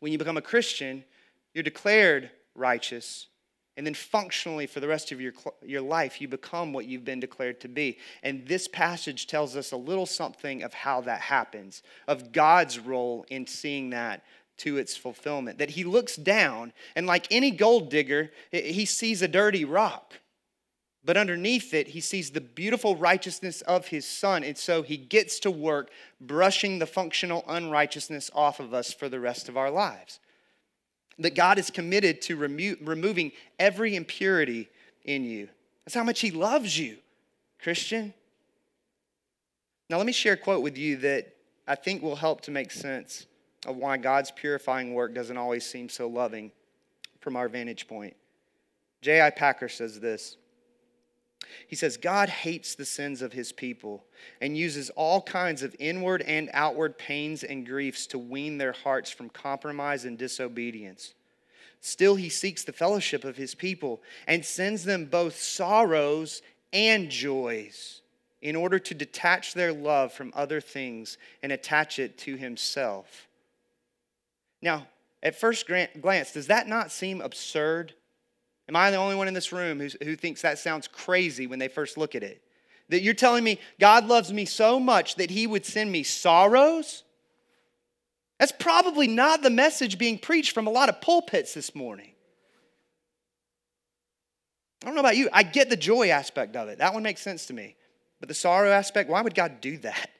when 0.00 0.10
you 0.10 0.18
become 0.18 0.36
a 0.36 0.42
Christian, 0.42 1.04
you're 1.52 1.62
declared 1.62 2.32
righteous 2.56 3.28
and 3.76 3.86
then 3.86 3.94
functionally, 3.94 4.66
for 4.66 4.80
the 4.80 4.88
rest 4.88 5.10
of 5.10 5.20
your, 5.20 5.32
your 5.64 5.80
life, 5.80 6.20
you 6.20 6.26
become 6.26 6.72
what 6.72 6.86
you've 6.86 7.04
been 7.04 7.20
declared 7.20 7.60
to 7.60 7.68
be. 7.68 7.98
And 8.24 8.46
this 8.46 8.68
passage 8.68 9.26
tells 9.26 9.56
us 9.56 9.72
a 9.72 9.76
little 9.76 10.06
something 10.06 10.62
of 10.62 10.72
how 10.72 11.00
that 11.02 11.20
happens, 11.20 11.82
of 12.06 12.32
God's 12.32 12.78
role 12.78 13.26
in 13.30 13.46
seeing 13.46 13.90
that 13.90 14.22
to 14.58 14.78
its 14.78 14.96
fulfillment. 14.96 15.58
That 15.58 15.70
he 15.70 15.82
looks 15.82 16.14
down, 16.14 16.72
and 16.94 17.06
like 17.06 17.26
any 17.32 17.50
gold 17.50 17.90
digger, 17.90 18.30
he 18.52 18.84
sees 18.84 19.22
a 19.22 19.28
dirty 19.28 19.64
rock. 19.64 20.20
But 21.04 21.16
underneath 21.16 21.74
it, 21.74 21.88
he 21.88 22.00
sees 22.00 22.30
the 22.30 22.40
beautiful 22.40 22.96
righteousness 22.96 23.60
of 23.62 23.88
his 23.88 24.06
son. 24.06 24.42
And 24.42 24.56
so 24.56 24.82
he 24.82 24.96
gets 24.96 25.38
to 25.40 25.50
work 25.50 25.90
brushing 26.20 26.78
the 26.78 26.86
functional 26.86 27.44
unrighteousness 27.46 28.30
off 28.34 28.58
of 28.58 28.72
us 28.72 28.92
for 28.92 29.08
the 29.08 29.20
rest 29.20 29.48
of 29.48 29.56
our 29.56 29.70
lives 29.70 30.20
that 31.18 31.34
God 31.34 31.58
is 31.58 31.70
committed 31.70 32.20
to 32.22 32.36
remo- 32.36 32.76
removing 32.80 33.32
every 33.58 33.94
impurity 33.94 34.68
in 35.04 35.24
you. 35.24 35.48
That's 35.84 35.94
how 35.94 36.04
much 36.04 36.20
He 36.20 36.30
loves 36.30 36.78
you, 36.78 36.98
Christian. 37.62 38.14
Now, 39.90 39.98
let 39.98 40.06
me 40.06 40.12
share 40.12 40.32
a 40.32 40.36
quote 40.36 40.62
with 40.62 40.78
you 40.78 40.96
that 40.98 41.34
I 41.66 41.74
think 41.74 42.02
will 42.02 42.16
help 42.16 42.40
to 42.42 42.50
make 42.50 42.70
sense 42.70 43.26
of 43.66 43.76
why 43.76 43.96
God's 43.96 44.30
purifying 44.30 44.94
work 44.94 45.14
doesn't 45.14 45.36
always 45.36 45.64
seem 45.64 45.88
so 45.88 46.08
loving 46.08 46.52
from 47.20 47.36
our 47.36 47.48
vantage 47.48 47.86
point. 47.86 48.16
J.I. 49.02 49.30
Packer 49.30 49.68
says 49.68 50.00
this 50.00 50.36
he 51.66 51.76
says, 51.76 51.96
God 51.96 52.28
hates 52.28 52.74
the 52.74 52.84
sins 52.84 53.22
of 53.22 53.32
his 53.32 53.52
people 53.52 54.04
and 54.40 54.56
uses 54.56 54.90
all 54.90 55.22
kinds 55.22 55.62
of 55.62 55.76
inward 55.78 56.22
and 56.22 56.50
outward 56.52 56.98
pains 56.98 57.42
and 57.44 57.66
griefs 57.66 58.06
to 58.08 58.18
wean 58.18 58.58
their 58.58 58.72
hearts 58.72 59.10
from 59.10 59.28
compromise 59.28 60.04
and 60.04 60.18
disobedience. 60.18 61.14
Still, 61.80 62.16
he 62.16 62.28
seeks 62.28 62.64
the 62.64 62.72
fellowship 62.72 63.24
of 63.24 63.36
his 63.36 63.54
people 63.54 64.02
and 64.26 64.44
sends 64.44 64.84
them 64.84 65.04
both 65.04 65.36
sorrows 65.36 66.40
and 66.72 67.10
joys 67.10 68.00
in 68.40 68.56
order 68.56 68.78
to 68.78 68.94
detach 68.94 69.54
their 69.54 69.72
love 69.72 70.12
from 70.12 70.32
other 70.34 70.60
things 70.60 71.18
and 71.42 71.52
attach 71.52 71.98
it 71.98 72.18
to 72.18 72.36
himself. 72.36 73.28
Now, 74.60 74.86
at 75.22 75.34
first 75.34 75.66
glance, 75.66 76.32
does 76.32 76.46
that 76.48 76.68
not 76.68 76.92
seem 76.92 77.20
absurd? 77.20 77.94
Am 78.68 78.76
I 78.76 78.90
the 78.90 78.96
only 78.96 79.14
one 79.14 79.28
in 79.28 79.34
this 79.34 79.52
room 79.52 79.80
who, 79.80 79.88
who 80.02 80.16
thinks 80.16 80.42
that 80.42 80.58
sounds 80.58 80.88
crazy 80.88 81.46
when 81.46 81.58
they 81.58 81.68
first 81.68 81.98
look 81.98 82.14
at 82.14 82.22
it? 82.22 82.42
That 82.88 83.02
you're 83.02 83.14
telling 83.14 83.44
me 83.44 83.58
God 83.78 84.06
loves 84.06 84.32
me 84.32 84.44
so 84.44 84.78
much 84.80 85.16
that 85.16 85.30
he 85.30 85.46
would 85.46 85.66
send 85.66 85.90
me 85.90 86.02
sorrows? 86.02 87.02
That's 88.38 88.52
probably 88.52 89.06
not 89.06 89.42
the 89.42 89.50
message 89.50 89.98
being 89.98 90.18
preached 90.18 90.52
from 90.52 90.66
a 90.66 90.70
lot 90.70 90.88
of 90.88 91.00
pulpits 91.00 91.54
this 91.54 91.74
morning. 91.74 92.12
I 94.82 94.86
don't 94.86 94.94
know 94.94 95.00
about 95.00 95.16
you. 95.16 95.30
I 95.32 95.44
get 95.44 95.70
the 95.70 95.76
joy 95.76 96.10
aspect 96.10 96.56
of 96.56 96.68
it. 96.68 96.78
That 96.78 96.92
one 96.92 97.02
makes 97.02 97.22
sense 97.22 97.46
to 97.46 97.54
me. 97.54 97.76
But 98.20 98.28
the 98.28 98.34
sorrow 98.34 98.70
aspect, 98.70 99.08
why 99.08 99.22
would 99.22 99.34
God 99.34 99.60
do 99.60 99.78
that? 99.78 100.10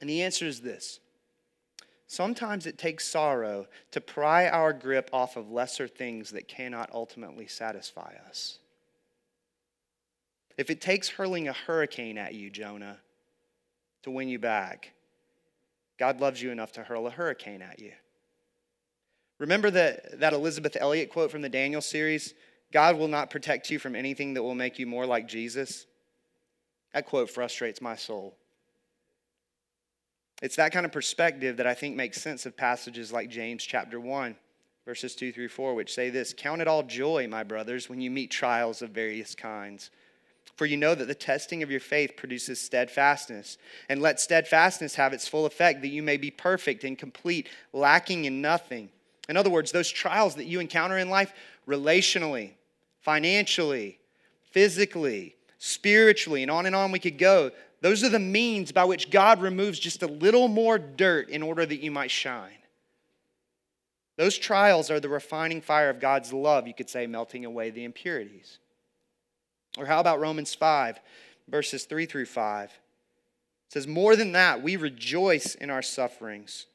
And 0.00 0.08
the 0.08 0.22
answer 0.22 0.46
is 0.46 0.60
this 0.60 1.00
Sometimes 2.08 2.66
it 2.66 2.78
takes 2.78 3.06
sorrow 3.06 3.66
to 3.90 4.00
pry 4.00 4.48
our 4.48 4.72
grip 4.72 5.10
off 5.12 5.36
of 5.36 5.50
lesser 5.50 5.86
things 5.86 6.30
that 6.30 6.48
cannot 6.48 6.90
ultimately 6.92 7.46
satisfy 7.46 8.14
us. 8.26 8.58
If 10.56 10.70
it 10.70 10.80
takes 10.80 11.10
hurling 11.10 11.48
a 11.48 11.52
hurricane 11.52 12.16
at 12.16 12.32
you, 12.32 12.48
Jonah, 12.48 12.96
to 14.02 14.10
win 14.10 14.28
you 14.28 14.38
back, 14.38 14.92
God 15.98 16.18
loves 16.18 16.40
you 16.40 16.50
enough 16.50 16.72
to 16.72 16.82
hurl 16.82 17.06
a 17.06 17.10
hurricane 17.10 17.60
at 17.60 17.78
you. 17.78 17.92
Remember 19.38 19.70
that, 19.70 20.18
that 20.18 20.32
Elisabeth 20.32 20.78
Elliot 20.80 21.10
quote 21.10 21.30
from 21.30 21.42
the 21.42 21.48
Daniel 21.48 21.82
series 21.82 22.34
God 22.72 22.96
will 22.98 23.08
not 23.08 23.30
protect 23.30 23.70
you 23.70 23.78
from 23.78 23.94
anything 23.94 24.34
that 24.34 24.42
will 24.42 24.54
make 24.54 24.78
you 24.78 24.86
more 24.86 25.06
like 25.06 25.28
Jesus? 25.28 25.86
That 26.94 27.06
quote 27.06 27.30
frustrates 27.30 27.80
my 27.82 27.96
soul. 27.96 28.36
It's 30.40 30.56
that 30.56 30.72
kind 30.72 30.86
of 30.86 30.92
perspective 30.92 31.56
that 31.56 31.66
I 31.66 31.74
think 31.74 31.96
makes 31.96 32.22
sense 32.22 32.46
of 32.46 32.56
passages 32.56 33.12
like 33.12 33.28
James 33.28 33.64
chapter 33.64 33.98
1, 33.98 34.36
verses 34.86 35.16
2 35.16 35.32
through 35.32 35.48
4, 35.48 35.74
which 35.74 35.92
say 35.92 36.10
this 36.10 36.32
Count 36.36 36.60
it 36.60 36.68
all 36.68 36.84
joy, 36.84 37.26
my 37.26 37.42
brothers, 37.42 37.88
when 37.88 38.00
you 38.00 38.10
meet 38.10 38.30
trials 38.30 38.80
of 38.80 38.90
various 38.90 39.34
kinds. 39.34 39.90
For 40.54 40.66
you 40.66 40.76
know 40.76 40.94
that 40.94 41.06
the 41.06 41.14
testing 41.14 41.62
of 41.62 41.70
your 41.70 41.80
faith 41.80 42.16
produces 42.16 42.60
steadfastness. 42.60 43.58
And 43.88 44.00
let 44.00 44.20
steadfastness 44.20 44.94
have 44.96 45.12
its 45.12 45.28
full 45.28 45.46
effect, 45.46 45.82
that 45.82 45.88
you 45.88 46.02
may 46.02 46.16
be 46.16 46.30
perfect 46.30 46.84
and 46.84 46.98
complete, 46.98 47.48
lacking 47.72 48.24
in 48.24 48.40
nothing. 48.40 48.90
In 49.28 49.36
other 49.36 49.50
words, 49.50 49.72
those 49.72 49.90
trials 49.90 50.36
that 50.36 50.46
you 50.46 50.58
encounter 50.58 50.98
in 50.98 51.10
life, 51.10 51.32
relationally, 51.66 52.52
financially, 53.00 53.98
physically, 54.50 55.36
spiritually, 55.58 56.42
and 56.42 56.50
on 56.50 56.66
and 56.66 56.74
on 56.74 56.92
we 56.92 56.98
could 56.98 57.18
go, 57.18 57.50
those 57.80 58.02
are 58.02 58.08
the 58.08 58.18
means 58.18 58.72
by 58.72 58.84
which 58.84 59.10
God 59.10 59.40
removes 59.40 59.78
just 59.78 60.02
a 60.02 60.06
little 60.06 60.48
more 60.48 60.78
dirt 60.78 61.28
in 61.28 61.42
order 61.42 61.64
that 61.64 61.80
you 61.80 61.90
might 61.90 62.10
shine. 62.10 62.50
Those 64.16 64.36
trials 64.36 64.90
are 64.90 64.98
the 64.98 65.08
refining 65.08 65.60
fire 65.60 65.90
of 65.90 66.00
God's 66.00 66.32
love, 66.32 66.66
you 66.66 66.74
could 66.74 66.90
say, 66.90 67.06
melting 67.06 67.44
away 67.44 67.70
the 67.70 67.84
impurities. 67.84 68.58
Or 69.78 69.86
how 69.86 70.00
about 70.00 70.18
Romans 70.18 70.54
5, 70.54 70.98
verses 71.48 71.84
3 71.84 72.04
through 72.06 72.26
5? 72.26 72.64
It 72.64 73.72
says, 73.72 73.86
More 73.86 74.16
than 74.16 74.32
that, 74.32 74.60
we 74.60 74.74
rejoice 74.74 75.54
in 75.54 75.70
our 75.70 75.82
sufferings, 75.82 76.66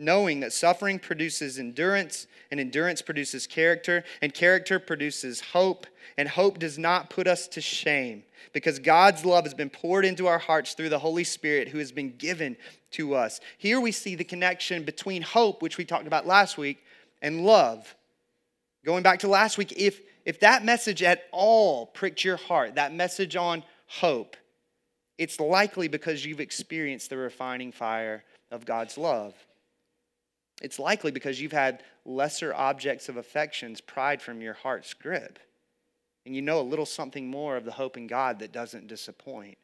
knowing 0.00 0.40
that 0.40 0.52
suffering 0.52 0.98
produces 0.98 1.58
endurance, 1.58 2.26
and 2.50 2.58
endurance 2.58 3.02
produces 3.02 3.46
character, 3.46 4.02
and 4.22 4.34
character 4.34 4.78
produces 4.78 5.40
hope, 5.40 5.86
and 6.16 6.28
hope 6.28 6.58
does 6.58 6.78
not 6.78 7.10
put 7.10 7.26
us 7.26 7.46
to 7.46 7.60
shame, 7.60 8.24
because 8.52 8.78
God's 8.78 9.24
love 9.24 9.44
has 9.44 9.54
been 9.54 9.70
poured 9.70 10.04
into 10.04 10.26
our 10.26 10.38
hearts 10.38 10.74
through 10.74 10.88
the 10.88 10.98
Holy 10.98 11.22
Spirit 11.22 11.68
who 11.68 11.78
has 11.78 11.92
been 11.92 12.16
given 12.16 12.56
to 12.92 13.14
us. 13.14 13.40
Here 13.58 13.80
we 13.80 13.92
see 13.92 14.14
the 14.14 14.24
connection 14.24 14.82
between 14.82 15.22
hope, 15.22 15.62
which 15.62 15.76
we 15.76 15.84
talked 15.84 16.06
about 16.06 16.26
last 16.26 16.58
week, 16.58 16.82
and 17.22 17.44
love. 17.44 17.94
Going 18.84 19.02
back 19.02 19.20
to 19.20 19.28
last 19.28 19.58
week, 19.58 19.74
if 19.76 20.00
if 20.24 20.40
that 20.40 20.64
message 20.64 21.02
at 21.02 21.24
all 21.32 21.86
pricked 21.86 22.24
your 22.24 22.36
heart, 22.36 22.74
that 22.74 22.94
message 22.94 23.36
on 23.36 23.62
hope, 23.86 24.36
it's 25.18 25.40
likely 25.40 25.88
because 25.88 26.24
you've 26.24 26.40
experienced 26.40 27.10
the 27.10 27.16
refining 27.16 27.72
fire 27.72 28.24
of 28.50 28.64
God's 28.64 28.98
love. 28.98 29.34
It's 30.60 30.78
likely 30.78 31.10
because 31.10 31.40
you've 31.40 31.52
had 31.52 31.82
lesser 32.04 32.54
objects 32.54 33.08
of 33.08 33.16
affections 33.16 33.80
pried 33.80 34.20
from 34.20 34.40
your 34.40 34.54
heart's 34.54 34.94
grip. 34.94 35.38
And 36.26 36.36
you 36.36 36.42
know 36.42 36.60
a 36.60 36.62
little 36.62 36.86
something 36.86 37.28
more 37.28 37.56
of 37.56 37.64
the 37.64 37.72
hope 37.72 37.96
in 37.96 38.06
God 38.06 38.38
that 38.40 38.52
doesn't 38.52 38.86
disappoint. 38.86 39.56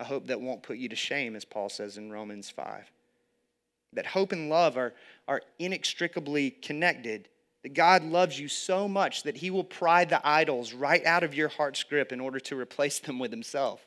A 0.00 0.04
hope 0.04 0.26
that 0.26 0.40
won't 0.40 0.62
put 0.62 0.78
you 0.78 0.88
to 0.88 0.96
shame, 0.96 1.36
as 1.36 1.44
Paul 1.44 1.68
says 1.68 1.98
in 1.98 2.10
Romans 2.10 2.50
5. 2.50 2.90
That 3.92 4.06
hope 4.06 4.32
and 4.32 4.48
love 4.48 4.76
are, 4.76 4.94
are 5.28 5.42
inextricably 5.58 6.50
connected 6.50 7.28
that 7.62 7.74
God 7.74 8.02
loves 8.02 8.40
you 8.40 8.48
so 8.48 8.88
much 8.88 9.22
that 9.22 9.36
he 9.36 9.50
will 9.50 9.64
pry 9.64 10.04
the 10.04 10.26
idols 10.26 10.72
right 10.72 11.04
out 11.06 11.22
of 11.22 11.34
your 11.34 11.48
heart's 11.48 11.84
grip 11.84 12.10
in 12.10 12.18
order 12.18 12.40
to 12.40 12.58
replace 12.58 12.98
them 12.98 13.20
with 13.20 13.30
himself. 13.30 13.86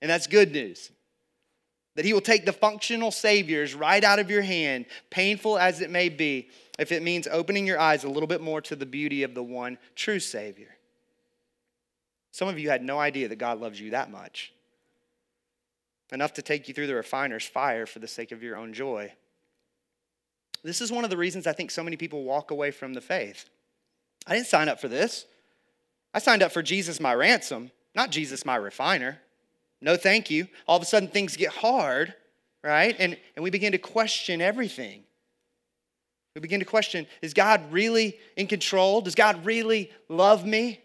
And 0.00 0.10
that's 0.10 0.26
good 0.26 0.52
news. 0.52 0.92
That 1.94 2.04
he 2.04 2.12
will 2.12 2.20
take 2.20 2.46
the 2.46 2.52
functional 2.52 3.10
saviors 3.10 3.74
right 3.74 4.02
out 4.02 4.18
of 4.18 4.30
your 4.30 4.42
hand, 4.42 4.86
painful 5.10 5.58
as 5.58 5.80
it 5.80 5.90
may 5.90 6.08
be, 6.08 6.48
if 6.78 6.90
it 6.90 7.02
means 7.02 7.28
opening 7.30 7.66
your 7.66 7.78
eyes 7.78 8.04
a 8.04 8.08
little 8.08 8.26
bit 8.26 8.40
more 8.40 8.60
to 8.62 8.76
the 8.76 8.86
beauty 8.86 9.22
of 9.22 9.34
the 9.34 9.42
one 9.42 9.78
true 9.94 10.18
Savior. 10.18 10.76
Some 12.30 12.48
of 12.48 12.58
you 12.58 12.70
had 12.70 12.82
no 12.82 12.98
idea 12.98 13.28
that 13.28 13.36
God 13.36 13.60
loves 13.60 13.78
you 13.78 13.90
that 13.90 14.10
much. 14.10 14.52
Enough 16.10 16.32
to 16.34 16.42
take 16.42 16.66
you 16.68 16.74
through 16.74 16.86
the 16.86 16.94
refiner's 16.94 17.46
fire 17.46 17.86
for 17.86 17.98
the 17.98 18.08
sake 18.08 18.32
of 18.32 18.42
your 18.42 18.56
own 18.56 18.72
joy. 18.72 19.12
This 20.62 20.80
is 20.80 20.92
one 20.92 21.04
of 21.04 21.10
the 21.10 21.16
reasons 21.16 21.46
I 21.46 21.52
think 21.52 21.70
so 21.70 21.82
many 21.82 21.96
people 21.96 22.22
walk 22.22 22.50
away 22.50 22.70
from 22.70 22.94
the 22.94 23.00
faith. 23.00 23.48
I 24.26 24.34
didn't 24.34 24.46
sign 24.46 24.68
up 24.68 24.80
for 24.80 24.88
this. 24.88 25.26
I 26.14 26.18
signed 26.18 26.42
up 26.42 26.52
for 26.52 26.62
Jesus, 26.62 27.00
my 27.00 27.14
ransom, 27.14 27.70
not 27.94 28.10
Jesus, 28.10 28.44
my 28.44 28.56
refiner. 28.56 29.18
No, 29.82 29.96
thank 29.96 30.30
you. 30.30 30.46
All 30.66 30.76
of 30.76 30.82
a 30.82 30.86
sudden, 30.86 31.08
things 31.08 31.36
get 31.36 31.50
hard, 31.50 32.14
right? 32.62 32.94
And, 32.98 33.18
and 33.34 33.42
we 33.42 33.50
begin 33.50 33.72
to 33.72 33.78
question 33.78 34.40
everything. 34.40 35.02
We 36.34 36.40
begin 36.40 36.60
to 36.60 36.66
question 36.66 37.06
is 37.20 37.34
God 37.34 37.60
really 37.70 38.18
in 38.36 38.46
control? 38.46 39.02
Does 39.02 39.14
God 39.14 39.44
really 39.44 39.90
love 40.08 40.46
me? 40.46 40.80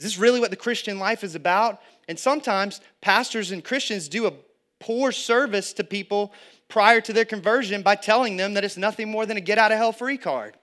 Is 0.00 0.04
this 0.04 0.18
really 0.18 0.40
what 0.40 0.50
the 0.50 0.56
Christian 0.56 0.98
life 0.98 1.24
is 1.24 1.34
about? 1.34 1.80
And 2.08 2.18
sometimes 2.18 2.80
pastors 3.00 3.52
and 3.52 3.64
Christians 3.64 4.08
do 4.08 4.26
a 4.26 4.32
poor 4.80 5.12
service 5.12 5.72
to 5.74 5.84
people 5.84 6.32
prior 6.68 7.00
to 7.00 7.12
their 7.12 7.24
conversion 7.24 7.82
by 7.82 7.94
telling 7.94 8.36
them 8.36 8.54
that 8.54 8.64
it's 8.64 8.76
nothing 8.76 9.10
more 9.10 9.24
than 9.24 9.36
a 9.36 9.40
get 9.40 9.56
out 9.56 9.72
of 9.72 9.78
hell 9.78 9.92
free 9.92 10.18
card. 10.18 10.58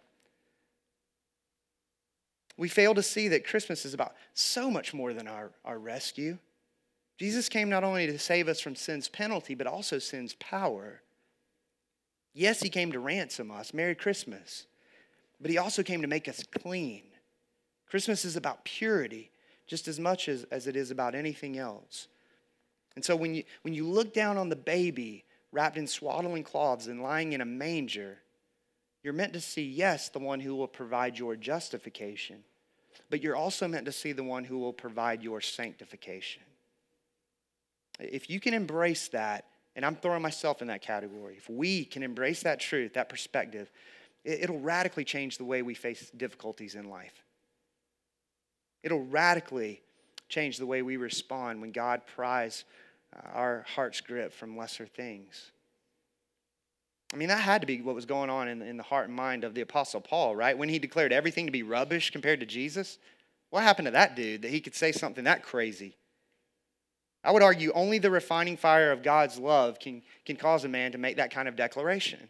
We 2.58 2.68
fail 2.68 2.94
to 2.94 3.02
see 3.02 3.30
that 3.30 3.48
Christmas 3.48 3.86
is 3.86 3.94
about 3.94 4.14
so 4.36 4.70
much 4.70 4.94
more 4.94 5.14
than 5.14 5.28
our, 5.28 5.52
our 5.66 5.80
rescue. 5.80 6.38
Jesus 7.22 7.50
came 7.50 7.70
not 7.70 7.84
only 7.84 8.08
to 8.08 8.18
save 8.18 8.48
us 8.48 8.60
from 8.60 8.74
sin's 8.74 9.08
penalty, 9.08 9.54
but 9.54 9.68
also 9.68 10.00
sin's 10.00 10.34
power. 10.34 11.04
Yes, 12.34 12.62
he 12.62 12.68
came 12.68 12.92
to 12.94 13.00
ransom 13.00 13.52
us. 13.52 13.76
Merry 13.76 13.94
Christmas. 13.94 14.66
But 15.40 15.52
he 15.52 15.60
also 15.60 15.84
came 15.84 16.02
to 16.02 16.08
make 16.08 16.28
us 16.28 16.44
clean. 16.44 17.04
Christmas 17.88 18.26
is 18.26 18.38
about 18.38 18.66
purity 18.66 19.30
just 19.68 19.88
as 19.88 20.00
much 20.00 20.28
as, 20.28 20.46
as 20.46 20.66
it 20.66 20.76
is 20.76 20.90
about 20.90 21.14
anything 21.14 21.60
else. 21.60 22.08
And 22.96 23.06
so 23.06 23.16
when 23.16 23.36
you, 23.36 23.44
when 23.62 23.76
you 23.76 23.86
look 23.86 24.16
down 24.16 24.40
on 24.40 24.50
the 24.50 24.56
baby 24.56 25.24
wrapped 25.52 25.78
in 25.78 25.86
swaddling 25.86 26.44
cloths 26.44 26.88
and 26.88 27.04
lying 27.04 27.34
in 27.34 27.42
a 27.42 27.46
manger, 27.46 28.18
you're 29.04 29.14
meant 29.14 29.34
to 29.34 29.42
see, 29.42 29.62
yes, 29.62 30.10
the 30.10 30.18
one 30.18 30.40
who 30.40 30.56
will 30.56 30.68
provide 30.68 31.20
your 31.20 31.36
justification, 31.36 32.44
but 33.12 33.22
you're 33.22 33.36
also 33.36 33.68
meant 33.68 33.86
to 33.86 33.92
see 33.92 34.12
the 34.12 34.24
one 34.24 34.44
who 34.44 34.58
will 34.58 34.74
provide 34.74 35.22
your 35.22 35.40
sanctification. 35.40 36.42
If 38.02 38.30
you 38.30 38.40
can 38.40 38.54
embrace 38.54 39.08
that, 39.10 39.46
and 39.76 39.86
I'm 39.86 39.96
throwing 39.96 40.22
myself 40.22 40.62
in 40.62 40.68
that 40.68 40.82
category, 40.82 41.36
if 41.38 41.50
we 41.50 41.86
can 41.86 42.04
embrace 42.04 42.44
that 42.44 42.60
truth, 42.60 42.94
that 42.94 43.10
perspective, 43.10 43.72
it'll 44.24 44.60
radically 44.60 45.04
change 45.04 45.38
the 45.38 45.46
way 45.46 45.62
we 45.62 45.74
face 45.74 46.12
difficulties 46.16 46.76
in 46.76 46.90
life. 46.90 47.24
It'll 48.84 49.06
radically 49.06 49.82
change 50.30 50.58
the 50.58 50.66
way 50.66 50.82
we 50.82 50.98
respond 50.98 51.62
when 51.62 51.72
God 51.72 52.02
pries 52.16 52.66
uh, 53.16 53.28
our 53.34 53.66
heart's 53.76 54.02
grip 54.02 54.34
from 54.34 54.58
lesser 54.58 54.86
things. 54.86 55.52
I 57.14 57.18
mean, 57.18 57.28
that 57.28 57.42
had 57.42 57.62
to 57.62 57.68
be 57.68 57.82
what 57.82 57.96
was 57.96 58.06
going 58.06 58.30
on 58.30 58.48
in, 58.48 58.62
in 58.62 58.78
the 58.78 58.84
heart 58.84 59.08
and 59.08 59.16
mind 59.16 59.44
of 59.44 59.54
the 59.54 59.62
Apostle 59.62 60.00
Paul, 60.00 60.36
right? 60.36 60.58
When 60.58 60.70
he 60.70 60.80
declared 60.80 61.12
everything 61.12 61.46
to 61.46 61.52
be 61.52 61.64
rubbish 61.64 62.10
compared 62.10 62.40
to 62.40 62.46
Jesus. 62.46 62.98
What 63.50 63.64
happened 63.64 63.88
to 63.88 63.92
that 63.92 64.16
dude 64.16 64.44
that 64.44 64.52
he 64.52 64.62
could 64.62 64.76
say 64.76 64.94
something 64.94 65.26
that 65.26 65.44
crazy? 65.44 65.98
I 67.24 67.32
would 67.32 67.44
argue 67.44 67.72
only 67.74 68.00
the 68.00 68.10
refining 68.10 68.58
fire 68.58 68.92
of 68.92 69.04
God's 69.04 69.38
love 69.38 69.80
can, 69.80 70.02
can 70.26 70.38
cause 70.38 70.64
a 70.64 70.68
man 70.68 70.92
to 70.94 70.98
make 70.98 71.18
that 71.18 71.32
kind 71.32 71.48
of 71.48 71.56
declaration. 71.56 72.30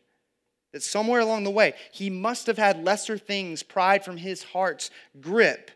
That 0.73 0.84
somewhere 0.84 1.21
along 1.21 1.43
the 1.43 1.51
way, 1.51 1.73
he 1.91 2.10
must 2.10 2.47
have 2.47 2.58
had 2.58 2.84
lesser 2.84 3.17
things 3.17 3.63
pried 3.63 4.04
from 4.04 4.17
his 4.17 4.43
heart's 4.43 4.89
grip 5.19 5.71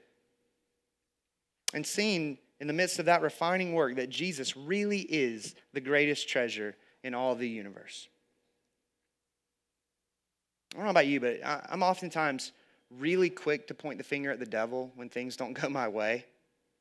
and 1.73 1.86
seen 1.86 2.38
in 2.60 2.67
the 2.67 2.73
midst 2.73 2.99
of 2.99 3.06
that 3.06 3.21
refining 3.21 3.73
work 3.73 3.95
that 3.95 4.10
Jesus 4.10 4.56
really 4.56 5.01
is 5.01 5.56
the 5.73 5.82
greatest 5.82 6.30
treasure 6.30 6.75
in 7.04 7.13
all 7.13 7.36
the 7.36 7.47
universe. 7.47 8.08
I 10.73 10.78
don't 10.78 10.86
know 10.86 10.91
about 10.91 11.08
you, 11.08 11.19
but 11.19 11.39
I'm 11.43 11.84
oftentimes 11.84 12.51
really 12.89 13.30
quick 13.30 13.67
to 13.67 13.73
point 13.73 13.97
the 13.97 14.04
finger 14.04 14.32
at 14.32 14.39
the 14.39 14.45
devil 14.45 14.91
when 14.95 15.10
things 15.10 15.36
don't 15.38 15.54
go 15.54 15.69
my 15.69 15.88
way. 15.88 16.25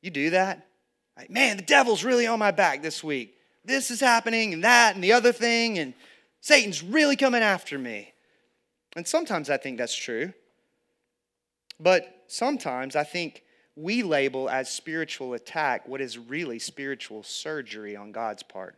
You 0.01 0.11
do 0.11 0.31
that? 0.31 0.67
Like, 1.17 1.29
man, 1.29 1.57
the 1.57 1.63
devil's 1.63 2.03
really 2.03 2.27
on 2.27 2.39
my 2.39 2.51
back 2.51 2.81
this 2.81 3.03
week. 3.03 3.37
This 3.63 3.89
is 3.89 3.99
happening 3.99 4.53
and 4.53 4.63
that 4.63 4.95
and 4.95 5.03
the 5.03 5.13
other 5.13 5.31
thing, 5.31 5.79
and 5.79 5.93
Satan's 6.41 6.83
really 6.83 7.15
coming 7.15 7.41
after 7.41 7.79
me. 7.79 8.13
And 8.95 9.07
sometimes 9.07 9.49
I 9.49 9.57
think 9.57 9.77
that's 9.77 9.95
true. 9.95 10.33
But 11.79 12.23
sometimes 12.27 12.95
I 12.95 13.03
think 13.03 13.43
we 13.75 14.03
label 14.03 14.49
as 14.49 14.71
spiritual 14.71 15.33
attack 15.33 15.87
what 15.87 16.01
is 16.01 16.17
really 16.17 16.59
spiritual 16.59 17.23
surgery 17.23 17.95
on 17.95 18.11
God's 18.11 18.43
part. 18.43 18.75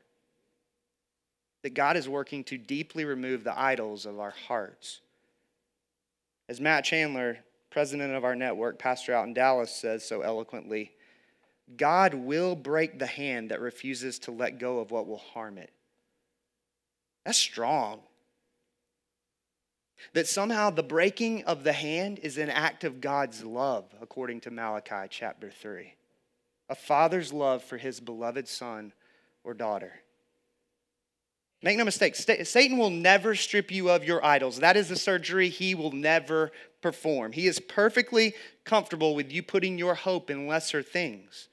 That 1.63 1.73
God 1.73 1.97
is 1.97 2.09
working 2.09 2.43
to 2.45 2.57
deeply 2.57 3.05
remove 3.05 3.43
the 3.43 3.59
idols 3.59 4.05
of 4.05 4.19
our 4.19 4.33
hearts. 4.47 5.01
As 6.49 6.61
Matt 6.61 6.85
Chandler, 6.85 7.39
president 7.69 8.13
of 8.13 8.23
our 8.23 8.35
network, 8.35 8.79
pastor 8.79 9.13
out 9.13 9.27
in 9.27 9.33
Dallas, 9.33 9.75
says 9.75 10.03
so 10.03 10.21
eloquently, 10.21 10.91
God 11.75 12.13
will 12.13 12.55
break 12.55 12.97
the 12.97 13.05
hand 13.05 13.51
that 13.51 13.59
refuses 13.59 14.19
to 14.19 14.31
let 14.31 14.59
go 14.59 14.79
of 14.79 14.91
what 14.91 15.07
will 15.07 15.17
harm 15.17 15.57
it. 15.57 15.71
That's 17.25 17.37
strong. 17.37 17.99
That 20.13 20.27
somehow 20.27 20.69
the 20.69 20.83
breaking 20.83 21.43
of 21.43 21.63
the 21.63 21.73
hand 21.73 22.19
is 22.19 22.37
an 22.37 22.49
act 22.49 22.83
of 22.83 23.01
God's 23.01 23.43
love, 23.43 23.85
according 24.01 24.41
to 24.41 24.51
Malachi 24.51 25.07
chapter 25.09 25.49
3. 25.49 25.93
A 26.69 26.75
father's 26.75 27.33
love 27.33 27.63
for 27.63 27.77
his 27.77 27.99
beloved 27.99 28.47
son 28.47 28.93
or 29.43 29.53
daughter. 29.53 29.91
Make 31.63 31.77
no 31.77 31.85
mistake, 31.85 32.15
Satan 32.15 32.77
will 32.77 32.91
never 32.91 33.33
strip 33.33 33.71
you 33.71 33.89
of 33.89 34.03
your 34.03 34.23
idols. 34.23 34.59
That 34.59 34.77
is 34.77 34.89
the 34.89 34.95
surgery 34.95 35.49
he 35.49 35.73
will 35.73 35.91
never 35.91 36.51
perform. 36.81 37.31
He 37.31 37.47
is 37.47 37.59
perfectly 37.59 38.35
comfortable 38.63 39.15
with 39.15 39.31
you 39.31 39.41
putting 39.41 39.79
your 39.79 39.95
hope 39.95 40.29
in 40.29 40.47
lesser 40.47 40.83
things. 40.83 41.49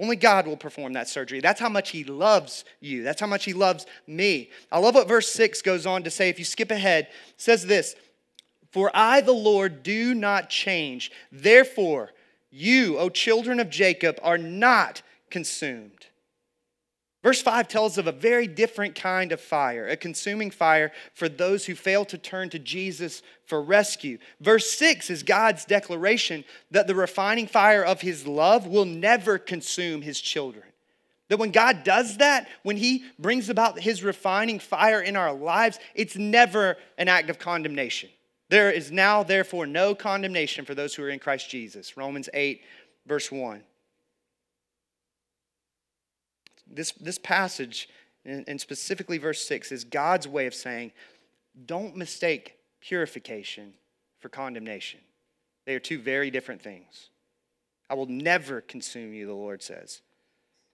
Only 0.00 0.16
God 0.16 0.46
will 0.46 0.56
perform 0.56 0.92
that 0.94 1.08
surgery. 1.08 1.40
That's 1.40 1.60
how 1.60 1.68
much 1.68 1.90
He 1.90 2.04
loves 2.04 2.64
you. 2.80 3.02
That's 3.02 3.20
how 3.20 3.26
much 3.26 3.44
He 3.44 3.52
loves 3.52 3.86
me. 4.06 4.50
I 4.70 4.78
love 4.78 4.94
what 4.94 5.08
verse 5.08 5.28
6 5.28 5.62
goes 5.62 5.86
on 5.86 6.02
to 6.04 6.10
say. 6.10 6.28
If 6.28 6.38
you 6.38 6.44
skip 6.44 6.70
ahead, 6.70 7.08
says 7.36 7.66
this 7.66 7.96
For 8.70 8.90
I, 8.94 9.20
the 9.20 9.32
Lord, 9.32 9.82
do 9.82 10.14
not 10.14 10.50
change. 10.50 11.10
Therefore, 11.32 12.12
you, 12.50 12.98
O 12.98 13.08
children 13.08 13.60
of 13.60 13.70
Jacob, 13.70 14.18
are 14.22 14.38
not 14.38 15.02
consumed. 15.30 16.06
Verse 17.26 17.42
5 17.42 17.66
tells 17.66 17.98
of 17.98 18.06
a 18.06 18.12
very 18.12 18.46
different 18.46 18.94
kind 18.94 19.32
of 19.32 19.40
fire, 19.40 19.88
a 19.88 19.96
consuming 19.96 20.48
fire 20.48 20.92
for 21.12 21.28
those 21.28 21.66
who 21.66 21.74
fail 21.74 22.04
to 22.04 22.16
turn 22.16 22.50
to 22.50 22.58
Jesus 22.60 23.20
for 23.46 23.60
rescue. 23.60 24.18
Verse 24.40 24.70
6 24.70 25.10
is 25.10 25.24
God's 25.24 25.64
declaration 25.64 26.44
that 26.70 26.86
the 26.86 26.94
refining 26.94 27.48
fire 27.48 27.82
of 27.82 28.00
his 28.00 28.28
love 28.28 28.68
will 28.68 28.84
never 28.84 29.38
consume 29.38 30.02
his 30.02 30.20
children. 30.20 30.66
That 31.28 31.40
when 31.40 31.50
God 31.50 31.82
does 31.82 32.18
that, 32.18 32.46
when 32.62 32.76
he 32.76 33.02
brings 33.18 33.48
about 33.48 33.80
his 33.80 34.04
refining 34.04 34.60
fire 34.60 35.00
in 35.00 35.16
our 35.16 35.34
lives, 35.34 35.80
it's 35.96 36.14
never 36.14 36.76
an 36.96 37.08
act 37.08 37.28
of 37.28 37.40
condemnation. 37.40 38.08
There 38.50 38.70
is 38.70 38.92
now, 38.92 39.24
therefore, 39.24 39.66
no 39.66 39.96
condemnation 39.96 40.64
for 40.64 40.76
those 40.76 40.94
who 40.94 41.02
are 41.02 41.10
in 41.10 41.18
Christ 41.18 41.50
Jesus. 41.50 41.96
Romans 41.96 42.28
8, 42.32 42.62
verse 43.04 43.32
1 43.32 43.64
this, 46.66 46.92
this 46.92 47.18
passage, 47.18 47.88
and 48.24 48.60
specifically 48.60 49.18
verse 49.18 49.46
6, 49.46 49.72
is 49.72 49.84
God's 49.84 50.26
way 50.26 50.46
of 50.46 50.54
saying, 50.54 50.92
don't 51.64 51.96
mistake 51.96 52.56
purification 52.80 53.74
for 54.18 54.28
condemnation. 54.28 55.00
They 55.64 55.74
are 55.74 55.80
two 55.80 55.98
very 55.98 56.30
different 56.30 56.62
things. 56.62 57.10
I 57.88 57.94
will 57.94 58.06
never 58.06 58.60
consume 58.60 59.14
you, 59.14 59.26
the 59.26 59.34
Lord 59.34 59.62
says, 59.62 60.02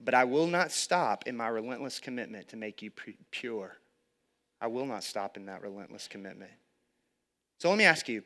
but 0.01 0.15
I 0.15 0.25
will 0.25 0.47
not 0.47 0.73
stop 0.73 1.27
in 1.27 1.37
my 1.37 1.49
relentless 1.49 1.99
commitment 1.99 2.49
to 2.49 2.57
make 2.57 2.83
you 2.83 2.91
pure. 3.31 3.77
I 4.61 4.67
will 4.69 4.87
not 4.87 5.05
stop 5.05 5.37
in 5.37 5.47
that 5.47 5.63
relentless 5.63 6.09
commitment. 6.09 6.51
So 7.59 7.69
let 7.69 7.79
me 7.79 7.85
ask 7.85 8.09
you 8.09 8.23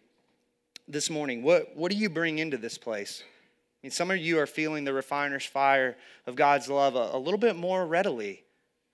this 0.89 1.11
morning 1.11 1.43
what, 1.43 1.77
what 1.77 1.91
do 1.91 1.99
you 1.99 2.09
bring 2.09 2.39
into 2.39 2.57
this 2.57 2.79
place? 2.79 3.23
Mean, 3.87 3.93
some 3.93 4.11
of 4.11 4.17
you 4.17 4.41
are 4.41 4.49
feeling 4.49 4.83
the 4.83 4.93
refiner's 4.93 5.47
fire 5.47 5.97
of 6.27 6.35
God's 6.35 6.69
love 6.69 6.97
a, 6.97 7.11
a 7.13 7.19
little 7.21 7.39
bit 7.39 7.55
more 7.55 7.87
readily 7.87 8.43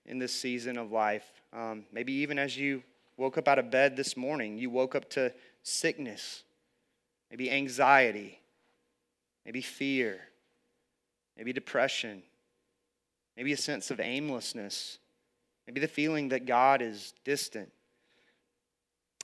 in 0.05 0.19
this 0.19 0.35
season 0.39 0.77
of 0.77 0.93
life. 0.93 1.25
Um, 1.55 1.87
maybe 1.91 2.13
even 2.13 2.39
as 2.39 2.59
you 2.59 2.83
woke 3.17 3.39
up 3.39 3.49
out 3.49 3.59
of 3.59 3.71
bed 3.71 3.97
this 3.97 4.19
morning, 4.19 4.59
you 4.59 4.69
woke 4.69 4.95
up 4.95 5.09
to 5.13 5.33
sickness, 5.63 6.43
maybe 7.31 7.51
anxiety, 7.51 8.39
maybe 9.47 9.63
fear, 9.63 10.21
maybe 11.39 11.55
depression, 11.55 12.23
maybe 13.35 13.55
a 13.55 13.57
sense 13.57 13.91
of 13.91 13.99
aimlessness, 13.99 14.99
maybe 15.67 15.81
the 15.81 15.89
feeling 15.89 16.29
that 16.29 16.45
God 16.45 16.83
is 16.83 17.15
distant. 17.25 17.73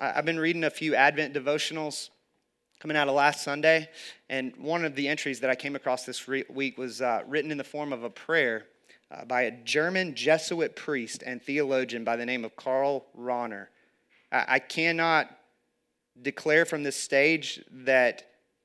I've 0.00 0.24
been 0.24 0.40
reading 0.40 0.64
a 0.64 0.70
few 0.70 0.94
Advent 0.94 1.34
devotionals 1.34 2.08
coming 2.80 2.96
out 2.96 3.08
of 3.08 3.14
last 3.14 3.42
Sunday, 3.42 3.88
and 4.28 4.54
one 4.56 4.84
of 4.84 4.94
the 4.94 5.08
entries 5.08 5.40
that 5.40 5.50
I 5.50 5.54
came 5.54 5.74
across 5.74 6.04
this 6.04 6.28
re- 6.28 6.44
week 6.48 6.78
was 6.78 7.00
uh, 7.00 7.22
written 7.26 7.50
in 7.50 7.58
the 7.58 7.64
form 7.64 7.92
of 7.92 8.04
a 8.04 8.10
prayer 8.10 8.66
uh, 9.10 9.24
by 9.24 9.42
a 9.42 9.50
German 9.50 10.14
Jesuit 10.14 10.76
priest 10.76 11.22
and 11.26 11.42
theologian 11.42 12.04
by 12.04 12.16
the 12.16 12.26
name 12.26 12.44
of 12.44 12.54
Karl 12.54 13.06
Rahner. 13.18 13.66
I, 14.30 14.44
I 14.48 14.58
cannot 14.60 15.28
declare 16.22 16.64
from 16.64 16.82
this 16.82 16.96
stage 16.96 17.64
that 17.70 18.24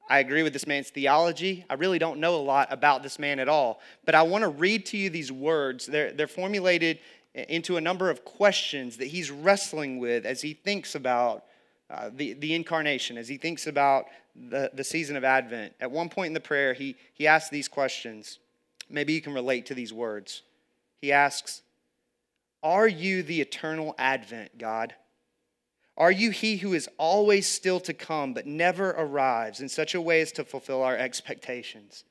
I 0.10 0.19
agree 0.19 0.43
with 0.43 0.54
this 0.54 0.67
man's 0.67 0.89
theology. 0.89 1.65
I 1.69 1.76
really 1.76 1.97
don't 1.97 2.19
know 2.19 2.36
a 2.36 2.38
lot 2.43 2.67
about 2.71 3.02
this 3.02 3.17
man 3.17 3.39
at 3.39 3.47
all, 3.47 3.82
but 4.06 4.15
I 4.15 4.21
want 4.23 4.43
to 4.43 4.49
read 4.49 4.86
to 4.88 4.97
you 4.97 5.10
these 5.10 5.32
words. 5.32 5.86
They're, 5.86 6.12
they're 6.12 6.28
formulated 6.28 6.99
into 7.34 7.78
a 7.78 7.82
number 7.82 8.12
of 8.12 8.23
questions 8.26 8.97
that 8.97 9.08
he's 9.08 9.32
wrestling 9.32 9.97
with 9.97 10.26
as 10.26 10.41
he 10.41 10.54
thinks 10.54 10.93
about 10.93 11.45
uh, 11.89 12.10
the, 12.13 12.34
the 12.34 12.54
incarnation, 12.54 13.17
as 13.17 13.28
he 13.28 13.38
thinks 13.38 13.67
about 13.67 14.06
the, 14.36 14.72
the 14.74 14.84
season 14.84 15.15
of 15.15 15.24
Advent. 15.24 15.74
At 15.80 15.91
one 15.91 16.10
point 16.10 16.28
in 16.28 16.34
the 16.34 16.39
prayer, 16.39 16.74
he, 16.74 16.96
he 17.13 17.28
asks 17.28 17.50
these 17.50 17.67
questions. 17.67 18.39
Maybe 18.89 19.13
you 19.13 19.22
can 19.22 19.34
relate 19.34 19.65
to 19.67 19.74
these 19.74 19.93
words. 19.93 20.41
He 21.02 21.12
asks, 21.12 21.62
Are 22.62 22.88
you 22.88 23.24
the 23.24 23.41
eternal 23.41 23.96
Advent, 23.98 24.58
God? 24.58 24.96
Are 25.96 26.12
you 26.12 26.32
he 26.32 26.58
who 26.58 26.74
is 26.74 26.89
always 26.98 27.48
still 27.48 27.80
to 27.82 27.93
come 27.93 28.34
but 28.34 28.48
never 28.48 28.91
arrives 28.91 29.60
in 29.60 29.69
such 29.69 29.93
a 29.93 30.02
way 30.02 30.22
as 30.22 30.32
to 30.34 30.43
fulfill 30.43 30.82
our 30.82 30.98
expectations? 30.98 32.04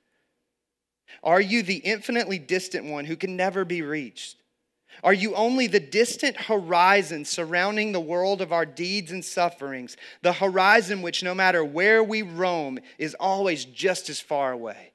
Are 1.23 1.41
you 1.41 1.63
the 1.63 1.79
infinitely 1.79 2.39
distant 2.39 2.85
one 2.85 3.07
who 3.07 3.17
can 3.17 3.37
never 3.37 3.65
be 3.65 3.83
reached? 3.83 4.37
Are 5.03 5.13
you 5.13 5.35
only 5.35 5.67
the 5.67 5.81
distant 5.81 6.37
horizon 6.37 7.25
surrounding 7.25 7.93
the 7.93 8.01
world 8.01 8.41
of 8.41 8.53
our 8.53 8.67
deeds 8.67 9.11
and 9.11 9.25
sufferings, 9.25 9.97
the 10.23 10.33
horizon 10.33 11.03
which, 11.03 11.23
no 11.23 11.35
matter 11.35 11.65
where 11.65 12.03
we 12.05 12.23
roam, 12.23 12.79
is 12.99 13.15
always 13.19 13.65
just 13.65 14.09
as 14.09 14.21
far 14.21 14.53
away? 14.53 14.93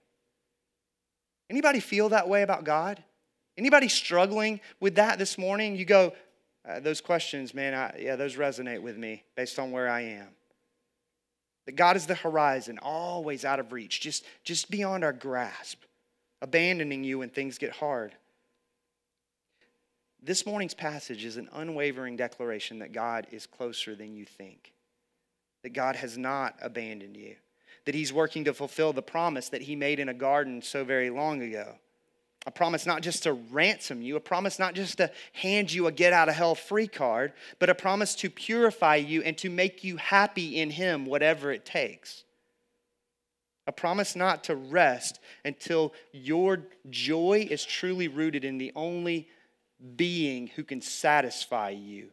Anybody 1.50 1.80
feel 1.80 2.10
that 2.10 2.30
way 2.30 2.42
about 2.42 2.64
God? 2.64 3.04
Anybody 3.58 3.88
struggling 3.88 4.60
with 4.80 4.96
that 4.96 5.18
this 5.18 5.38
morning? 5.38 5.76
You 5.76 5.86
go, 5.86 6.14
uh, 6.68 6.80
those 6.80 7.02
questions, 7.02 7.54
man, 7.54 7.74
I, 7.74 7.98
yeah, 8.00 8.16
those 8.16 8.36
resonate 8.36 8.82
with 8.82 8.98
me 8.98 9.24
based 9.36 9.58
on 9.58 9.72
where 9.72 9.90
I 9.90 10.02
am. 10.02 10.28
That 11.66 11.76
God 11.76 11.96
is 11.96 12.06
the 12.06 12.16
horizon, 12.16 12.80
always 12.82 13.46
out 13.46 13.60
of 13.60 13.72
reach, 13.74 14.00
just, 14.00 14.26
just 14.44 14.70
beyond 14.70 15.04
our 15.04 15.14
grasp, 15.14 15.82
abandoning 16.42 17.04
you 17.04 17.20
when 17.20 17.30
things 17.30 17.58
get 17.58 17.72
hard. 17.72 18.14
This 20.22 20.46
morning's 20.46 20.74
passage 20.74 21.24
is 21.24 21.38
an 21.38 21.50
unwavering 21.54 22.18
declaration 22.18 22.80
that 22.80 22.92
God 22.92 23.28
is 23.32 23.46
closer 23.46 23.96
than 23.96 24.16
you 24.16 24.26
think, 24.26 24.74
that 25.64 25.74
God 25.74 25.96
has 25.96 26.18
not 26.18 26.56
abandoned 26.62 27.16
you, 27.16 27.36
that 27.86 27.96
He's 27.96 28.12
working 28.12 28.46
to 28.46 28.54
fulfill 28.54 28.94
the 28.94 29.02
promise 29.02 29.50
that 29.50 29.62
He 29.62 29.76
made 29.76 30.00
in 30.00 30.10
a 30.10 30.14
garden 30.14 30.62
so 30.62 30.84
very 30.84 31.10
long 31.10 31.42
ago. 31.42 31.76
A 32.48 32.52
promise 32.52 32.86
not 32.86 33.02
just 33.02 33.24
to 33.24 33.34
ransom 33.34 34.02
you, 34.02 34.16
a 34.16 34.22
promise 34.22 34.58
not 34.58 34.74
just 34.74 34.98
to 34.98 35.12
hand 35.34 35.72
you 35.72 35.86
a 35.86 35.92
get 35.92 36.14
out 36.14 36.30
of 36.30 36.36
hell 36.36 36.56
free 36.56 36.88
card, 36.88 37.34
but 37.60 37.70
a 37.70 37.76
promise 37.76 38.16
to 38.16 38.30
purify 38.30 38.96
you 38.96 39.22
and 39.22 39.38
to 39.38 39.50
make 39.50 39.84
you 39.84 39.98
happy 39.98 40.60
in 40.60 40.72
Him, 40.72 41.06
whatever 41.06 41.52
it 41.52 41.66
takes. 41.66 42.24
A 43.68 43.72
promise 43.74 44.16
not 44.16 44.46
to 44.46 44.56
rest 44.56 45.20
until 45.44 45.94
your 46.14 46.64
joy 46.90 47.46
is 47.52 47.66
truly 47.66 48.08
rooted 48.08 48.46
in 48.46 48.58
the 48.58 48.72
only 48.76 49.28
being 49.96 50.48
who 50.48 50.64
can 50.64 50.82
satisfy 50.82 51.70
you. 51.70 52.10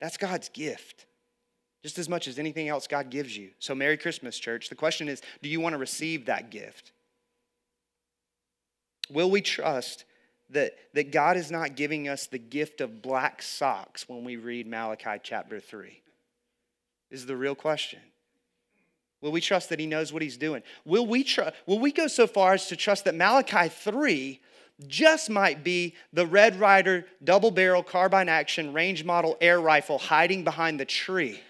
That's 0.00 0.16
God's 0.16 0.48
gift, 0.48 1.06
just 1.82 1.98
as 1.98 2.08
much 2.08 2.26
as 2.26 2.38
anything 2.38 2.68
else 2.68 2.86
God 2.86 3.10
gives 3.10 3.36
you. 3.36 3.50
So, 3.58 3.74
Merry 3.74 3.96
Christmas, 3.96 4.38
church. 4.38 4.68
The 4.68 4.74
question 4.74 5.08
is 5.08 5.22
do 5.42 5.48
you 5.48 5.60
want 5.60 5.74
to 5.74 5.78
receive 5.78 6.26
that 6.26 6.50
gift? 6.50 6.92
Will 9.10 9.30
we 9.30 9.40
trust 9.40 10.04
that, 10.50 10.74
that 10.94 11.12
God 11.12 11.36
is 11.36 11.50
not 11.50 11.76
giving 11.76 12.08
us 12.08 12.26
the 12.26 12.38
gift 12.38 12.80
of 12.80 13.02
black 13.02 13.42
socks 13.42 14.08
when 14.08 14.24
we 14.24 14.36
read 14.36 14.66
Malachi 14.66 15.20
chapter 15.22 15.60
3? 15.60 16.00
Is 17.10 17.26
the 17.26 17.36
real 17.36 17.54
question. 17.54 18.00
Will 19.20 19.32
we 19.32 19.40
trust 19.40 19.68
that 19.68 19.78
he 19.78 19.86
knows 19.86 20.12
what 20.12 20.22
he's 20.22 20.36
doing? 20.36 20.62
Will 20.84 21.06
we, 21.06 21.22
tr- 21.22 21.50
will 21.66 21.78
we 21.78 21.92
go 21.92 22.08
so 22.08 22.26
far 22.26 22.54
as 22.54 22.66
to 22.66 22.76
trust 22.76 23.04
that 23.04 23.14
Malachi 23.14 23.68
3 23.68 24.40
just 24.82 25.30
might 25.30 25.64
be 25.64 25.94
the 26.12 26.26
Red 26.26 26.58
Ryder 26.58 27.06
double 27.22 27.50
barrel 27.50 27.82
carbine 27.82 28.28
action 28.28 28.72
range 28.72 29.04
model 29.04 29.36
air 29.40 29.60
rifle 29.60 29.98
hiding 29.98 30.44
behind 30.44 30.78
the 30.78 30.84
tree. 30.84 31.40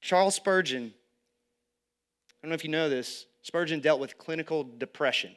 Charles 0.00 0.34
Spurgeon, 0.34 0.92
I 0.92 2.42
don't 2.42 2.50
know 2.50 2.54
if 2.54 2.64
you 2.64 2.70
know 2.70 2.88
this, 2.88 3.26
Spurgeon 3.42 3.80
dealt 3.80 4.00
with 4.00 4.18
clinical 4.18 4.64
depression. 4.64 5.36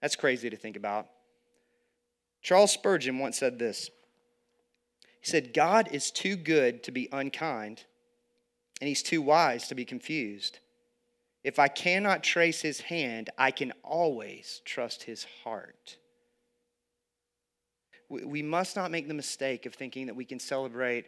That's 0.00 0.16
crazy 0.16 0.50
to 0.50 0.56
think 0.56 0.76
about. 0.76 1.06
Charles 2.42 2.72
Spurgeon 2.72 3.18
once 3.18 3.38
said 3.38 3.58
this 3.58 3.90
He 5.20 5.26
said, 5.26 5.54
God 5.54 5.88
is 5.92 6.10
too 6.10 6.36
good 6.36 6.82
to 6.84 6.92
be 6.92 7.08
unkind, 7.10 7.84
and 8.80 8.88
he's 8.88 9.02
too 9.02 9.22
wise 9.22 9.68
to 9.68 9.74
be 9.74 9.84
confused. 9.84 10.58
If 11.44 11.58
I 11.58 11.68
cannot 11.68 12.24
trace 12.24 12.62
his 12.62 12.80
hand, 12.80 13.28
I 13.36 13.50
can 13.50 13.72
always 13.84 14.62
trust 14.64 15.02
his 15.02 15.26
heart. 15.44 15.98
We 18.08 18.42
must 18.42 18.76
not 18.76 18.90
make 18.90 19.08
the 19.08 19.14
mistake 19.14 19.66
of 19.66 19.74
thinking 19.74 20.06
that 20.06 20.16
we 20.16 20.24
can 20.24 20.38
celebrate 20.40 21.06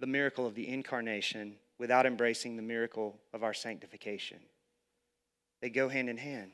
the 0.00 0.06
miracle 0.06 0.46
of 0.46 0.54
the 0.54 0.68
incarnation 0.68 1.56
without 1.78 2.06
embracing 2.06 2.56
the 2.56 2.62
miracle 2.62 3.18
of 3.34 3.42
our 3.42 3.52
sanctification. 3.52 4.38
They 5.60 5.68
go 5.68 5.88
hand 5.88 6.08
in 6.08 6.16
hand. 6.16 6.52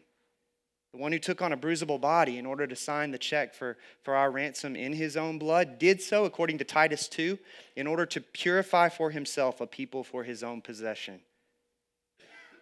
The 0.92 0.98
one 0.98 1.12
who 1.12 1.20
took 1.20 1.40
on 1.40 1.52
a 1.52 1.56
bruisable 1.56 2.00
body 2.00 2.36
in 2.36 2.46
order 2.46 2.66
to 2.66 2.74
sign 2.74 3.12
the 3.12 3.18
check 3.18 3.54
for, 3.54 3.76
for 4.02 4.16
our 4.16 4.30
ransom 4.30 4.74
in 4.74 4.92
his 4.92 5.16
own 5.16 5.38
blood 5.38 5.78
did 5.78 6.02
so, 6.02 6.24
according 6.24 6.58
to 6.58 6.64
Titus 6.64 7.06
2, 7.06 7.38
in 7.76 7.86
order 7.86 8.06
to 8.06 8.20
purify 8.20 8.88
for 8.88 9.10
himself 9.10 9.60
a 9.60 9.68
people 9.68 10.02
for 10.02 10.24
his 10.24 10.42
own 10.42 10.60
possession 10.60 11.20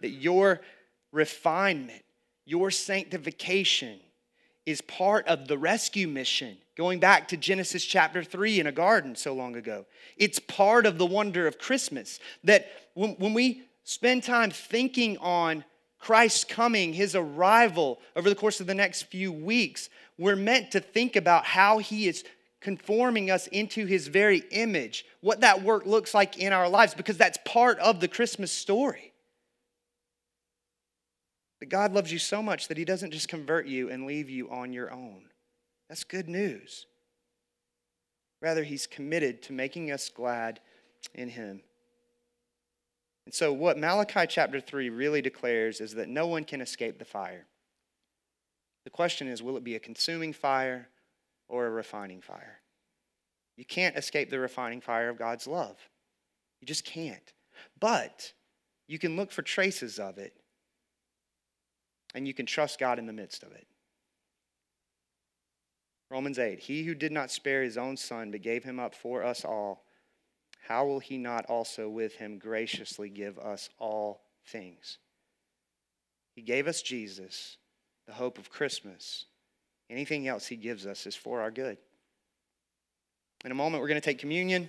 that 0.01 0.11
your 0.11 0.61
refinement, 1.13 2.05
your 2.45 2.71
sanctification 2.71 4.01
is 4.67 4.81
part 4.83 5.27
of 5.27 5.49
the 5.49 5.57
rescue 5.57 6.07
mission, 6.07 6.59
going 6.77 7.01
back 7.01 7.29
to 7.29 7.37
Genesis 7.37 7.85
chapter 7.85 8.23
3 8.23 8.61
in 8.61 8.67
a 8.67 8.73
garden 8.73 9.17
so 9.17 9.33
long 9.33 9.57
ago. 9.57 9.87
It's 10.17 10.39
part 10.39 10.85
of 10.85 10.99
the 10.99 11.07
wonder 11.07 11.47
of 11.47 11.59
Christmas 11.59 12.21
that 12.45 12.69
when, 12.95 13.13
when 13.13 13.33
we 13.33 13.63
spend 13.85 14.25
time 14.25 14.51
thinking 14.51 15.17
on 15.19 15.65
Christ's 15.99 16.45
coming, 16.45 16.93
his 16.93 17.15
arrival 17.15 17.99
over 18.15 18.29
the 18.29 18.35
course 18.35 18.61
of 18.61 18.67
the 18.67 18.75
next 18.75 19.05
few 19.05 19.33
weeks, 19.33 19.89
we're 20.19 20.37
meant 20.37 20.71
to 20.73 20.81
think 20.81 21.17
about 21.17 21.45
how 21.45 21.79
he 21.79 22.07
is 22.07 22.25
conforming 22.61 23.31
us 23.31 23.47
into 23.47 23.87
his 23.87 24.09
very 24.09 24.43
image, 24.51 25.05
what 25.21 25.41
that 25.41 25.63
work 25.63 25.87
looks 25.87 26.13
like 26.13 26.39
in 26.39 26.53
our 26.53 26.69
lives, 26.69 26.93
because 26.93 27.17
that's 27.17 27.39
part 27.45 27.79
of 27.79 28.01
the 28.01 28.09
Christmas 28.09 28.53
story. 28.53 29.08
That 31.61 31.67
God 31.67 31.93
loves 31.93 32.13
you 32.13 32.19
so 32.19 32.43
much 32.43 32.69
that 32.69 32.77
he 32.77 32.85
doesn't 32.85 33.11
just 33.11 33.29
convert 33.29 33.67
you 33.67 33.91
and 33.91 34.07
leave 34.07 34.31
you 34.31 34.49
on 34.51 34.73
your 34.73 34.93
own. 34.93 35.25
That's 35.89 36.05
good 36.05 36.29
news. 36.29 36.87
Rather, 38.41 38.63
he's 38.63 38.87
committed 38.87 39.43
to 39.43 39.53
making 39.53 39.91
us 39.91 40.09
glad 40.09 40.61
in 41.15 41.29
him. 41.29 41.63
And 43.27 43.35
so, 43.35 43.53
what 43.53 43.79
Malachi 43.79 44.27
chapter 44.29 44.61
3 44.61 44.91
really 44.91 45.21
declares 45.21 45.81
is 45.81 45.95
that 45.95 46.09
no 46.09 46.27
one 46.27 46.45
can 46.45 46.61
escape 46.61 46.99
the 46.99 47.05
fire. 47.05 47.47
The 48.85 48.91
question 48.91 49.29
is 49.29 49.43
will 49.43 49.57
it 49.57 49.65
be 49.65 49.75
a 49.75 49.81
consuming 49.81 50.33
fire 50.33 50.89
or 51.49 51.67
a 51.67 51.71
refining 51.71 52.21
fire? 52.21 52.61
You 53.57 53.65
can't 53.65 53.97
escape 53.97 54.31
the 54.31 54.39
refining 54.39 54.81
fire 54.81 55.09
of 55.09 55.19
God's 55.19 55.47
love. 55.47 55.77
You 56.61 56.67
just 56.67 56.85
can't. 56.85 57.33
But 57.81 58.33
you 58.87 58.99
can 58.99 59.17
look 59.17 59.33
for 59.33 59.43
traces 59.43 59.99
of 59.99 60.17
it 60.17 60.33
and 62.15 62.27
you 62.27 62.35
can 62.35 62.47
trust 62.47 62.79
God 62.79 62.99
in 62.99 63.07
the 63.07 63.13
midst 63.13 63.43
of 63.43 63.53
it. 63.53 63.67
Romans 66.11 66.39
8 66.39 66.59
He 66.59 66.85
who 66.85 66.95
did 66.95 67.13
not 67.13 67.31
spare 67.31 67.63
his 67.63 67.77
own 67.77 67.97
son, 67.97 68.31
but 68.31 68.43
gave 68.43 68.65
him 68.65 68.81
up 68.81 68.95
for 68.95 69.23
us 69.23 69.45
all, 69.45 69.85
how 70.67 70.85
will 70.85 71.01
he 71.01 71.17
not 71.17 71.47
also 71.47 71.89
with 71.89 72.17
him 72.17 72.39
graciously 72.39 73.09
give 73.09 73.39
us 73.39 73.71
all 73.79 74.23
things? 74.47 74.99
He 76.35 76.43
gave 76.43 76.69
us 76.69 76.83
Jesus, 76.83 77.57
the 78.07 78.13
hope 78.13 78.39
of 78.39 78.51
Christmas. 78.51 79.25
Anything 79.91 80.29
else 80.29 80.47
he 80.47 80.57
gives 80.57 80.87
us 80.87 81.07
is 81.07 81.17
for 81.17 81.41
our 81.41 81.51
good. 81.51 81.79
In 83.45 83.51
a 83.51 83.55
moment, 83.55 83.81
we're 83.81 83.89
going 83.89 84.01
to 84.01 84.05
take 84.05 84.19
communion. 84.19 84.69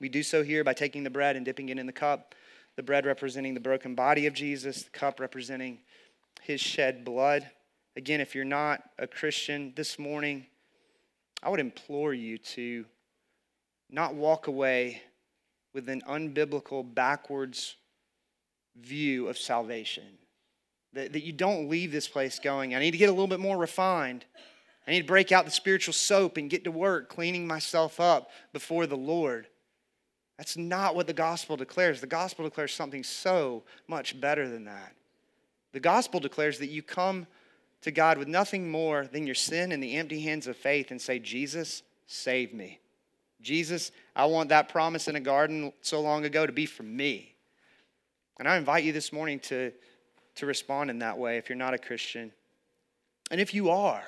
We 0.00 0.08
do 0.08 0.22
so 0.22 0.42
here 0.42 0.64
by 0.64 0.72
taking 0.72 1.04
the 1.04 1.10
bread 1.10 1.36
and 1.36 1.44
dipping 1.44 1.68
it 1.68 1.78
in 1.78 1.86
the 1.86 1.92
cup. 1.92 2.34
The 2.76 2.82
bread 2.82 3.06
representing 3.06 3.54
the 3.54 3.60
broken 3.60 3.94
body 3.94 4.26
of 4.26 4.34
Jesus, 4.34 4.84
the 4.84 4.90
cup 4.90 5.20
representing 5.20 5.80
his 6.44 6.60
shed 6.60 7.04
blood. 7.04 7.48
Again, 7.96 8.20
if 8.20 8.34
you're 8.34 8.44
not 8.44 8.82
a 8.98 9.06
Christian 9.06 9.72
this 9.76 9.98
morning, 9.98 10.46
I 11.42 11.48
would 11.48 11.60
implore 11.60 12.12
you 12.12 12.36
to 12.38 12.84
not 13.90 14.14
walk 14.14 14.46
away 14.46 15.02
with 15.72 15.88
an 15.88 16.02
unbiblical, 16.06 16.84
backwards 16.94 17.76
view 18.78 19.28
of 19.28 19.38
salvation. 19.38 20.04
That, 20.92 21.14
that 21.14 21.24
you 21.24 21.32
don't 21.32 21.70
leave 21.70 21.90
this 21.90 22.08
place 22.08 22.38
going, 22.38 22.74
I 22.74 22.78
need 22.78 22.90
to 22.90 22.98
get 22.98 23.08
a 23.08 23.12
little 23.12 23.26
bit 23.26 23.40
more 23.40 23.56
refined. 23.56 24.26
I 24.86 24.90
need 24.90 25.00
to 25.00 25.06
break 25.06 25.32
out 25.32 25.46
the 25.46 25.50
spiritual 25.50 25.94
soap 25.94 26.36
and 26.36 26.50
get 26.50 26.64
to 26.64 26.70
work 26.70 27.08
cleaning 27.08 27.46
myself 27.46 27.98
up 27.98 28.30
before 28.52 28.86
the 28.86 28.96
Lord. 28.96 29.46
That's 30.36 30.58
not 30.58 30.94
what 30.94 31.06
the 31.06 31.14
gospel 31.14 31.56
declares. 31.56 32.02
The 32.02 32.06
gospel 32.06 32.44
declares 32.44 32.74
something 32.74 33.02
so 33.02 33.62
much 33.88 34.20
better 34.20 34.46
than 34.46 34.66
that. 34.66 34.94
The 35.74 35.80
gospel 35.80 36.20
declares 36.20 36.60
that 36.60 36.68
you 36.68 36.82
come 36.82 37.26
to 37.82 37.90
God 37.90 38.16
with 38.16 38.28
nothing 38.28 38.70
more 38.70 39.08
than 39.08 39.26
your 39.26 39.34
sin 39.34 39.72
and 39.72 39.82
the 39.82 39.96
empty 39.96 40.20
hands 40.20 40.46
of 40.46 40.56
faith 40.56 40.92
and 40.92 41.02
say, 41.02 41.18
Jesus, 41.18 41.82
save 42.06 42.54
me. 42.54 42.78
Jesus, 43.42 43.90
I 44.14 44.26
want 44.26 44.50
that 44.50 44.68
promise 44.68 45.08
in 45.08 45.16
a 45.16 45.20
garden 45.20 45.72
so 45.82 46.00
long 46.00 46.24
ago 46.24 46.46
to 46.46 46.52
be 46.52 46.64
for 46.64 46.84
me. 46.84 47.34
And 48.38 48.46
I 48.46 48.56
invite 48.56 48.84
you 48.84 48.92
this 48.92 49.12
morning 49.12 49.40
to, 49.40 49.72
to 50.36 50.46
respond 50.46 50.90
in 50.90 51.00
that 51.00 51.18
way 51.18 51.38
if 51.38 51.48
you're 51.48 51.58
not 51.58 51.74
a 51.74 51.78
Christian. 51.78 52.30
And 53.32 53.40
if 53.40 53.52
you 53.52 53.70
are, 53.70 54.04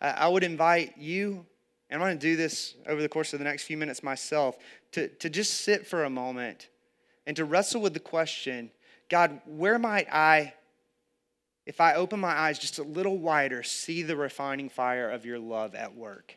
I 0.00 0.26
would 0.26 0.42
invite 0.42 0.98
you, 0.98 1.46
and 1.90 2.02
I'm 2.02 2.08
going 2.08 2.18
to 2.18 2.26
do 2.26 2.34
this 2.34 2.74
over 2.88 3.00
the 3.00 3.08
course 3.08 3.32
of 3.32 3.38
the 3.38 3.44
next 3.44 3.62
few 3.62 3.76
minutes 3.76 4.02
myself, 4.02 4.58
to, 4.90 5.06
to 5.06 5.30
just 5.30 5.60
sit 5.60 5.86
for 5.86 6.02
a 6.02 6.10
moment 6.10 6.70
and 7.24 7.36
to 7.36 7.44
wrestle 7.44 7.80
with 7.80 7.94
the 7.94 8.00
question 8.00 8.72
God, 9.08 9.40
where 9.46 9.78
might 9.78 10.12
I 10.12 10.54
if 11.66 11.80
I 11.80 11.94
open 11.94 12.20
my 12.20 12.32
eyes 12.32 12.58
just 12.58 12.78
a 12.78 12.82
little 12.82 13.18
wider, 13.18 13.62
see 13.62 14.02
the 14.02 14.16
refining 14.16 14.68
fire 14.68 15.10
of 15.10 15.24
your 15.24 15.38
love 15.38 15.74
at 15.74 15.94
work? 15.94 16.36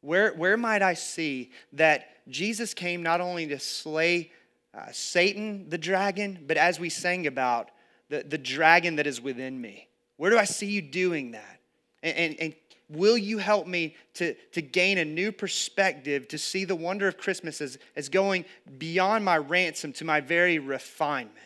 Where, 0.00 0.34
where 0.34 0.56
might 0.56 0.82
I 0.82 0.94
see 0.94 1.50
that 1.72 2.28
Jesus 2.28 2.74
came 2.74 3.02
not 3.02 3.22
only 3.22 3.46
to 3.46 3.58
slay 3.58 4.30
uh, 4.74 4.86
Satan, 4.92 5.70
the 5.70 5.78
dragon, 5.78 6.44
but 6.46 6.58
as 6.58 6.78
we 6.78 6.90
sang 6.90 7.26
about, 7.26 7.70
the, 8.10 8.22
the 8.22 8.36
dragon 8.36 8.96
that 8.96 9.06
is 9.06 9.20
within 9.20 9.58
me? 9.58 9.88
Where 10.18 10.30
do 10.30 10.38
I 10.38 10.44
see 10.44 10.66
you 10.66 10.82
doing 10.82 11.30
that? 11.32 11.60
And, 12.02 12.16
and, 12.16 12.36
and 12.40 12.54
will 12.90 13.16
you 13.16 13.38
help 13.38 13.66
me 13.66 13.96
to, 14.14 14.34
to 14.52 14.60
gain 14.60 14.98
a 14.98 15.04
new 15.06 15.32
perspective, 15.32 16.28
to 16.28 16.38
see 16.38 16.66
the 16.66 16.76
wonder 16.76 17.08
of 17.08 17.16
Christmas 17.16 17.62
as, 17.62 17.78
as 17.96 18.10
going 18.10 18.44
beyond 18.76 19.24
my 19.24 19.38
ransom 19.38 19.92
to 19.94 20.04
my 20.04 20.20
very 20.20 20.58
refinement? 20.58 21.38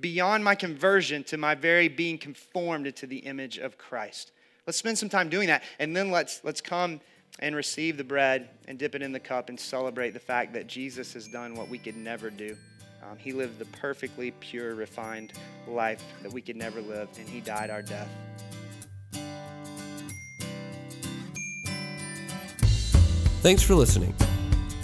Beyond 0.00 0.44
my 0.44 0.54
conversion 0.54 1.24
to 1.24 1.36
my 1.36 1.54
very 1.54 1.88
being 1.88 2.18
conformed 2.18 2.86
into 2.86 3.06
the 3.06 3.18
image 3.18 3.58
of 3.58 3.78
Christ. 3.78 4.32
Let's 4.66 4.78
spend 4.78 4.98
some 4.98 5.08
time 5.08 5.28
doing 5.28 5.48
that. 5.48 5.62
And 5.78 5.96
then 5.96 6.10
let's, 6.10 6.40
let's 6.44 6.60
come 6.60 7.00
and 7.38 7.54
receive 7.54 7.96
the 7.96 8.04
bread 8.04 8.48
and 8.66 8.78
dip 8.78 8.94
it 8.94 9.02
in 9.02 9.12
the 9.12 9.20
cup 9.20 9.48
and 9.48 9.58
celebrate 9.58 10.10
the 10.10 10.20
fact 10.20 10.52
that 10.54 10.66
Jesus 10.66 11.12
has 11.12 11.28
done 11.28 11.54
what 11.54 11.68
we 11.68 11.78
could 11.78 11.96
never 11.96 12.30
do. 12.30 12.56
Um, 13.08 13.16
he 13.18 13.32
lived 13.32 13.58
the 13.58 13.66
perfectly 13.66 14.32
pure, 14.32 14.74
refined 14.74 15.32
life 15.68 16.02
that 16.22 16.32
we 16.32 16.40
could 16.40 16.56
never 16.56 16.80
live, 16.80 17.08
and 17.18 17.28
He 17.28 17.40
died 17.40 17.70
our 17.70 17.82
death. 17.82 18.08
Thanks 23.42 23.62
for 23.62 23.74
listening. 23.74 24.14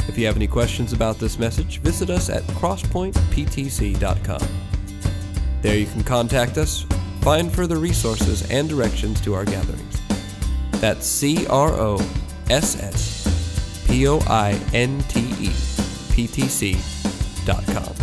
If 0.09 0.19
you 0.19 0.27
have 0.27 0.37
any 0.37 0.47
questions 0.47 0.93
about 0.93 1.19
this 1.19 1.39
message, 1.39 1.81
visit 1.81 2.11
us 2.11 2.31
at 2.31 2.43
crosspointeptc.com. 2.45 4.72
There 5.63 5.79
you 5.79 5.87
can 5.87 6.03
contact 6.03 6.59
us, 6.59 6.85
find 7.21 7.51
further 7.53 7.77
resources, 7.77 8.51
and 8.51 8.69
directions 8.69 9.21
to 9.23 9.35
our 9.35 9.45
gatherings. 9.45 10.01
That's 10.81 11.07
C 11.07 11.47
R 11.47 11.71
O 11.71 11.99
S 12.51 12.83
S 12.83 13.87
P 13.87 14.09
O 14.09 14.19
I 14.27 14.61
N 14.75 15.01
T 15.09 15.21
E 15.39 15.53
P 16.11 16.27
T 16.27 16.49
C 16.49 16.77
dot 17.47 17.65
com. 17.67 18.02